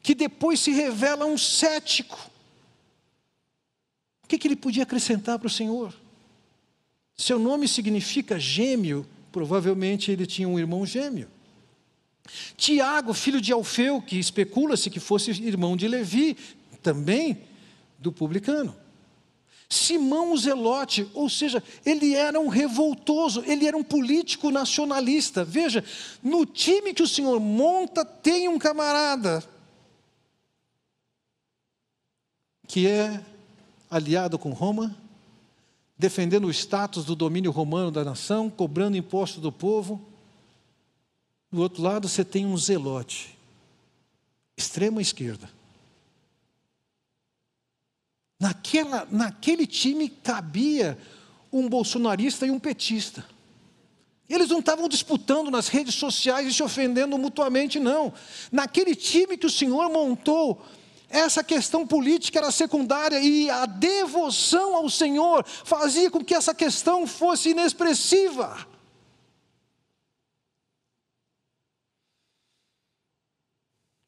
que 0.02 0.14
depois 0.14 0.58
se 0.58 0.72
revela 0.72 1.24
um 1.24 1.38
cético. 1.38 2.18
O 4.24 4.26
que, 4.26 4.36
que 4.36 4.48
ele 4.48 4.56
podia 4.56 4.82
acrescentar 4.82 5.38
para 5.38 5.46
o 5.46 5.50
Senhor? 5.50 5.94
Seu 7.16 7.38
nome 7.38 7.68
significa 7.68 8.40
gêmeo, 8.40 9.06
provavelmente 9.30 10.10
ele 10.10 10.26
tinha 10.26 10.48
um 10.48 10.58
irmão 10.58 10.84
gêmeo. 10.84 11.28
Tiago, 12.56 13.12
filho 13.12 13.40
de 13.40 13.52
Alfeu, 13.52 14.00
que 14.00 14.18
especula-se 14.18 14.90
que 14.90 15.00
fosse 15.00 15.30
irmão 15.30 15.76
de 15.76 15.86
Levi, 15.86 16.36
também 16.82 17.38
do 17.98 18.10
publicano. 18.12 18.74
Simão 19.68 20.32
o 20.32 20.36
Zelote, 20.36 21.08
ou 21.14 21.28
seja, 21.28 21.62
ele 21.84 22.14
era 22.14 22.38
um 22.38 22.48
revoltoso, 22.48 23.42
ele 23.46 23.66
era 23.66 23.76
um 23.76 23.82
político 23.82 24.50
nacionalista. 24.50 25.44
Veja, 25.44 25.84
no 26.22 26.46
time 26.46 26.94
que 26.94 27.02
o 27.02 27.08
Senhor 27.08 27.40
monta, 27.40 28.04
tem 28.04 28.48
um 28.48 28.58
camarada 28.58 29.42
que 32.66 32.86
é 32.86 33.22
aliado 33.90 34.38
com 34.38 34.50
Roma, 34.50 34.96
defendendo 35.98 36.46
o 36.46 36.50
status 36.50 37.04
do 37.04 37.14
domínio 37.14 37.50
romano 37.50 37.90
da 37.90 38.04
nação, 38.04 38.50
cobrando 38.50 38.96
imposto 38.96 39.40
do 39.40 39.52
povo. 39.52 40.13
Do 41.54 41.62
outro 41.62 41.84
lado, 41.84 42.08
você 42.08 42.24
tem 42.24 42.44
um 42.44 42.56
zelote, 42.56 43.38
extrema 44.56 45.00
esquerda. 45.00 45.48
Naquela, 48.40 49.06
naquele 49.08 49.64
time 49.64 50.08
cabia 50.08 50.98
um 51.52 51.68
bolsonarista 51.68 52.44
e 52.44 52.50
um 52.50 52.58
petista. 52.58 53.24
Eles 54.28 54.48
não 54.48 54.58
estavam 54.58 54.88
disputando 54.88 55.48
nas 55.48 55.68
redes 55.68 55.94
sociais 55.94 56.48
e 56.48 56.52
se 56.52 56.60
ofendendo 56.60 57.16
mutuamente, 57.16 57.78
não. 57.78 58.12
Naquele 58.50 58.96
time 58.96 59.36
que 59.36 59.46
o 59.46 59.50
Senhor 59.50 59.88
montou, 59.90 60.60
essa 61.08 61.44
questão 61.44 61.86
política 61.86 62.40
era 62.40 62.50
secundária 62.50 63.20
e 63.20 63.48
a 63.48 63.64
devoção 63.64 64.74
ao 64.74 64.90
Senhor 64.90 65.46
fazia 65.46 66.10
com 66.10 66.24
que 66.24 66.34
essa 66.34 66.52
questão 66.52 67.06
fosse 67.06 67.50
inexpressiva. 67.50 68.73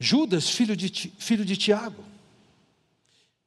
Judas, 0.06 0.48
filho 0.48 0.76
de, 0.76 1.12
filho 1.18 1.44
de 1.44 1.56
Tiago, 1.56 2.04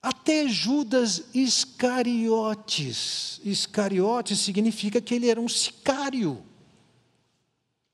até 0.02 0.46
Judas 0.46 1.24
Iscariotes. 1.34 3.40
Iscariotes 3.46 4.40
significa 4.40 5.00
que 5.00 5.16
ele 5.16 5.30
era 5.30 5.40
um 5.40 5.48
sicário. 5.48 6.44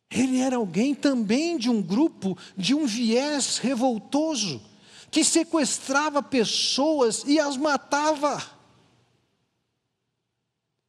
Ele 0.10 0.40
era 0.40 0.56
alguém 0.56 0.96
também 0.96 1.60
de 1.60 1.70
um 1.70 1.80
grupo, 1.80 2.36
de 2.58 2.74
um 2.74 2.88
viés 2.88 3.60
revoltoso 3.60 4.60
que 5.12 5.24
sequestrava 5.24 6.24
pessoas 6.24 7.24
e 7.28 7.40
as 7.40 7.58
matava. 7.58 8.44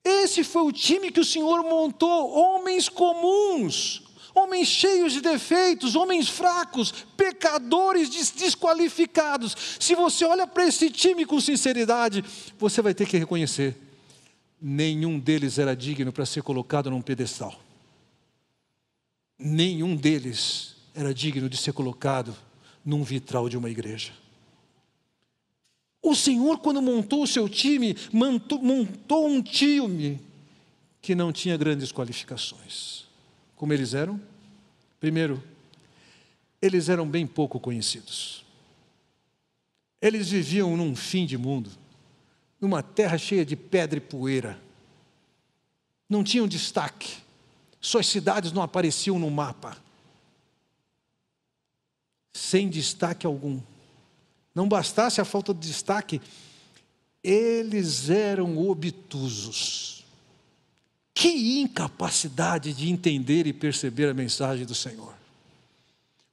Esse 0.02 0.42
foi 0.42 0.62
o 0.62 0.72
time 0.72 1.12
que 1.12 1.20
o 1.20 1.24
Senhor 1.24 1.62
montou, 1.62 2.30
homens 2.30 2.88
comuns, 2.88 4.05
homens 4.36 4.68
cheios 4.68 5.14
de 5.14 5.20
defeitos, 5.20 5.96
homens 5.96 6.28
fracos, 6.28 6.92
pecadores 7.16 8.10
desqualificados. 8.32 9.56
Se 9.80 9.94
você 9.94 10.24
olha 10.24 10.46
para 10.46 10.66
esse 10.66 10.90
time 10.90 11.24
com 11.24 11.40
sinceridade, 11.40 12.22
você 12.58 12.82
vai 12.82 12.94
ter 12.94 13.06
que 13.06 13.16
reconhecer: 13.16 13.74
nenhum 14.60 15.18
deles 15.18 15.58
era 15.58 15.74
digno 15.74 16.12
para 16.12 16.26
ser 16.26 16.42
colocado 16.42 16.90
num 16.90 17.00
pedestal. 17.00 17.58
Nenhum 19.38 19.96
deles 19.96 20.76
era 20.94 21.12
digno 21.12 21.48
de 21.48 21.56
ser 21.56 21.72
colocado 21.72 22.36
num 22.84 23.02
vitral 23.02 23.48
de 23.48 23.56
uma 23.56 23.70
igreja. 23.70 24.12
O 26.02 26.14
Senhor, 26.14 26.58
quando 26.58 26.80
montou 26.80 27.22
o 27.22 27.26
seu 27.26 27.48
time, 27.48 27.96
montou, 28.12 28.62
montou 28.62 29.26
um 29.26 29.42
time 29.42 30.20
que 31.02 31.14
não 31.14 31.32
tinha 31.32 31.56
grandes 31.56 31.90
qualificações. 31.90 33.05
Como 33.56 33.72
eles 33.72 33.94
eram? 33.94 34.20
Primeiro, 35.00 35.42
eles 36.62 36.88
eram 36.88 37.08
bem 37.08 37.26
pouco 37.26 37.58
conhecidos. 37.58 38.44
Eles 40.00 40.30
viviam 40.30 40.76
num 40.76 40.94
fim 40.94 41.26
de 41.26 41.36
mundo, 41.36 41.70
numa 42.60 42.82
terra 42.82 43.18
cheia 43.18 43.44
de 43.44 43.56
pedra 43.56 43.98
e 43.98 44.00
poeira. 44.00 44.60
Não 46.08 46.22
tinham 46.22 46.46
destaque, 46.46 47.16
suas 47.80 48.06
cidades 48.06 48.52
não 48.52 48.62
apareciam 48.62 49.18
no 49.18 49.30
mapa 49.30 49.76
sem 52.36 52.68
destaque 52.68 53.26
algum. 53.26 53.60
Não 54.54 54.68
bastasse 54.68 55.20
a 55.20 55.24
falta 55.24 55.52
de 55.54 55.66
destaque, 55.66 56.20
eles 57.22 58.10
eram 58.10 58.58
obtusos. 58.58 59.95
Que 61.18 61.62
incapacidade 61.62 62.74
de 62.74 62.90
entender 62.90 63.46
e 63.46 63.52
perceber 63.54 64.10
a 64.10 64.12
mensagem 64.12 64.66
do 64.66 64.74
Senhor. 64.74 65.14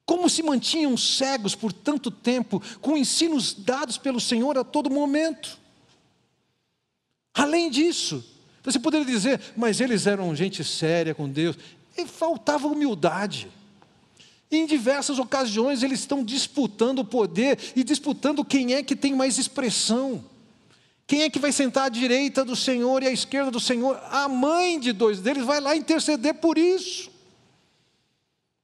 Como 0.06 0.30
se 0.30 0.44
mantinham 0.44 0.98
cegos 0.98 1.56
por 1.56 1.72
tanto 1.72 2.12
tempo, 2.12 2.62
com 2.82 2.98
ensinos 2.98 3.54
dados 3.54 3.98
pelo 3.98 4.20
Senhor 4.20 4.58
a 4.58 4.64
todo 4.66 4.90
momento. 4.90 5.58
Além 7.34 7.72
disso, 7.72 8.26
você 8.62 8.78
poderia 8.78 9.06
dizer, 9.08 9.40
mas 9.56 9.80
eles 9.80 10.06
eram 10.06 10.36
gente 10.36 10.66
séria 10.66 11.16
com 11.16 11.30
Deus, 11.30 11.58
e 11.98 12.06
faltava 12.06 12.68
humildade. 12.68 13.48
Em 14.52 14.66
diversas 14.66 15.18
ocasiões 15.18 15.82
eles 15.82 16.02
estão 16.02 16.26
disputando 16.26 17.00
o 17.00 17.06
poder 17.06 17.58
e 17.74 17.86
disputando 17.86 18.44
quem 18.44 18.74
é 18.74 18.84
que 18.84 18.98
tem 18.98 19.16
mais 19.16 19.38
expressão. 19.38 20.26
Quem 21.06 21.24
é 21.24 21.30
que 21.30 21.40
vai 21.40 21.52
sentar 21.52 21.86
à 21.86 21.90
direita 21.90 22.46
do 22.46 22.56
Senhor 22.56 23.04
e 23.04 23.08
à 23.08 23.12
esquerda 23.12 23.52
do 23.52 23.60
Senhor? 23.60 24.00
A 24.10 24.28
mãe 24.28 24.80
de 24.80 24.94
dois 24.94 25.20
deles 25.20 25.46
vai 25.46 25.60
lá 25.60 25.76
interceder 25.76 26.36
por 26.36 26.58
isso. 26.58 27.12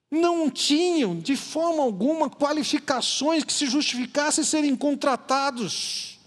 Não 0.09 0.49
tinham, 0.49 1.19
de 1.19 1.35
forma 1.35 1.83
alguma, 1.83 2.29
qualificações 2.29 3.43
que 3.43 3.53
se 3.53 3.67
justificassem 3.67 4.43
serem 4.43 4.75
contratados. 4.75 6.17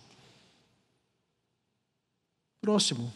Próximo. 2.60 3.12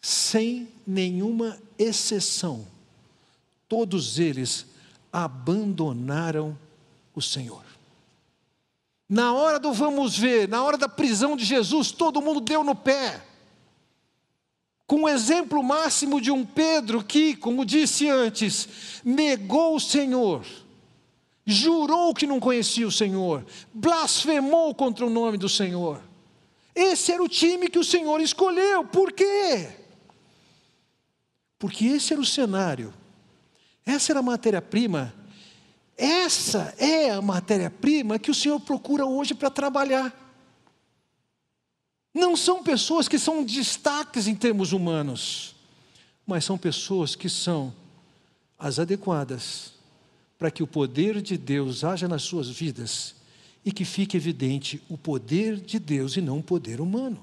Sem 0.00 0.68
nenhuma 0.86 1.60
exceção, 1.76 2.64
todos 3.68 4.20
eles 4.20 4.66
abandonaram 5.12 6.56
o 7.12 7.20
Senhor. 7.20 7.64
Na 9.08 9.32
hora 9.32 9.58
do 9.58 9.72
vamos 9.72 10.18
ver, 10.18 10.48
na 10.48 10.62
hora 10.62 10.76
da 10.76 10.88
prisão 10.88 11.36
de 11.36 11.44
Jesus, 11.44 11.92
todo 11.92 12.20
mundo 12.20 12.40
deu 12.40 12.64
no 12.64 12.74
pé. 12.74 13.22
Com 14.86 15.02
o 15.02 15.08
exemplo 15.08 15.62
máximo 15.62 16.20
de 16.20 16.30
um 16.30 16.44
Pedro 16.44 17.02
que, 17.02 17.36
como 17.36 17.64
disse 17.64 18.08
antes, 18.08 18.68
negou 19.04 19.76
o 19.76 19.80
Senhor, 19.80 20.44
jurou 21.44 22.14
que 22.14 22.26
não 22.26 22.40
conhecia 22.40 22.86
o 22.86 22.92
Senhor, 22.92 23.44
blasfemou 23.72 24.74
contra 24.74 25.06
o 25.06 25.10
nome 25.10 25.36
do 25.38 25.48
Senhor. 25.48 26.00
Esse 26.74 27.12
era 27.12 27.22
o 27.22 27.28
time 27.28 27.68
que 27.68 27.78
o 27.78 27.84
Senhor 27.84 28.20
escolheu. 28.20 28.84
Por 28.84 29.12
quê? 29.12 29.68
Porque 31.58 31.86
esse 31.86 32.12
era 32.12 32.20
o 32.20 32.26
cenário 32.26 32.92
essa 33.86 34.10
era 34.10 34.18
a 34.18 34.22
matéria-prima. 34.22 35.14
Essa 35.96 36.74
é 36.78 37.10
a 37.10 37.22
matéria-prima 37.22 38.18
que 38.18 38.30
o 38.30 38.34
Senhor 38.34 38.60
procura 38.60 39.06
hoje 39.06 39.34
para 39.34 39.48
trabalhar. 39.48 40.14
Não 42.12 42.36
são 42.36 42.62
pessoas 42.62 43.08
que 43.08 43.18
são 43.18 43.44
destaques 43.44 44.26
em 44.26 44.34
termos 44.34 44.72
humanos, 44.72 45.54
mas 46.26 46.44
são 46.44 46.58
pessoas 46.58 47.14
que 47.14 47.28
são 47.28 47.72
as 48.58 48.78
adequadas 48.78 49.72
para 50.38 50.50
que 50.50 50.62
o 50.62 50.66
poder 50.66 51.22
de 51.22 51.38
Deus 51.38 51.84
haja 51.84 52.06
nas 52.06 52.22
suas 52.22 52.48
vidas 52.48 53.14
e 53.64 53.72
que 53.72 53.84
fique 53.84 54.16
evidente 54.16 54.82
o 54.88 54.96
poder 54.98 55.56
de 55.56 55.78
Deus 55.78 56.16
e 56.16 56.20
não 56.20 56.38
o 56.38 56.42
poder 56.42 56.80
humano. 56.80 57.20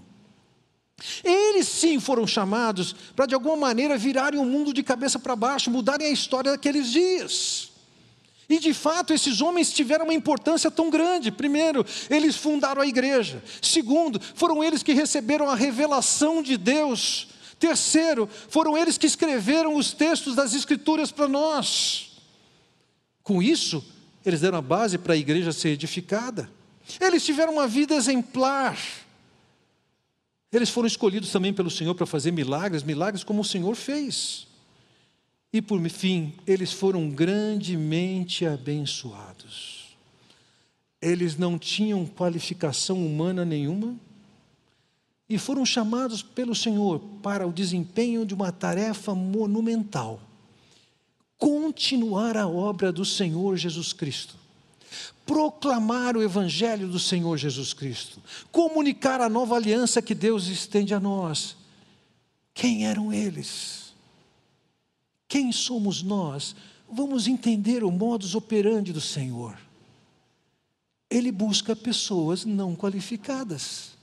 Eles 1.23 1.67
sim 1.67 1.99
foram 1.99 2.25
chamados 2.25 2.93
para 3.15 3.25
de 3.25 3.33
alguma 3.33 3.57
maneira 3.57 3.97
virarem 3.97 4.39
o 4.39 4.45
mundo 4.45 4.73
de 4.73 4.83
cabeça 4.83 5.19
para 5.19 5.35
baixo, 5.35 5.71
mudarem 5.71 6.07
a 6.07 6.11
história 6.11 6.51
daqueles 6.51 6.91
dias. 6.91 7.72
E 8.49 8.59
de 8.59 8.73
fato, 8.73 9.13
esses 9.13 9.41
homens 9.41 9.71
tiveram 9.71 10.05
uma 10.05 10.13
importância 10.13 10.69
tão 10.69 10.89
grande. 10.89 11.31
Primeiro, 11.31 11.85
eles 12.09 12.35
fundaram 12.35 12.81
a 12.81 12.87
igreja. 12.87 13.41
Segundo, 13.61 14.19
foram 14.35 14.63
eles 14.63 14.83
que 14.83 14.93
receberam 14.93 15.49
a 15.49 15.55
revelação 15.55 16.43
de 16.43 16.57
Deus. 16.57 17.27
Terceiro, 17.57 18.29
foram 18.49 18.77
eles 18.77 18.97
que 18.97 19.07
escreveram 19.07 19.75
os 19.75 19.93
textos 19.93 20.35
das 20.35 20.53
Escrituras 20.53 21.11
para 21.11 21.27
nós. 21.27 22.11
Com 23.23 23.41
isso, 23.41 23.83
eles 24.25 24.41
deram 24.41 24.57
a 24.57 24.61
base 24.61 24.97
para 24.97 25.13
a 25.13 25.17
igreja 25.17 25.53
ser 25.53 25.69
edificada. 25.69 26.49
Eles 26.99 27.25
tiveram 27.25 27.53
uma 27.53 27.67
vida 27.67 27.95
exemplar. 27.95 28.77
Eles 30.51 30.69
foram 30.69 30.87
escolhidos 30.87 31.31
também 31.31 31.53
pelo 31.53 31.71
Senhor 31.71 31.95
para 31.95 32.05
fazer 32.05 32.31
milagres, 32.31 32.83
milagres 32.83 33.23
como 33.23 33.41
o 33.41 33.45
Senhor 33.45 33.75
fez. 33.75 34.45
E 35.53 35.61
por 35.61 35.79
fim, 35.87 36.33
eles 36.47 36.73
foram 36.73 37.09
grandemente 37.09 38.43
abençoados. 38.43 39.95
Eles 40.99 41.37
não 41.37 41.59
tinham 41.59 42.05
qualificação 42.05 43.05
humana 43.05 43.45
nenhuma 43.45 43.95
e 45.29 45.37
foram 45.37 45.65
chamados 45.65 46.23
pelo 46.23 46.55
Senhor 46.55 46.99
para 47.21 47.47
o 47.47 47.53
desempenho 47.53 48.25
de 48.25 48.33
uma 48.33 48.51
tarefa 48.51 49.13
monumental: 49.13 50.19
continuar 51.37 52.35
a 52.35 52.47
obra 52.47 52.91
do 52.91 53.05
Senhor 53.05 53.55
Jesus 53.55 53.93
Cristo 53.93 54.43
proclamar 55.25 56.15
o 56.17 56.21
Evangelho 56.21 56.87
do 56.87 56.99
Senhor 56.99 57.37
Jesus 57.37 57.73
Cristo, 57.73 58.21
comunicar 58.51 59.21
a 59.21 59.29
nova 59.29 59.55
aliança 59.55 60.01
que 60.01 60.13
Deus 60.13 60.47
estende 60.47 60.93
a 60.93 60.99
nós. 60.99 61.55
Quem 62.53 62.85
eram 62.85 63.11
eles? 63.11 63.82
Quem 65.33 65.51
somos 65.51 66.03
nós? 66.03 66.55
Vamos 66.87 67.27
entender 67.27 67.83
o 67.83 67.89
modus 67.89 68.35
operandi 68.35 68.93
do 68.93 69.01
Senhor. 69.01 69.57
Ele 71.09 71.31
busca 71.31 71.75
pessoas 71.75 72.45
não 72.45 72.75
qualificadas. 72.75 73.93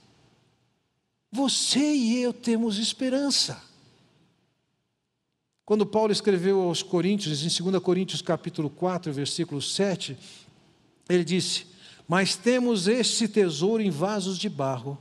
Você 1.31 1.93
e 1.95 2.17
eu 2.21 2.33
temos 2.33 2.77
esperança. 2.77 3.63
Quando 5.63 5.85
Paulo 5.85 6.11
escreveu 6.11 6.63
aos 6.63 6.83
Coríntios, 6.83 7.45
em 7.45 7.63
2 7.63 7.81
Coríntios 7.81 8.21
capítulo 8.21 8.69
4, 8.69 9.13
versículo 9.13 9.61
7, 9.61 10.17
ele 11.07 11.23
disse: 11.23 11.65
"Mas 12.09 12.35
temos 12.35 12.89
este 12.89 13.25
tesouro 13.25 13.81
em 13.81 13.89
vasos 13.89 14.37
de 14.37 14.49
barro, 14.49 14.97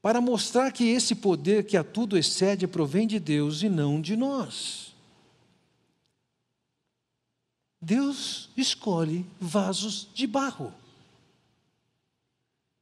para 0.00 0.22
mostrar 0.22 0.72
que 0.72 0.84
esse 0.84 1.14
poder 1.14 1.66
que 1.66 1.76
a 1.76 1.84
tudo 1.84 2.16
excede 2.16 2.66
provém 2.66 3.06
de 3.06 3.20
Deus 3.20 3.62
e 3.62 3.68
não 3.68 4.00
de 4.00 4.16
nós." 4.16 4.87
Deus 7.80 8.50
escolhe 8.56 9.24
vasos 9.40 10.08
de 10.12 10.26
barro. 10.26 10.72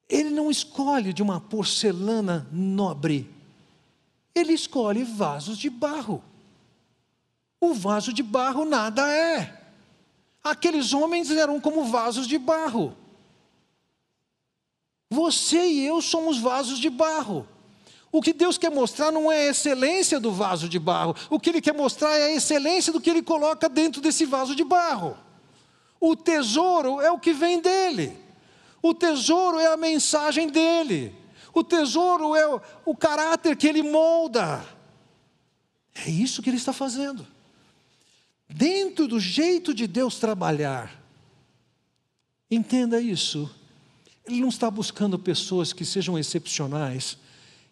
Ele 0.08 0.30
não 0.30 0.50
escolhe 0.50 1.12
de 1.12 1.22
uma 1.22 1.40
porcelana 1.40 2.46
nobre. 2.50 3.28
Ele 4.34 4.52
escolhe 4.52 5.02
vasos 5.02 5.58
de 5.58 5.68
barro. 5.68 6.22
O 7.60 7.74
vaso 7.74 8.12
de 8.12 8.22
barro 8.22 8.64
nada 8.64 9.10
é. 9.10 9.64
Aqueles 10.42 10.92
homens 10.92 11.30
eram 11.30 11.60
como 11.60 11.84
vasos 11.84 12.26
de 12.26 12.38
barro. 12.38 12.96
Você 15.10 15.66
e 15.68 15.84
eu 15.84 16.00
somos 16.00 16.38
vasos 16.38 16.78
de 16.78 16.88
barro. 16.88 17.48
O 18.16 18.22
que 18.22 18.32
Deus 18.32 18.56
quer 18.56 18.70
mostrar 18.70 19.12
não 19.12 19.30
é 19.30 19.42
a 19.42 19.50
excelência 19.50 20.18
do 20.18 20.32
vaso 20.32 20.70
de 20.70 20.78
barro, 20.78 21.14
o 21.28 21.38
que 21.38 21.50
Ele 21.50 21.60
quer 21.60 21.74
mostrar 21.74 22.16
é 22.16 22.24
a 22.24 22.34
excelência 22.34 22.90
do 22.90 22.98
que 22.98 23.10
Ele 23.10 23.20
coloca 23.20 23.68
dentro 23.68 24.00
desse 24.00 24.24
vaso 24.24 24.56
de 24.56 24.64
barro. 24.64 25.14
O 26.00 26.16
tesouro 26.16 26.98
é 26.98 27.10
o 27.10 27.18
que 27.18 27.34
vem 27.34 27.60
dele, 27.60 28.16
o 28.80 28.94
tesouro 28.94 29.58
é 29.58 29.66
a 29.66 29.76
mensagem 29.76 30.48
dele, 30.48 31.14
o 31.52 31.62
tesouro 31.62 32.34
é 32.34 32.48
o, 32.48 32.58
o 32.86 32.96
caráter 32.96 33.54
que 33.54 33.66
ele 33.66 33.82
molda. 33.82 34.66
É 35.94 36.08
isso 36.08 36.40
que 36.40 36.48
ele 36.48 36.56
está 36.56 36.72
fazendo. 36.72 37.26
Dentro 38.48 39.06
do 39.06 39.20
jeito 39.20 39.74
de 39.74 39.86
Deus 39.86 40.18
trabalhar, 40.18 40.90
entenda 42.50 42.98
isso. 42.98 43.54
Ele 44.24 44.40
não 44.40 44.48
está 44.48 44.70
buscando 44.70 45.18
pessoas 45.18 45.74
que 45.74 45.84
sejam 45.84 46.18
excepcionais, 46.18 47.18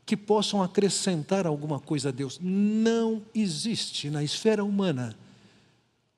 que 0.06 0.16
possam 0.16 0.62
acrescentar 0.62 1.46
alguma 1.46 1.80
coisa 1.80 2.10
a 2.10 2.12
Deus. 2.12 2.38
Não 2.40 3.22
existe 3.34 4.10
na 4.10 4.22
esfera 4.22 4.64
humana 4.64 5.16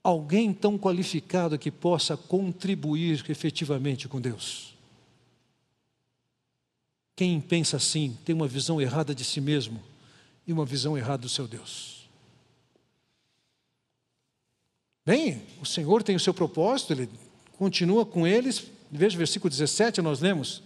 alguém 0.02 0.52
tão 0.52 0.78
qualificado 0.78 1.58
que 1.58 1.70
possa 1.70 2.16
contribuir 2.16 3.24
efetivamente 3.28 4.08
com 4.08 4.20
Deus. 4.20 4.74
Quem 7.16 7.40
pensa 7.40 7.76
assim 7.76 8.16
tem 8.24 8.34
uma 8.34 8.46
visão 8.46 8.80
errada 8.80 9.14
de 9.14 9.24
si 9.24 9.40
mesmo 9.40 9.82
e 10.46 10.52
uma 10.52 10.64
visão 10.64 10.96
errada 10.96 11.22
do 11.22 11.28
seu 11.28 11.48
Deus. 11.48 12.08
Bem, 15.04 15.42
o 15.60 15.64
Senhor 15.64 16.02
tem 16.02 16.14
o 16.14 16.20
seu 16.20 16.34
propósito, 16.34 16.92
Ele 16.92 17.08
continua 17.56 18.04
com 18.04 18.26
eles. 18.26 18.64
Veja 18.90 19.16
o 19.16 19.18
versículo 19.18 19.50
17, 19.50 20.02
nós 20.02 20.20
lemos. 20.20 20.62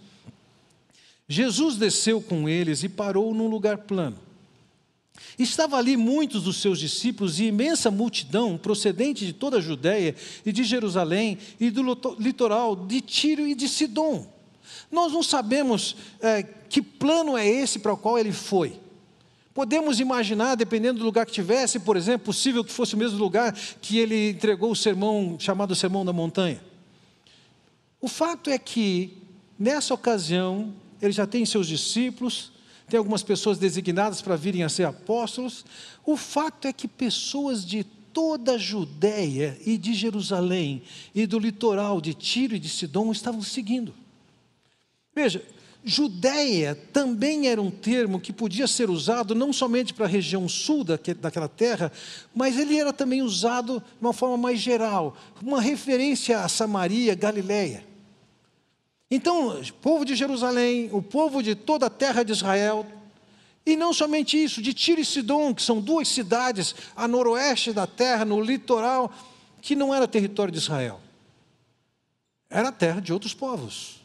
Jesus 1.31 1.77
desceu 1.77 2.21
com 2.21 2.49
eles 2.49 2.83
e 2.83 2.89
parou 2.89 3.33
num 3.33 3.47
lugar 3.47 3.77
plano. 3.77 4.17
Estava 5.39 5.77
ali 5.77 5.95
muitos 5.95 6.43
dos 6.43 6.57
seus 6.57 6.77
discípulos 6.77 7.39
e 7.39 7.45
imensa 7.45 7.89
multidão 7.89 8.57
procedente 8.57 9.25
de 9.25 9.31
toda 9.31 9.57
a 9.57 9.61
Judéia 9.61 10.13
e 10.45 10.51
de 10.51 10.65
Jerusalém 10.65 11.37
e 11.57 11.69
do 11.69 11.81
litoral 12.19 12.75
de 12.75 12.99
Tiro 12.99 13.47
e 13.47 13.55
de 13.55 13.69
Sidom. 13.69 14.27
Nós 14.91 15.13
não 15.13 15.23
sabemos 15.23 15.95
é, 16.19 16.43
que 16.43 16.81
plano 16.81 17.37
é 17.37 17.47
esse 17.47 17.79
para 17.79 17.93
o 17.93 17.97
qual 17.97 18.19
ele 18.19 18.33
foi. 18.33 18.77
Podemos 19.53 20.01
imaginar, 20.01 20.55
dependendo 20.55 20.99
do 20.99 21.05
lugar 21.05 21.25
que 21.25 21.31
tivesse, 21.31 21.79
por 21.79 21.95
exemplo, 21.95 22.25
possível 22.25 22.61
que 22.61 22.73
fosse 22.73 22.93
o 22.93 22.97
mesmo 22.97 23.17
lugar 23.17 23.57
que 23.81 23.99
ele 23.99 24.31
entregou 24.31 24.71
o 24.71 24.75
sermão 24.75 25.37
chamado 25.39 25.73
Sermão 25.75 26.03
da 26.03 26.11
Montanha. 26.11 26.61
O 28.01 28.09
fato 28.09 28.49
é 28.49 28.57
que, 28.57 29.17
nessa 29.57 29.93
ocasião, 29.93 30.73
ele 31.01 31.11
já 31.11 31.25
tem 31.25 31.45
seus 31.45 31.67
discípulos, 31.67 32.51
tem 32.87 32.97
algumas 32.97 33.23
pessoas 33.23 33.57
designadas 33.57 34.21
para 34.21 34.35
virem 34.35 34.63
a 34.63 34.69
ser 34.69 34.85
apóstolos. 34.85 35.65
O 36.05 36.17
fato 36.17 36.67
é 36.67 36.73
que 36.73 36.87
pessoas 36.87 37.65
de 37.65 37.83
toda 37.83 38.53
a 38.53 38.57
Judéia 38.57 39.57
e 39.65 39.77
de 39.77 39.93
Jerusalém 39.93 40.83
e 41.15 41.25
do 41.25 41.39
litoral 41.39 42.01
de 42.01 42.13
Tiro 42.13 42.55
e 42.55 42.59
de 42.59 42.67
Sidom 42.67 43.11
estavam 43.11 43.41
seguindo. 43.41 43.93
Veja, 45.15 45.41
Judéia 45.83 46.75
também 46.93 47.47
era 47.47 47.61
um 47.61 47.71
termo 47.71 48.19
que 48.19 48.31
podia 48.31 48.67
ser 48.67 48.89
usado 48.89 49.33
não 49.33 49.51
somente 49.51 49.93
para 49.93 50.05
a 50.05 50.09
região 50.09 50.47
sul 50.47 50.83
daquela 50.83 51.47
terra, 51.47 51.91
mas 52.35 52.57
ele 52.57 52.77
era 52.77 52.93
também 52.93 53.21
usado 53.21 53.79
de 53.79 54.01
uma 54.01 54.13
forma 54.13 54.37
mais 54.37 54.59
geral, 54.59 55.17
uma 55.41 55.59
referência 55.59 56.43
a 56.43 56.47
Samaria, 56.47 57.15
Galiléia. 57.15 57.90
Então, 59.13 59.59
o 59.59 59.73
povo 59.73 60.05
de 60.05 60.15
Jerusalém, 60.15 60.89
o 60.93 61.01
povo 61.01 61.43
de 61.43 61.53
toda 61.53 61.87
a 61.87 61.89
terra 61.89 62.23
de 62.23 62.31
Israel, 62.31 62.87
e 63.65 63.75
não 63.75 63.93
somente 63.93 64.41
isso, 64.41 64.61
de 64.61 64.73
Tiro 64.73 65.01
e 65.01 65.05
Sidom, 65.05 65.53
que 65.53 65.61
são 65.61 65.81
duas 65.81 66.07
cidades 66.07 66.73
a 66.95 67.09
noroeste 67.09 67.73
da 67.73 67.85
terra, 67.85 68.23
no 68.23 68.39
litoral, 68.39 69.13
que 69.61 69.75
não 69.75 69.93
era 69.93 70.07
território 70.07 70.51
de 70.51 70.59
Israel. 70.59 71.01
Era 72.49 72.71
terra 72.71 73.01
de 73.01 73.11
outros 73.11 73.33
povos, 73.33 74.01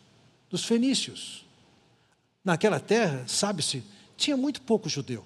dos 0.50 0.64
fenícios. 0.64 1.46
Naquela 2.44 2.80
terra, 2.80 3.24
sabe-se, 3.28 3.84
tinha 4.16 4.36
muito 4.36 4.60
pouco 4.60 4.88
judeu. 4.88 5.24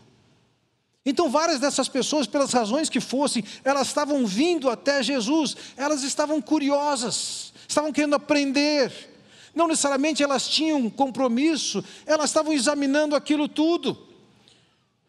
Então, 1.07 1.31
várias 1.31 1.59
dessas 1.59 1.89
pessoas, 1.89 2.26
pelas 2.26 2.53
razões 2.53 2.91
que 2.91 3.01
fossem, 3.01 3.43
elas 3.64 3.87
estavam 3.87 4.26
vindo 4.26 4.68
até 4.68 5.03
Jesus, 5.03 5.57
elas 5.74 6.03
estavam 6.03 6.43
curiosas, 6.43 7.55
estavam 7.66 7.91
querendo 7.91 8.14
aprender, 8.14 9.10
não 9.55 9.68
necessariamente 9.68 10.22
elas 10.22 10.48
tinham 10.48 10.88
compromisso, 10.88 11.84
elas 12.07 12.30
estavam 12.30 12.53
examinando 12.53 13.16
aquilo 13.16 13.48
tudo. 13.48 14.09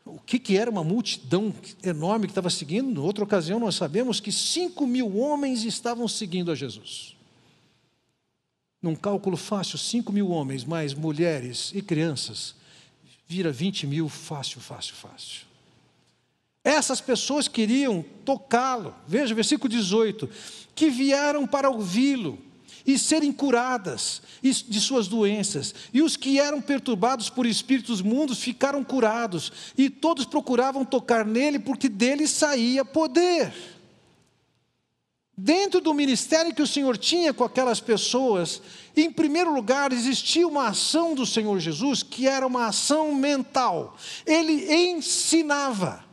O 0.05 0.19
que, 0.19 0.39
que 0.39 0.57
era 0.57 0.69
uma 0.69 0.83
multidão 0.83 1.53
enorme 1.83 2.25
que 2.25 2.31
estava 2.31 2.49
seguindo? 2.49 2.99
Em 2.99 3.03
outra 3.03 3.23
ocasião, 3.23 3.59
nós 3.59 3.75
sabemos 3.75 4.19
que 4.19 4.31
5 4.31 4.85
mil 4.87 5.17
homens 5.17 5.63
estavam 5.63 6.07
seguindo 6.07 6.51
a 6.51 6.55
Jesus. 6.55 7.15
Num 8.81 8.95
cálculo 8.95 9.37
fácil, 9.37 9.77
5 9.77 10.11
mil 10.11 10.29
homens, 10.29 10.65
mais 10.65 10.93
mulheres 10.93 11.71
e 11.73 11.81
crianças, 11.81 12.55
vira 13.27 13.51
20 13.51 13.85
mil 13.85 14.09
fácil, 14.09 14.59
fácil, 14.59 14.95
fácil. 14.95 15.45
Essas 16.63 16.99
pessoas 16.99 17.47
queriam 17.47 18.03
tocá-lo. 18.25 18.93
Veja, 19.07 19.33
versículo 19.33 19.69
18: 19.69 20.29
que 20.75 20.89
vieram 20.89 21.47
para 21.47 21.69
ouvi-lo 21.69 22.39
e 22.85 22.97
serem 22.97 23.31
curadas 23.31 24.21
de 24.41 24.79
suas 24.79 25.07
doenças. 25.07 25.73
E 25.93 26.01
os 26.01 26.15
que 26.15 26.39
eram 26.39 26.61
perturbados 26.61 27.29
por 27.29 27.45
espíritos 27.45 28.01
mundos 28.01 28.39
ficaram 28.39 28.83
curados, 28.83 29.51
e 29.77 29.89
todos 29.89 30.25
procuravam 30.25 30.83
tocar 30.83 31.25
nele, 31.25 31.59
porque 31.59 31.87
dele 31.87 32.27
saía 32.27 32.83
poder. 32.83 33.53
Dentro 35.43 35.81
do 35.81 35.93
ministério 35.93 36.53
que 36.53 36.61
o 36.61 36.67
Senhor 36.67 36.97
tinha 36.97 37.33
com 37.33 37.43
aquelas 37.43 37.79
pessoas, 37.79 38.61
em 38.95 39.11
primeiro 39.11 39.51
lugar, 39.51 39.91
existia 39.91 40.47
uma 40.47 40.67
ação 40.67 41.15
do 41.15 41.25
Senhor 41.25 41.59
Jesus 41.59 42.03
que 42.03 42.27
era 42.27 42.45
uma 42.45 42.67
ação 42.67 43.15
mental. 43.15 43.97
Ele 44.25 44.71
ensinava. 44.71 46.10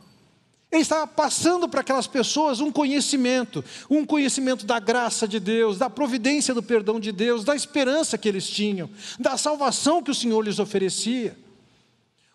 Ele 0.71 0.83
estava 0.83 1.07
passando 1.07 1.67
para 1.67 1.81
aquelas 1.81 2.05
pessoas 2.05 2.59
um 2.59 2.71
conhecimento, 2.71 3.65
um 3.89 4.05
conhecimento 4.05 4.65
da 4.65 4.79
graça 4.79 5.27
de 5.27 5.39
Deus, 5.39 5.79
da 5.79 5.89
providência 5.89 6.53
do 6.53 6.61
perdão 6.61 6.99
de 6.99 7.11
Deus, 7.11 7.43
da 7.43 7.55
esperança 7.55 8.19
que 8.19 8.27
eles 8.29 8.47
tinham, 8.47 8.87
da 9.19 9.35
salvação 9.35 10.03
que 10.03 10.11
o 10.11 10.15
Senhor 10.15 10.41
lhes 10.41 10.59
oferecia. 10.59 11.35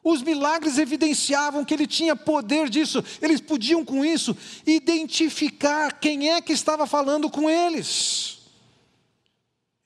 Os 0.03 0.20
milagres 0.20 0.78
evidenciavam 0.78 1.64
que 1.64 1.72
ele 1.72 1.87
tinha 1.87 2.16
poder 2.16 2.68
disso, 2.68 3.03
eles 3.22 3.41
podiam 3.41 3.85
com 3.85 4.05
isso 4.05 4.37
identificar 4.66 5.93
quem 5.93 6.30
é 6.30 6.43
que 6.43 6.53
estava 6.53 6.87
falando 6.87 7.30
com 7.30 7.49
eles. 7.49 8.41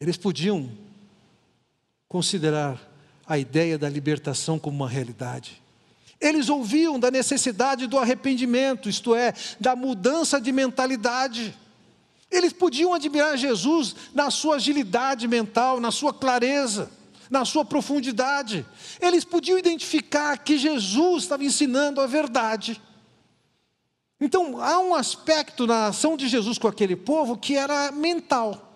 Eles 0.00 0.16
podiam 0.16 0.70
considerar 2.08 2.80
a 3.26 3.36
ideia 3.38 3.76
da 3.76 3.88
libertação 3.88 4.58
como 4.58 4.76
uma 4.76 4.88
realidade. 4.88 5.62
Eles 6.20 6.48
ouviam 6.48 6.98
da 6.98 7.10
necessidade 7.10 7.86
do 7.86 7.98
arrependimento, 7.98 8.88
isto 8.88 9.14
é, 9.14 9.32
da 9.60 9.76
mudança 9.76 10.40
de 10.40 10.50
mentalidade. 10.50 11.56
Eles 12.30 12.52
podiam 12.52 12.92
admirar 12.92 13.38
Jesus 13.38 13.94
na 14.12 14.30
sua 14.30 14.56
agilidade 14.56 15.28
mental, 15.28 15.80
na 15.80 15.90
sua 15.90 16.12
clareza, 16.12 16.90
na 17.30 17.44
sua 17.44 17.64
profundidade. 17.64 18.66
Eles 19.00 19.24
podiam 19.24 19.58
identificar 19.58 20.36
que 20.38 20.58
Jesus 20.58 21.22
estava 21.22 21.44
ensinando 21.44 22.00
a 22.00 22.06
verdade. 22.06 22.80
Então, 24.20 24.60
há 24.60 24.80
um 24.80 24.94
aspecto 24.94 25.66
na 25.66 25.86
ação 25.86 26.16
de 26.16 26.26
Jesus 26.28 26.58
com 26.58 26.66
aquele 26.66 26.96
povo 26.96 27.36
que 27.36 27.54
era 27.54 27.92
mental. 27.92 28.74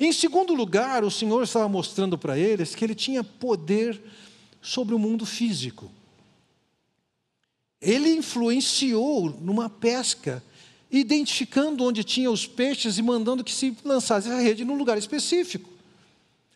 Em 0.00 0.12
segundo 0.12 0.52
lugar, 0.52 1.04
o 1.04 1.10
Senhor 1.10 1.42
estava 1.42 1.68
mostrando 1.68 2.18
para 2.18 2.36
eles 2.36 2.74
que 2.74 2.84
ele 2.84 2.94
tinha 2.94 3.22
poder 3.22 4.00
sobre 4.60 4.94
o 4.94 4.98
mundo 4.98 5.24
físico. 5.24 5.90
Ele 7.80 8.10
influenciou 8.10 9.30
numa 9.40 9.70
pesca, 9.70 10.42
identificando 10.90 11.84
onde 11.84 12.02
tinha 12.02 12.30
os 12.30 12.46
peixes 12.46 12.98
e 12.98 13.02
mandando 13.02 13.44
que 13.44 13.52
se 13.52 13.76
lançasse 13.84 14.28
a 14.30 14.40
rede 14.40 14.64
num 14.64 14.76
lugar 14.76 14.98
específico. 14.98 15.70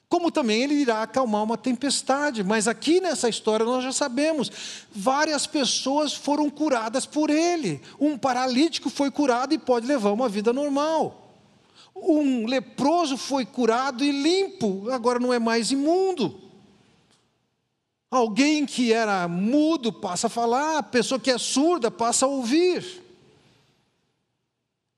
Como 0.09 0.31
também 0.31 0.62
ele 0.62 0.75
irá 0.75 1.03
acalmar 1.03 1.43
uma 1.43 1.57
tempestade, 1.57 2.45
mas 2.45 2.68
aqui 2.68 3.01
nessa 3.01 3.31
história 3.31 3.64
nós 3.64 3.83
já 3.83 3.93
sabemos, 3.93 4.53
várias 4.95 5.47
pessoas 5.47 6.12
foram 6.12 6.51
curadas 6.51 7.07
por 7.07 7.31
ele. 7.31 7.81
Um 7.99 8.18
paralítico 8.18 8.91
foi 8.91 9.11
curado 9.11 9.55
e 9.55 9.59
pode 9.59 9.87
levar 9.87 10.12
uma 10.12 10.29
vida 10.29 10.53
normal. 10.53 11.35
Um 11.97 12.47
leproso 12.47 13.16
foi 13.16 13.47
curado 13.47 14.05
e 14.05 14.11
limpo, 14.11 14.91
agora 14.91 15.18
não 15.18 15.33
é 15.33 15.39
mais 15.39 15.70
imundo. 15.70 16.39
Alguém 18.13 18.67
que 18.67 18.93
era 18.93 19.27
mudo 19.27 19.91
passa 19.91 20.27
a 20.27 20.31
falar, 20.31 20.77
a 20.77 20.83
pessoa 20.83 21.19
que 21.19 21.31
é 21.31 21.39
surda 21.39 21.91
passa 21.91 22.27
a 22.27 22.29
ouvir. 22.29 23.03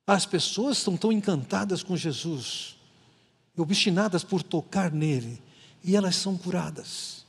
As 0.04 0.26
pessoas 0.26 0.78
estão 0.78 0.96
tão 0.96 1.12
encantadas 1.12 1.80
com 1.80 1.96
Jesus, 1.96 2.74
obstinadas 3.56 4.24
por 4.24 4.42
tocar 4.42 4.90
nele, 4.90 5.40
e 5.84 5.94
elas 5.94 6.16
são 6.16 6.36
curadas. 6.36 7.24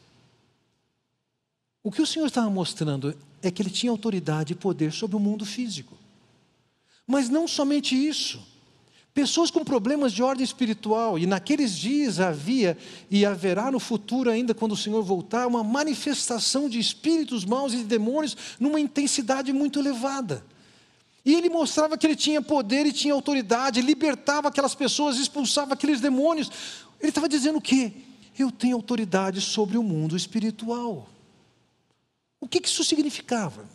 O 1.84 1.92
que 1.92 2.02
o 2.02 2.08
Senhor 2.08 2.26
estava 2.26 2.50
mostrando 2.50 3.16
é 3.40 3.52
que 3.52 3.62
ele 3.62 3.70
tinha 3.70 3.92
autoridade 3.92 4.54
e 4.54 4.56
poder 4.56 4.92
sobre 4.92 5.16
o 5.16 5.20
mundo 5.20 5.46
físico. 5.46 5.96
Mas 7.06 7.30
não 7.30 7.48
somente 7.48 7.96
isso. 7.96 8.44
Pessoas 9.16 9.50
com 9.50 9.64
problemas 9.64 10.12
de 10.12 10.22
ordem 10.22 10.44
espiritual, 10.44 11.18
e 11.18 11.26
naqueles 11.26 11.74
dias 11.78 12.20
havia 12.20 12.78
e 13.10 13.26
haverá 13.26 13.72
no 13.72 13.80
futuro, 13.80 14.30
ainda 14.30 14.54
quando 14.54 14.74
o 14.74 14.78
Senhor 14.78 15.02
voltar, 15.02 15.48
uma 15.48 15.64
manifestação 15.64 16.68
de 16.68 16.80
espíritos 16.80 17.46
maus 17.46 17.74
e 17.74 17.78
de 17.78 17.86
demônios 17.86 18.36
numa 18.60 18.78
intensidade 18.78 19.54
muito 19.54 19.80
elevada. 19.80 20.46
E 21.24 21.34
ele 21.34 21.50
mostrava 21.50 21.98
que 21.98 22.06
ele 22.06 22.18
tinha 22.18 22.42
poder 22.42 22.86
e 22.86 22.92
tinha 22.92 23.14
autoridade, 23.14 23.80
libertava 23.80 24.50
aquelas 24.50 24.76
pessoas, 24.76 25.18
expulsava 25.18 25.76
aqueles 25.76 26.02
demônios. 26.02 26.52
Ele 27.00 27.08
estava 27.08 27.30
dizendo 27.30 27.60
o 27.60 27.62
quê? 27.62 27.94
Eu 28.38 28.52
tenho 28.52 28.76
autoridade 28.76 29.40
sobre 29.40 29.78
o 29.78 29.82
mundo 29.82 30.18
espiritual. 30.18 31.08
O 32.42 32.50
que 32.50 32.62
isso 32.62 32.84
significava? 32.84 33.66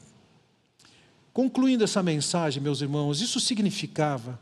Concluindo 1.32 1.82
essa 1.82 2.02
mensagem, 2.02 2.62
meus 2.62 2.82
irmãos, 2.82 3.22
isso 3.22 3.40
significava 3.40 4.38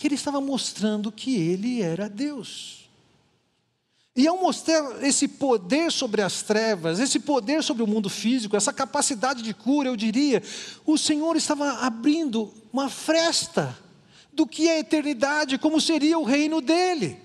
que 0.00 0.06
ele 0.06 0.14
estava 0.14 0.40
mostrando 0.40 1.12
que 1.12 1.36
ele 1.36 1.82
era 1.82 2.08
Deus. 2.08 2.88
E 4.16 4.26
ao 4.26 4.40
mostrar 4.40 5.04
esse 5.04 5.28
poder 5.28 5.92
sobre 5.92 6.22
as 6.22 6.40
trevas, 6.40 6.98
esse 6.98 7.20
poder 7.20 7.62
sobre 7.62 7.82
o 7.82 7.86
mundo 7.86 8.08
físico, 8.08 8.56
essa 8.56 8.72
capacidade 8.72 9.42
de 9.42 9.52
cura, 9.52 9.90
eu 9.90 9.96
diria, 9.96 10.42
o 10.86 10.96
Senhor 10.96 11.36
estava 11.36 11.84
abrindo 11.84 12.50
uma 12.72 12.88
fresta 12.88 13.76
do 14.32 14.46
que 14.46 14.68
é 14.68 14.76
a 14.76 14.78
eternidade, 14.78 15.58
como 15.58 15.78
seria 15.78 16.18
o 16.18 16.24
reino 16.24 16.62
dele. 16.62 17.18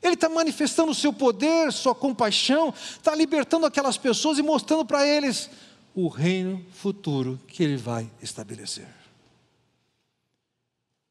Ele 0.00 0.14
está 0.14 0.28
manifestando 0.28 0.92
o 0.92 0.94
seu 0.94 1.12
poder, 1.12 1.72
sua 1.72 1.96
compaixão, 1.96 2.72
está 2.92 3.12
libertando 3.12 3.66
aquelas 3.66 3.98
pessoas 3.98 4.38
e 4.38 4.42
mostrando 4.42 4.84
para 4.84 5.04
eles 5.04 5.50
o 5.96 6.06
reino 6.06 6.64
futuro 6.70 7.40
que 7.48 7.64
ele 7.64 7.76
vai 7.76 8.08
estabelecer. 8.22 8.99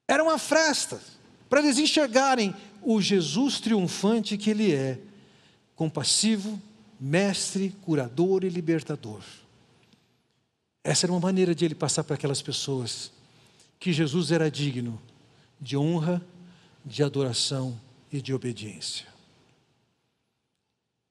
Era 0.10 0.24
uma 0.24 0.40
festa 0.40 1.00
para 1.48 1.60
eles 1.60 1.78
enxergarem 1.78 2.56
o 2.82 3.00
Jesus 3.00 3.60
triunfante 3.60 4.40
que 4.40 4.50
ele 4.50 4.74
é, 4.74 4.98
compassivo, 5.76 6.60
mestre, 7.00 7.76
curador 7.84 8.44
e 8.44 8.50
libertador. 8.50 9.22
Essa 10.84 11.06
era 11.06 11.14
uma 11.14 11.20
maneira 11.20 11.54
de 11.54 11.64
ele 11.64 11.76
passar 11.76 12.04
para 12.04 12.16
aquelas 12.16 12.42
pessoas 12.42 13.12
que 13.80 13.94
Jesus 13.94 14.32
era 14.32 14.50
digno 14.50 15.00
de 15.62 15.78
honra, 15.78 16.26
de 16.84 17.04
adoração 17.04 17.80
e 18.12 18.20
de 18.20 18.34
obediência. 18.34 19.06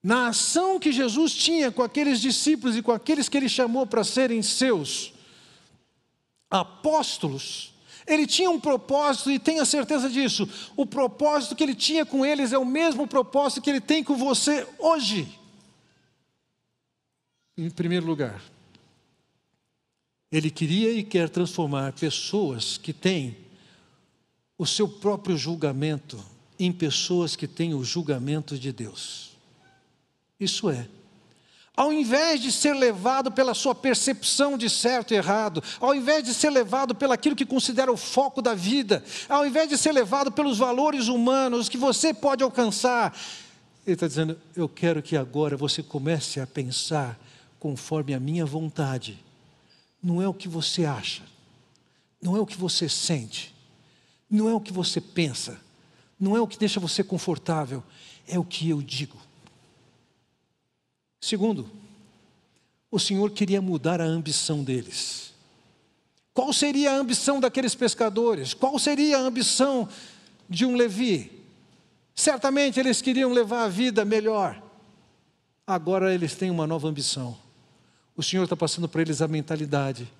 Na 0.02 0.26
ação 0.30 0.80
que 0.80 0.90
Jesus 0.90 1.34
tinha 1.34 1.70
com 1.70 1.84
aqueles 1.84 2.20
discípulos 2.20 2.76
e 2.76 2.82
com 2.82 2.90
aqueles 2.90 3.28
que 3.28 3.36
ele 3.36 3.48
chamou 3.48 3.86
para 3.86 4.02
serem 4.02 4.42
seus 4.42 5.14
apóstolos, 6.50 7.77
ele 8.08 8.26
tinha 8.26 8.50
um 8.50 8.58
propósito 8.58 9.30
e 9.30 9.38
tenha 9.38 9.64
certeza 9.64 10.08
disso. 10.08 10.48
O 10.76 10.86
propósito 10.86 11.54
que 11.54 11.62
ele 11.62 11.74
tinha 11.74 12.04
com 12.04 12.24
eles 12.24 12.52
é 12.52 12.58
o 12.58 12.64
mesmo 12.64 13.06
propósito 13.06 13.62
que 13.62 13.70
ele 13.70 13.80
tem 13.80 14.02
com 14.02 14.16
você 14.16 14.66
hoje. 14.78 15.38
Em 17.56 17.70
primeiro 17.70 18.06
lugar, 18.06 18.42
ele 20.30 20.50
queria 20.50 20.92
e 20.92 21.02
quer 21.02 21.28
transformar 21.28 21.92
pessoas 21.92 22.78
que 22.78 22.92
têm 22.92 23.36
o 24.56 24.66
seu 24.66 24.88
próprio 24.88 25.36
julgamento 25.36 26.22
em 26.58 26.72
pessoas 26.72 27.36
que 27.36 27.46
têm 27.46 27.74
o 27.74 27.84
julgamento 27.84 28.58
de 28.58 28.72
Deus. 28.72 29.36
Isso 30.40 30.68
é, 30.68 30.88
ao 31.78 31.92
invés 31.92 32.40
de 32.40 32.50
ser 32.50 32.72
levado 32.72 33.30
pela 33.30 33.54
sua 33.54 33.72
percepção 33.72 34.58
de 34.58 34.68
certo 34.68 35.14
e 35.14 35.16
errado, 35.16 35.62
ao 35.78 35.94
invés 35.94 36.24
de 36.24 36.34
ser 36.34 36.50
levado 36.50 36.92
pelo 36.92 37.12
aquilo 37.12 37.36
que 37.36 37.46
considera 37.46 37.92
o 37.92 37.96
foco 37.96 38.42
da 38.42 38.52
vida, 38.52 39.04
ao 39.28 39.46
invés 39.46 39.68
de 39.68 39.78
ser 39.78 39.92
levado 39.92 40.32
pelos 40.32 40.58
valores 40.58 41.06
humanos 41.06 41.68
que 41.68 41.78
você 41.78 42.12
pode 42.12 42.42
alcançar, 42.42 43.16
ele 43.86 43.94
está 43.94 44.08
dizendo: 44.08 44.36
Eu 44.56 44.68
quero 44.68 45.00
que 45.00 45.16
agora 45.16 45.56
você 45.56 45.80
comece 45.80 46.40
a 46.40 46.48
pensar 46.48 47.16
conforme 47.60 48.12
a 48.12 48.18
minha 48.18 48.44
vontade. 48.44 49.16
Não 50.02 50.20
é 50.20 50.26
o 50.26 50.34
que 50.34 50.48
você 50.48 50.84
acha, 50.84 51.22
não 52.20 52.36
é 52.36 52.40
o 52.40 52.46
que 52.46 52.56
você 52.56 52.88
sente, 52.88 53.54
não 54.28 54.48
é 54.48 54.52
o 54.52 54.60
que 54.60 54.72
você 54.72 55.00
pensa, 55.00 55.60
não 56.18 56.36
é 56.36 56.40
o 56.40 56.46
que 56.48 56.58
deixa 56.58 56.80
você 56.80 57.04
confortável, 57.04 57.84
é 58.26 58.36
o 58.36 58.42
que 58.42 58.68
eu 58.68 58.82
digo. 58.82 59.27
Segundo, 61.20 61.70
o 62.90 62.98
Senhor 62.98 63.30
queria 63.30 63.60
mudar 63.60 64.00
a 64.00 64.04
ambição 64.04 64.62
deles. 64.62 65.34
Qual 66.32 66.52
seria 66.52 66.92
a 66.92 66.96
ambição 66.96 67.40
daqueles 67.40 67.74
pescadores? 67.74 68.54
Qual 68.54 68.78
seria 68.78 69.18
a 69.18 69.20
ambição 69.20 69.88
de 70.48 70.64
um 70.64 70.76
Levi? 70.76 71.32
Certamente 72.14 72.78
eles 72.78 73.02
queriam 73.02 73.32
levar 73.32 73.64
a 73.64 73.68
vida 73.68 74.04
melhor. 74.04 74.62
Agora 75.66 76.14
eles 76.14 76.34
têm 76.34 76.50
uma 76.50 76.66
nova 76.66 76.88
ambição. 76.88 77.36
O 78.16 78.22
Senhor 78.22 78.44
está 78.44 78.56
passando 78.56 78.88
para 78.88 79.02
eles 79.02 79.20
a 79.20 79.28
mentalidade 79.28 80.10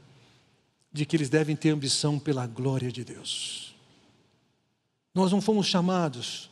de 0.93 1.07
que 1.07 1.17
eles 1.17 1.29
devem 1.29 1.57
ter 1.57 1.71
ambição 1.71 2.19
pela 2.19 2.47
glória 2.47 2.91
de 2.91 3.05
Deus. 3.05 3.75
Nós 5.15 5.33
não 5.33 5.41
fomos 5.41 5.67
chamados 5.67 6.51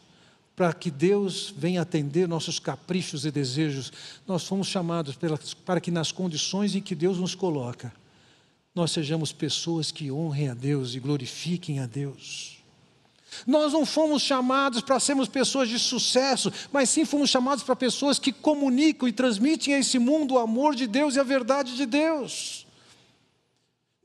para 0.57 0.73
que 0.73 0.91
Deus 0.91 1.53
venha 1.55 1.83
atender 1.83 2.27
nossos 2.27 2.59
caprichos 2.59 3.27
e 3.27 3.31
desejos. 3.31 3.93
Nós 4.27 4.45
fomos 4.45 4.67
chamados 4.67 5.17
para 5.65 5.81
que, 5.81 5.91
nas 5.91 6.11
condições 6.11 6.75
em 6.75 6.81
que 6.81 6.95
Deus 6.95 7.19
nos 7.19 7.35
coloca, 7.35 7.93
nós 8.75 8.91
sejamos 8.91 9.33
pessoas 9.33 9.93
que 9.93 10.11
honrem 10.11 10.49
a 10.49 10.55
Deus 10.55 10.95
e 10.95 11.01
glorifiquem 11.01 11.79
a 11.79 11.87
Deus. 11.87 12.57
Nós 13.47 13.75
não 13.75 13.85
fomos 13.85 14.23
chamados 14.23 14.81
para 14.81 14.99
sermos 14.99 15.29
pessoas 15.29 15.69
de 15.69 15.79
sucesso, 15.79 16.51
mas 16.73 16.89
sim 16.89 17.05
fomos 17.05 17.29
chamados 17.29 17.63
para 17.63 17.77
pessoas 17.77 18.19
que 18.19 18.33
comunicam 18.33 19.07
e 19.07 19.13
transmitem 19.13 19.75
a 19.75 19.79
esse 19.79 19.99
mundo 19.99 20.35
o 20.35 20.39
amor 20.39 20.75
de 20.75 20.87
Deus 20.87 21.17
e 21.17 21.21
a 21.21 21.25
verdade 21.25 21.77
de 21.77 21.85
Deus. 21.85 22.66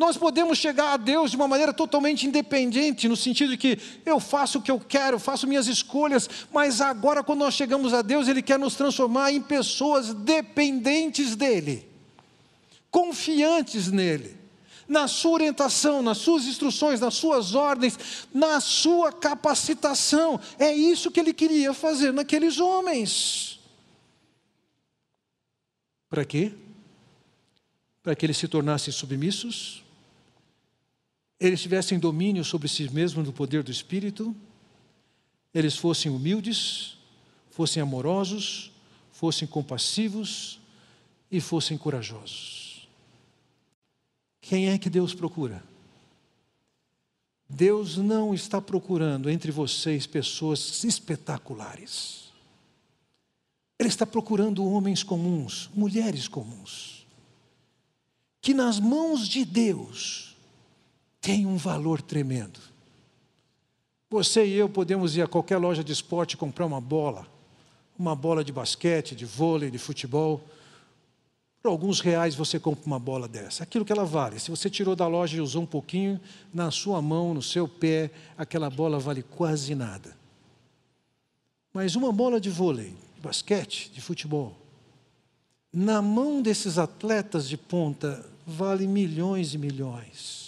Nós 0.02 0.18
podemos 0.18 0.58
chegar 0.58 0.94
a 0.94 0.98
Deus 0.98 1.30
de 1.30 1.38
uma 1.38 1.48
maneira 1.48 1.72
totalmente 1.72 2.26
independente, 2.26 3.08
no 3.08 3.16
sentido 3.16 3.52
de 3.52 3.58
que 3.58 3.78
eu 4.04 4.20
faço 4.20 4.58
o 4.58 4.62
que 4.64 4.72
eu 4.72 4.80
quero, 4.80 5.20
faço 5.20 5.46
minhas 5.46 5.68
escolhas, 5.68 6.28
mas 6.52 6.82
agora, 6.82 7.24
quando 7.24 7.42
nós 7.42 7.54
chegamos 7.54 7.94
a 7.94 8.02
Deus, 8.02 8.28
Ele 8.28 8.42
quer 8.42 8.58
nos 8.58 8.74
transformar 8.74 9.32
em 9.32 9.40
pessoas 9.40 10.12
dependentes 10.12 11.36
dEle, 11.36 11.88
confiantes 12.90 13.92
nele, 13.92 14.36
na 14.88 15.08
sua 15.08 15.34
orientação, 15.34 16.02
nas 16.02 16.18
suas 16.18 16.46
instruções, 16.46 17.00
nas 17.00 17.14
suas 17.14 17.54
ordens, 17.54 18.26
na 18.34 18.60
sua 18.60 19.14
capacitação. 19.14 20.40
É 20.58 20.74
isso 20.74 21.12
que 21.12 21.20
Ele 21.20 21.32
queria 21.32 21.76
fazer 21.76 22.12
naqueles 22.12 22.60
homens. 22.60 23.60
Para 26.10 26.26
quê? 26.26 26.54
Para 28.02 28.16
que 28.16 28.26
eles 28.26 28.38
se 28.38 28.48
tornassem 28.48 28.92
submissos 28.92 29.84
eles 31.42 31.60
tivessem 31.60 31.98
domínio 31.98 32.46
sobre 32.46 32.68
si 32.68 32.88
mesmos 32.92 33.26
no 33.26 33.34
poder 33.34 33.64
do 33.64 33.72
Espírito, 33.72 34.36
eles 35.52 35.76
fossem 35.76 36.12
humildes, 36.12 37.00
fossem 37.50 37.82
amorosos, 37.82 38.72
fossem 39.12 39.48
compassivos 39.48 40.60
e 41.32 41.42
fossem 41.42 41.80
corajosos. 41.80 42.88
Quem 44.40 44.70
é 44.70 44.78
que 44.78 44.88
Deus 44.88 45.16
procura? 45.16 45.64
Deus 47.50 47.98
não 47.98 48.36
está 48.36 48.62
procurando 48.62 49.28
entre 49.28 49.52
vocês 49.52 50.06
pessoas 50.06 50.84
espetaculares. 50.84 52.32
Ele 53.80 53.90
está 53.90 54.06
procurando 54.06 54.64
homens 54.64 55.02
comuns, 55.02 55.72
mulheres 55.74 56.28
comuns, 56.28 57.08
que 58.40 58.54
nas 58.54 58.80
mãos 58.80 59.28
de 59.28 59.44
Deus 59.44 60.31
tem 61.22 61.46
um 61.46 61.56
valor 61.56 62.02
tremendo. 62.02 62.60
Você 64.10 64.46
e 64.46 64.56
eu 64.56 64.68
podemos 64.68 65.16
ir 65.16 65.22
a 65.22 65.28
qualquer 65.28 65.58
loja 65.58 65.84
de 65.84 65.94
esporte 65.94 66.36
comprar 66.36 66.66
uma 66.66 66.82
bola, 66.82 67.26
uma 67.98 68.16
bola 68.16 68.44
de 68.44 68.52
basquete, 68.52 69.16
de 69.16 69.24
vôlei, 69.24 69.72
de 69.72 69.78
futebol. 69.78 70.42
Por 71.62 71.70
alguns 71.70 72.02
reais 72.02 72.36
você 72.36 72.60
compra 72.60 72.86
uma 72.88 73.00
bola 73.00 73.28
dessa. 73.28 73.64
Aquilo 73.64 73.86
que 73.86 73.94
ela 73.94 74.04
vale. 74.04 74.40
Se 74.40 74.50
você 74.50 74.70
tirou 74.70 74.96
da 74.96 75.08
loja 75.08 75.38
e 75.38 75.42
usou 75.42 75.62
um 75.62 75.68
pouquinho, 75.68 76.20
na 76.52 76.72
sua 76.72 77.02
mão, 77.02 77.34
no 77.34 77.42
seu 77.42 77.68
pé, 77.68 78.10
aquela 78.36 78.70
bola 78.70 79.00
vale 79.00 79.22
quase 79.22 79.76
nada. 79.76 80.18
Mas 81.72 81.96
uma 81.96 82.12
bola 82.12 82.42
de 82.42 82.50
vôlei, 82.50 82.94
de 83.16 83.22
basquete, 83.22 83.92
de 83.94 84.02
futebol, 84.02 84.58
na 85.72 86.02
mão 86.02 86.42
desses 86.42 86.78
atletas 86.78 87.48
de 87.48 87.56
ponta, 87.56 88.26
vale 88.46 88.86
milhões 88.88 89.54
e 89.54 89.58
milhões. 89.58 90.41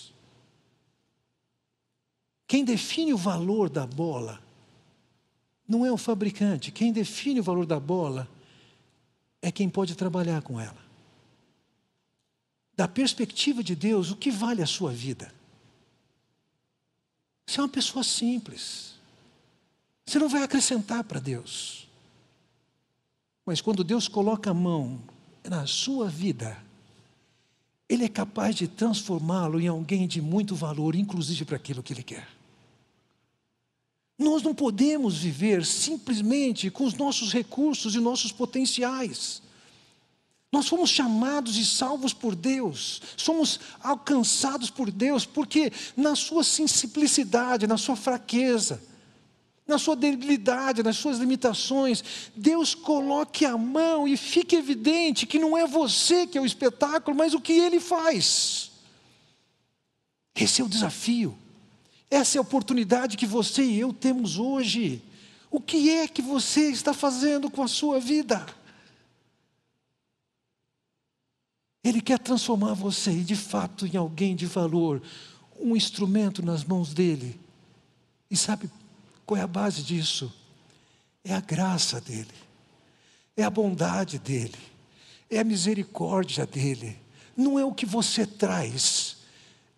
Quem 2.53 2.63
define 2.63 3.11
o 3.11 3.17
valor 3.17 3.67
da 3.67 3.87
bola 3.87 4.39
não 5.67 5.83
é 5.83 5.91
o 5.91 5.97
fabricante, 5.97 6.71
quem 6.71 6.93
define 6.93 7.39
o 7.39 7.43
valor 7.43 7.65
da 7.65 7.79
bola 7.79 8.29
é 9.41 9.51
quem 9.51 9.67
pode 9.67 9.95
trabalhar 9.95 10.43
com 10.43 10.61
ela. 10.61 10.77
Da 12.75 12.87
perspectiva 12.87 13.63
de 13.63 13.75
Deus, 13.75 14.11
o 14.11 14.15
que 14.15 14.29
vale 14.29 14.61
a 14.61 14.67
sua 14.67 14.91
vida? 14.91 15.33
Você 17.47 17.59
é 17.59 17.63
uma 17.63 17.69
pessoa 17.69 18.03
simples. 18.03 18.93
Você 20.05 20.19
não 20.19 20.29
vai 20.29 20.43
acrescentar 20.43 21.03
para 21.05 21.19
Deus. 21.19 21.87
Mas 23.47 23.61
quando 23.61 23.83
Deus 23.83 24.07
coloca 24.07 24.51
a 24.51 24.53
mão 24.53 25.01
na 25.43 25.65
sua 25.65 26.07
vida, 26.07 26.63
Ele 27.89 28.05
é 28.05 28.09
capaz 28.09 28.55
de 28.55 28.67
transformá-lo 28.67 29.59
em 29.59 29.67
alguém 29.67 30.07
de 30.07 30.21
muito 30.21 30.53
valor, 30.53 30.93
inclusive 30.93 31.45
para 31.45 31.55
aquilo 31.55 31.81
que 31.81 31.93
Ele 31.93 32.03
quer. 32.03 32.42
Nós 34.23 34.41
não 34.41 34.55
podemos 34.55 35.17
viver 35.17 35.65
simplesmente 35.65 36.71
com 36.71 36.85
os 36.85 36.93
nossos 36.93 37.33
recursos 37.33 37.93
e 37.93 37.99
nossos 37.99 38.31
potenciais. 38.31 39.41
Nós 40.51 40.67
fomos 40.67 40.89
chamados 40.89 41.57
e 41.57 41.65
salvos 41.65 42.13
por 42.13 42.35
Deus, 42.35 43.01
somos 43.17 43.59
alcançados 43.81 44.69
por 44.69 44.89
Deus, 44.91 45.25
porque 45.25 45.71
na 45.97 46.15
sua 46.15 46.43
simplicidade, 46.43 47.67
na 47.67 47.75
sua 47.75 47.95
fraqueza, 47.95 48.81
na 49.67 49.77
sua 49.77 49.95
debilidade, 49.95 50.83
nas 50.83 50.97
suas 50.97 51.17
limitações, 51.17 52.03
Deus 52.35 52.75
coloque 52.75 53.45
a 53.45 53.57
mão 53.57 54.07
e 54.07 54.15
fique 54.15 54.55
evidente 54.55 55.25
que 55.25 55.39
não 55.39 55.57
é 55.57 55.65
você 55.65 56.27
que 56.27 56.37
é 56.37 56.41
o 56.41 56.45
espetáculo, 56.45 57.17
mas 57.17 57.33
o 57.33 57.41
que 57.41 57.53
Ele 57.53 57.79
faz. 57.79 58.71
Esse 60.35 60.61
é 60.61 60.63
o 60.65 60.69
desafio. 60.69 61.37
Essa 62.13 62.37
é 62.37 62.39
a 62.39 62.43
oportunidade 62.43 63.17
que 63.17 63.25
você 63.25 63.63
e 63.63 63.79
eu 63.79 63.91
temos 63.91 64.37
hoje. 64.37 65.01
O 65.49 65.59
que 65.59 65.89
é 65.89 66.07
que 66.07 66.21
você 66.21 66.69
está 66.69 66.93
fazendo 66.93 67.49
com 67.49 67.63
a 67.63 67.67
sua 67.67 67.99
vida? 67.99 68.45
Ele 71.83 71.99
quer 71.99 72.19
transformar 72.19 72.75
você, 72.75 73.11
de 73.15 73.35
fato, 73.35 73.87
em 73.87 73.97
alguém 73.97 74.35
de 74.35 74.45
valor, 74.45 75.01
um 75.59 75.75
instrumento 75.75 76.45
nas 76.45 76.63
mãos 76.63 76.93
dele. 76.93 77.39
E 78.29 78.37
sabe 78.37 78.69
qual 79.25 79.39
é 79.39 79.41
a 79.41 79.47
base 79.47 79.81
disso? 79.81 80.31
É 81.23 81.33
a 81.33 81.41
graça 81.41 81.99
dele, 81.99 82.35
é 83.35 83.41
a 83.41 83.49
bondade 83.49 84.19
dele, 84.19 84.59
é 85.31 85.39
a 85.39 85.43
misericórdia 85.43 86.45
dele. 86.45 86.95
Não 87.35 87.57
é 87.57 87.65
o 87.65 87.73
que 87.73 87.87
você 87.87 88.23
traz, 88.23 89.17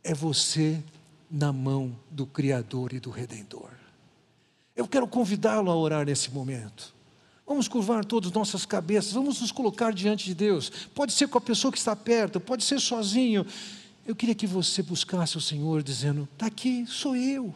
é 0.03 0.14
você 0.14 0.84
na 1.30 1.52
mão 1.52 1.95
do 2.10 2.26
Criador 2.26 2.93
e 2.93 2.99
do 2.99 3.10
Redentor. 3.10 3.72
Eu 4.76 4.88
quero 4.88 5.07
convidá-lo 5.07 5.72
a 5.72 5.76
orar 5.76 6.06
nesse 6.06 6.31
momento. 6.31 6.93
Vamos 7.47 7.68
curvar 7.68 8.03
todas 8.03 8.30
as 8.30 8.35
nossas 8.35 8.65
cabeças, 8.65 9.14
vamos 9.14 9.39
nos 9.39 9.52
colocar 9.52 9.93
diante 9.93 10.26
de 10.26 10.34
Deus. 10.34 10.69
Pode 10.93 11.14
ser 11.14 11.27
com 11.27 11.38
a 11.38 11.41
pessoa 11.41 11.72
que 11.72 11.77
está 11.77 11.95
perto, 11.95 12.39
pode 12.39 12.64
ser 12.64 12.80
sozinho. 12.80 13.45
Eu 14.06 14.15
queria 14.15 14.35
que 14.35 14.47
você 14.47 14.81
buscasse 14.81 15.38
o 15.38 15.41
Senhor 15.41 15.84
dizendo: 15.84 16.27
está 16.34 16.47
aqui, 16.47 16.85
sou 16.88 17.15
eu. 17.15 17.53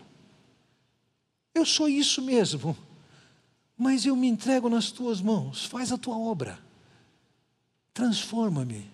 Eu 1.53 1.65
sou 1.65 1.89
isso 1.89 2.21
mesmo. 2.21 2.77
Mas 3.77 4.05
eu 4.05 4.15
me 4.15 4.27
entrego 4.27 4.69
nas 4.69 4.91
tuas 4.91 5.21
mãos, 5.21 5.65
faz 5.65 5.91
a 5.91 5.97
tua 5.97 6.17
obra. 6.17 6.59
Transforma-me. 7.93 8.89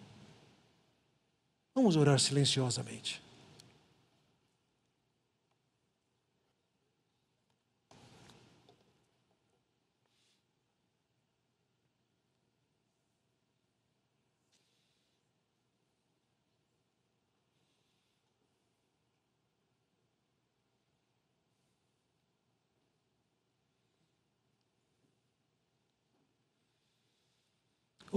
Vamos 1.74 1.96
orar 1.96 2.20
silenciosamente. 2.20 3.25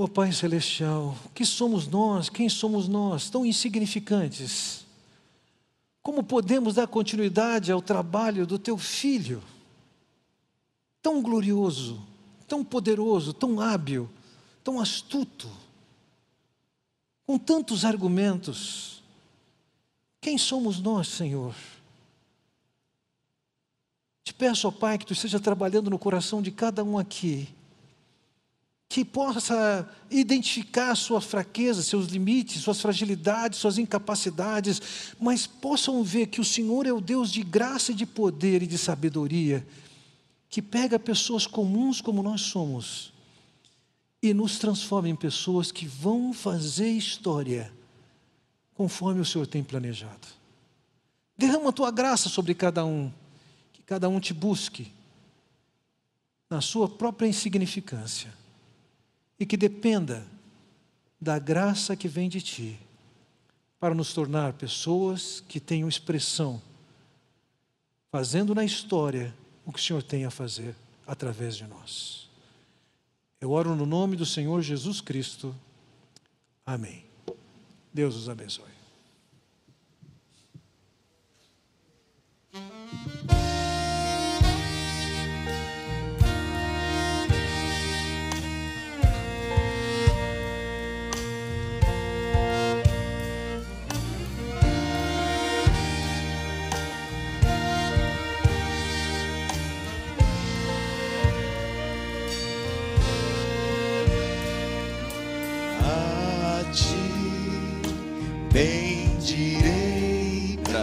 Oh 0.01 0.07
Pai 0.07 0.31
Celestial, 0.31 1.19
que 1.35 1.45
somos 1.45 1.89
nós, 1.89 2.29
quem 2.29 2.49
somos 2.49 2.87
nós, 2.87 3.29
tão 3.29 3.45
insignificantes? 3.45 4.87
Como 6.01 6.23
podemos 6.23 6.77
dar 6.77 6.87
continuidade 6.87 7.73
ao 7.73 7.83
trabalho 7.83 8.47
do 8.47 8.61
Teu 8.61 8.79
Filho, 8.79 9.43
tão 11.03 11.21
glorioso, 11.21 12.01
tão 12.47 12.65
poderoso, 12.65 13.33
tão 13.33 13.61
hábil, 13.61 14.09
tão 14.63 14.79
astuto, 14.79 15.51
com 17.27 17.37
tantos 17.37 17.85
argumentos? 17.85 19.03
Quem 20.21 20.39
somos 20.39 20.79
nós, 20.79 21.09
Senhor? 21.09 21.57
Te 24.23 24.33
peço, 24.33 24.69
ó 24.69 24.71
Pai, 24.71 24.97
que 24.97 25.07
Tu 25.07 25.13
esteja 25.13 25.41
trabalhando 25.41 25.91
no 25.91 25.99
coração 25.99 26.41
de 26.41 26.53
cada 26.53 26.85
um 26.85 26.97
aqui 26.97 27.49
que 28.89 29.05
possa 29.05 29.87
identificar 30.11 30.95
suas 30.95 31.25
fraquezas, 31.25 31.85
seus 31.85 32.07
limites, 32.07 32.63
suas 32.63 32.81
fragilidades, 32.81 33.59
suas 33.59 33.77
incapacidades, 33.77 35.15
mas 35.21 35.47
possam 35.47 36.03
ver 36.03 36.29
que 36.29 36.41
o 36.41 36.45
Senhor 36.45 36.87
é 36.87 36.93
o 36.93 37.01
Deus 37.01 37.31
de 37.31 37.43
graça 37.43 37.93
e 37.93 37.95
de 37.95 38.07
poder 38.07 38.63
e 38.63 38.67
de 38.67 38.79
sabedoria, 38.79 39.67
que 40.49 40.63
pega 40.63 40.99
pessoas 40.99 41.47
comuns 41.47 42.01
como 42.01 42.23
nós 42.23 42.41
somos 42.41 43.13
e 44.23 44.33
nos 44.33 44.59
transforma 44.59 45.11
em 45.11 45.15
pessoas 45.15 45.71
que 45.71 45.87
vão 45.87 46.33
fazer 46.33 46.89
história 46.89 47.71
conforme 48.75 49.21
o 49.21 49.25
Senhor 49.25 49.47
tem 49.47 49.63
planejado. 49.63 50.27
Derrama 51.37 51.69
a 51.69 51.73
tua 51.73 51.91
graça 51.91 52.31
sobre 52.31 52.55
cada 52.55 52.87
um, 52.87 53.13
que 53.71 53.83
cada 53.83 54.09
um 54.09 54.19
te 54.19 54.33
busque 54.33 54.91
na 56.49 56.63
sua 56.63 56.89
própria 56.89 57.29
insignificância 57.29 58.33
e 59.39 59.47
que 59.47 59.57
dependa 59.57 60.27
da 61.21 61.39
graça 61.39 61.97
que 61.97 62.09
vem 62.09 62.29
de 62.29 62.41
Ti, 62.41 62.79
para 63.81 63.95
nos 63.95 64.13
tornar 64.13 64.55
pessoas 64.55 65.43
que 65.49 65.61
tenham 65.61 65.89
expressão, 65.89 66.61
fazendo 68.11 68.55
na 68.55 68.65
história 68.65 69.35
o 69.65 69.73
que 69.73 69.79
o 69.79 69.83
Senhor 69.83 70.03
tem 70.03 70.25
a 70.25 70.31
fazer 70.31 70.75
através 71.07 71.57
de 71.57 71.65
nós. 71.67 72.29
Eu 73.41 73.53
oro 73.53 73.75
no 73.77 73.87
nome 73.87 74.17
do 74.17 74.27
Senhor 74.27 74.61
Jesus 74.63 75.01
Cristo. 75.01 75.55
Amém. 76.67 77.05
Deus 77.93 78.17
os 78.17 78.29
abençoe. 78.29 78.79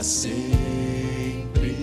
Sempre. 0.06 1.76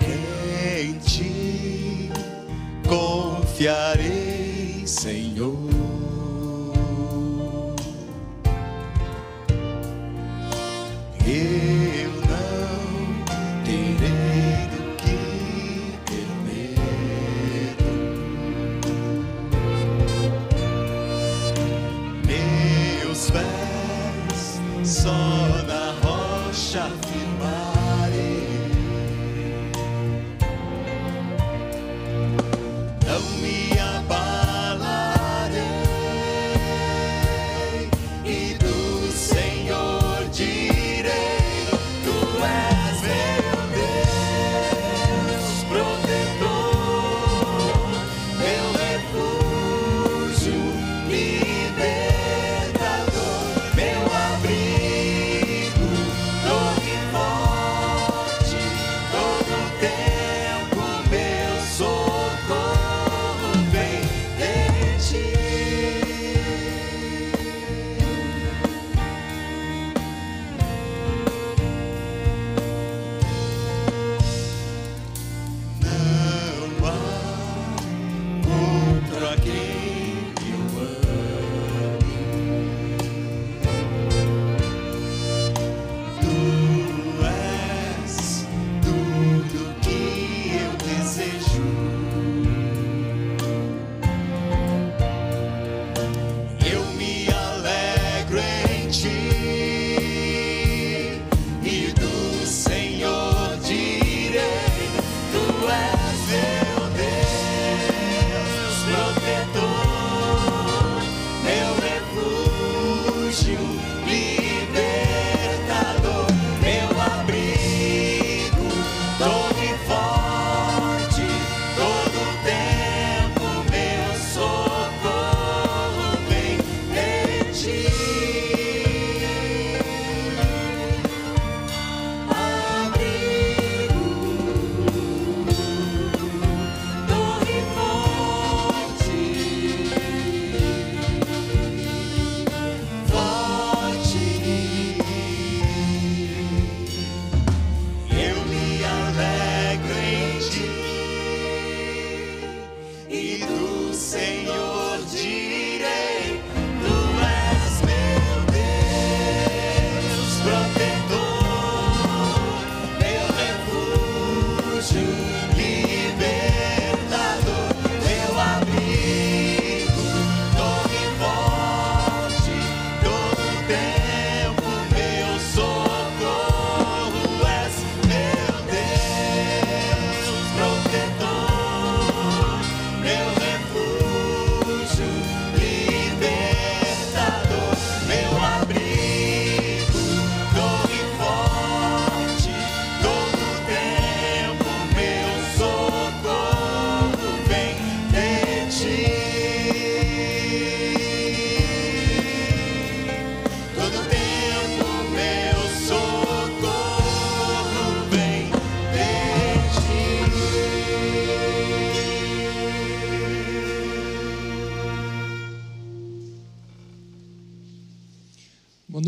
Em 0.00 0.98
ti 0.98 2.10
confiarei, 2.88 4.01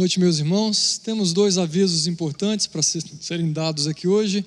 noite, 0.05 0.21
meus 0.21 0.39
irmãos. 0.39 0.99
Temos 0.99 1.33
dois 1.33 1.57
avisos 1.57 2.07
importantes 2.07 2.67
para 2.67 2.83
serem 2.83 3.51
dados 3.51 3.87
aqui 3.87 4.07
hoje. 4.07 4.45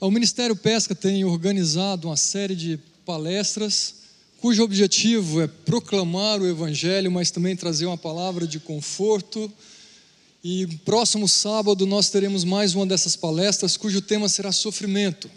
O 0.00 0.10
Ministério 0.10 0.56
Pesca 0.56 0.94
tem 0.94 1.26
organizado 1.26 2.08
uma 2.08 2.16
série 2.16 2.56
de 2.56 2.80
palestras 3.04 3.96
cujo 4.40 4.62
objetivo 4.62 5.42
é 5.42 5.46
proclamar 5.46 6.40
o 6.40 6.46
Evangelho, 6.46 7.12
mas 7.12 7.30
também 7.30 7.54
trazer 7.54 7.84
uma 7.84 7.98
palavra 7.98 8.46
de 8.46 8.58
conforto. 8.58 9.52
E 10.42 10.66
próximo 10.86 11.28
sábado 11.28 11.84
nós 11.84 12.08
teremos 12.08 12.42
mais 12.42 12.74
uma 12.74 12.86
dessas 12.86 13.14
palestras, 13.14 13.76
cujo 13.76 14.00
tema 14.00 14.26
será 14.26 14.52
sofrimento. 14.52 15.30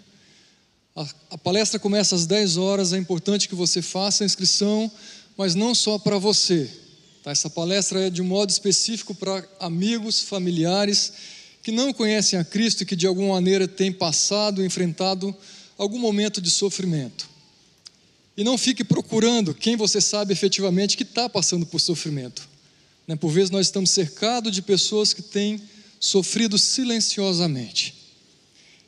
A, 0.96 1.06
a 1.32 1.38
palestra 1.38 1.78
começa 1.78 2.16
às 2.16 2.26
10 2.26 2.56
horas, 2.56 2.94
é 2.94 2.98
importante 2.98 3.50
que 3.50 3.56
você 3.56 3.82
faça 3.82 4.24
a 4.24 4.26
inscrição, 4.26 4.90
mas 5.36 5.56
não 5.56 5.76
só 5.76 6.00
para 6.00 6.18
você. 6.18 6.87
Tá? 7.28 7.32
Essa 7.32 7.50
palestra 7.50 8.08
é 8.08 8.10
de 8.10 8.22
modo 8.22 8.50
específico 8.50 9.14
para 9.14 9.46
amigos, 9.60 10.22
familiares 10.22 11.12
que 11.62 11.74
não 11.74 11.92
conhecem 11.92 12.40
a 12.40 12.46
Cristo 12.46 12.84
e 12.84 12.86
que 12.86 12.96
de 12.96 13.06
alguma 13.06 13.34
maneira 13.34 13.68
têm 13.68 13.92
passado, 13.92 14.64
enfrentado 14.64 15.36
algum 15.78 16.00
momento 16.00 16.40
de 16.40 16.50
sofrimento. 16.50 17.28
E 18.38 18.46
não 18.46 18.58
fique 18.58 18.82
procurando 18.82 19.54
quem 19.54 19.76
você 19.76 20.00
sabe 20.00 20.32
efetivamente 20.32 20.96
que 20.96 21.04
está 21.04 21.28
passando 21.28 21.66
por 21.66 21.82
sofrimento. 21.82 22.48
Né? 23.06 23.18
Por 23.18 23.30
vezes 23.30 23.50
nós 23.50 23.68
estamos 23.68 23.90
cercados 23.90 24.54
de 24.54 24.62
pessoas 24.62 25.14
que 25.14 25.22
têm 25.22 25.62
sofrido 26.00 26.58
silenciosamente. 26.58 27.94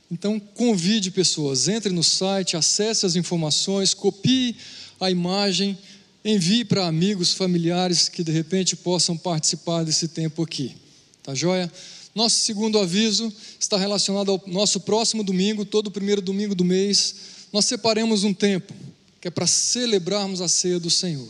Então 0.09 0.39
convide 0.39 1.11
pessoas, 1.11 1.67
entre 1.67 1.91
no 1.91 2.05
site, 2.05 2.55
acesse 2.55 3.05
as 3.05 3.17
informações, 3.17 3.93
copie 3.93 4.55
a 4.97 5.11
imagem, 5.11 5.77
envie 6.23 6.65
para 6.65 6.87
amigos, 6.87 7.33
familiares 7.33 8.09
que 8.09 8.23
de 8.23 8.31
repente 8.31 8.75
possam 8.75 9.17
participar 9.17 9.83
desse 9.83 10.07
tempo 10.07 10.43
aqui. 10.43 10.75
Tá 11.23 11.33
joia? 11.33 11.71
Nosso 12.13 12.39
segundo 12.41 12.79
aviso 12.79 13.31
está 13.59 13.77
relacionado 13.77 14.31
ao 14.31 14.43
nosso 14.47 14.81
próximo 14.81 15.23
domingo, 15.23 15.63
todo 15.63 15.91
primeiro 15.91 16.21
domingo 16.21 16.55
do 16.55 16.65
mês, 16.65 17.15
nós 17.53 17.65
separemos 17.65 18.23
um 18.23 18.33
tempo 18.33 18.73
que 19.21 19.27
é 19.27 19.31
para 19.31 19.47
celebrarmos 19.47 20.41
a 20.41 20.47
ceia 20.47 20.79
do 20.79 20.89
Senhor. 20.89 21.27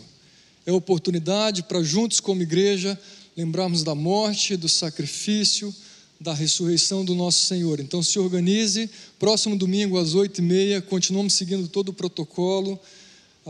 É 0.66 0.72
oportunidade 0.72 1.64
para, 1.64 1.82
juntos 1.84 2.20
como 2.20 2.42
igreja, 2.42 3.00
lembrarmos 3.36 3.84
da 3.84 3.96
morte, 3.96 4.56
do 4.56 4.70
sacrifício, 4.70 5.74
da 6.20 6.34
ressurreição 6.34 7.04
do 7.04 7.16
nosso 7.16 7.46
Senhor. 7.46 7.80
Então, 7.80 8.04
se 8.04 8.20
organize, 8.20 8.90
próximo 9.18 9.58
domingo 9.58 9.98
às 9.98 10.14
oito 10.14 10.40
e 10.40 10.42
meia, 10.42 10.82
continuamos 10.82 11.34
seguindo 11.34 11.68
todo 11.68 11.90
o 11.90 11.94
protocolo 11.94 12.80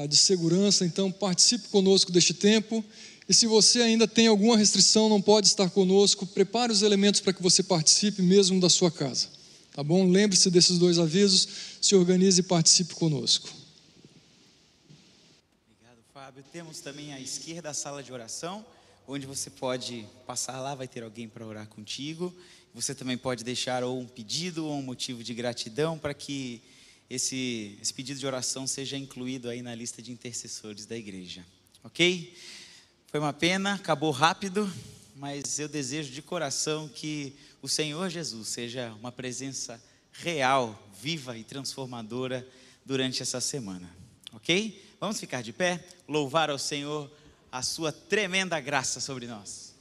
de 0.08 0.18
segurança, 0.18 0.86
então 0.86 1.12
participe 1.12 1.68
conosco 1.70 2.12
deste 2.12 2.34
tempo. 2.34 2.84
E 3.28 3.34
se 3.34 3.46
você 3.46 3.82
ainda 3.82 4.08
tem 4.08 4.28
alguma 4.28 4.58
restrição, 4.58 5.08
não 5.08 5.22
pode 5.22 5.48
estar 5.48 5.70
conosco, 5.70 6.26
prepare 6.26 6.72
os 6.72 6.82
elementos 6.82 7.22
para 7.22 7.34
que 7.34 7.44
você 7.44 7.62
participe 7.62 8.22
mesmo 8.22 8.60
da 8.60 8.70
sua 8.70 8.90
casa. 8.90 9.28
Tá 9.74 9.84
bom? 9.84 10.10
Lembre-se 10.10 10.50
desses 10.50 10.78
dois 10.78 10.98
avisos, 10.98 11.48
se 11.82 11.96
organize 11.96 12.42
e 12.42 12.44
participe 12.44 12.96
conosco. 12.96 13.50
Fábio. 16.30 16.44
Temos 16.52 16.80
também 16.80 17.12
à 17.14 17.20
esquerda 17.20 17.70
a 17.70 17.74
sala 17.74 18.04
de 18.04 18.14
oração, 18.14 18.66
onde 19.08 19.26
você 19.26 19.50
pode 19.50 20.06
passar 20.28 20.60
lá, 20.60 20.76
vai 20.76 20.88
ter 20.88 21.04
alguém 21.04 21.28
para 21.28 21.46
orar 21.46 21.68
contigo. 21.68 22.32
Você 22.74 22.94
também 22.94 23.18
pode 23.18 23.44
deixar 23.44 23.84
ou 23.84 24.00
um 24.00 24.06
pedido 24.06 24.66
ou 24.66 24.74
um 24.74 24.82
motivo 24.82 25.24
de 25.24 25.34
gratidão 25.34 25.98
para 25.98 26.14
que 26.14 26.62
esse, 27.10 27.78
esse 27.82 27.94
pedido 27.94 28.20
de 28.20 28.28
oração 28.28 28.68
seja 28.68 28.98
incluído 28.98 29.50
aí 29.50 29.62
na 29.62 29.74
lista 29.74 30.02
de 30.02 30.12
intercessores 30.12 30.86
da 30.86 30.96
igreja. 30.96 31.46
Ok? 31.84 32.36
Foi 33.08 33.20
uma 33.20 33.34
pena, 33.34 33.74
acabou 33.74 34.12
rápido, 34.12 34.72
mas 35.16 35.58
eu 35.58 35.68
desejo 35.68 36.12
de 36.12 36.22
coração 36.22 36.88
que 36.88 37.36
o 37.62 37.68
Senhor 37.68 38.10
Jesus 38.10 38.50
seja 38.50 38.94
uma 39.00 39.12
presença 39.12 39.82
real, 40.12 40.88
viva 41.02 41.38
e 41.38 41.44
transformadora 41.44 42.48
durante 42.86 43.22
essa 43.22 43.42
semana. 43.42 43.90
Ok? 44.34 44.96
Vamos 45.00 45.20
ficar 45.20 45.42
de 45.42 45.52
pé, 45.52 45.84
louvar 46.08 46.50
ao 46.50 46.60
Senhor 46.60 47.12
a 47.52 47.64
sua 47.64 47.92
tremenda 47.92 48.60
graça 48.60 49.00
sobre 49.00 49.26
nós. 49.26 49.74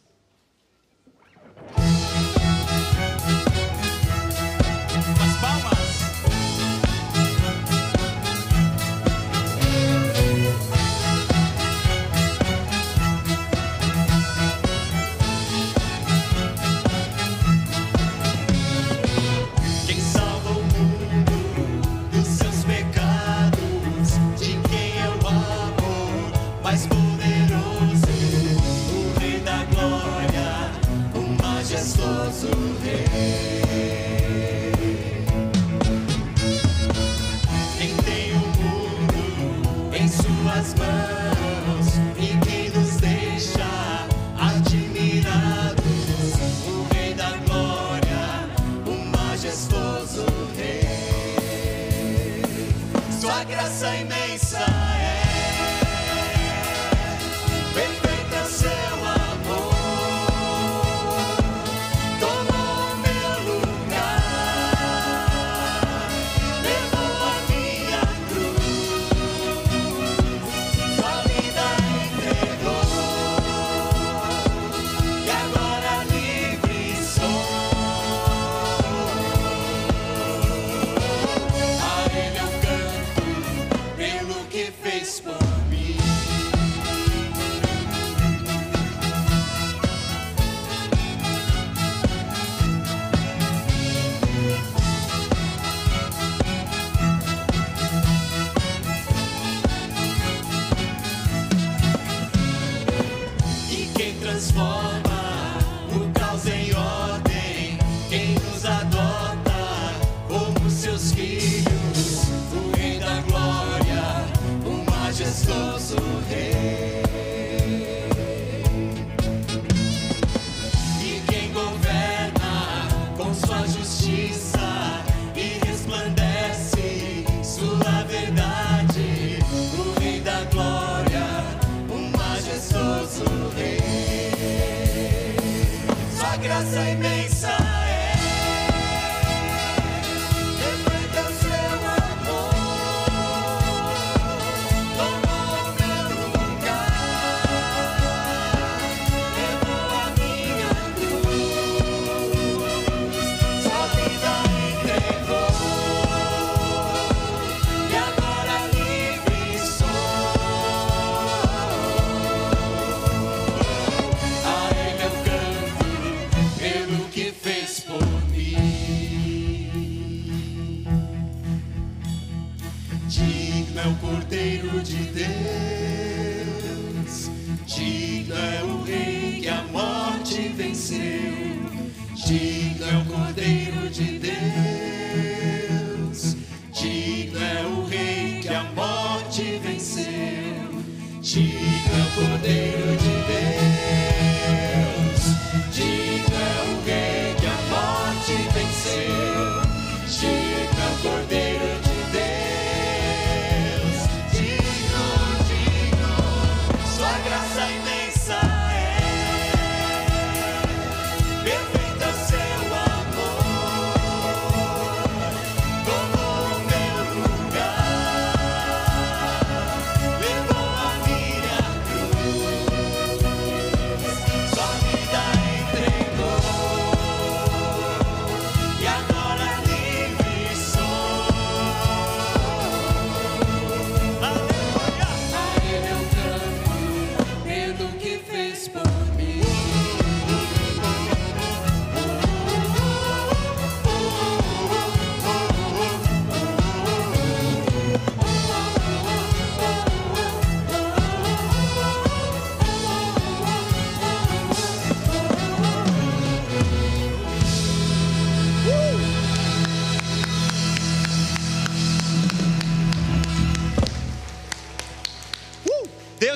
to 32.40 33.57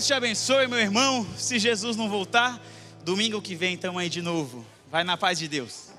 Deus 0.02 0.08
te 0.08 0.14
abençoe, 0.14 0.66
meu 0.66 0.80
irmão. 0.80 1.24
Se 1.36 1.60
Jesus 1.60 1.96
não 1.96 2.08
voltar, 2.08 2.60
domingo 3.04 3.40
que 3.40 3.54
vem 3.54 3.74
estamos 3.74 4.02
aí 4.02 4.08
de 4.08 4.20
novo. 4.20 4.66
Vai 4.90 5.04
na 5.04 5.16
paz 5.16 5.38
de 5.38 5.46
Deus. 5.46 5.91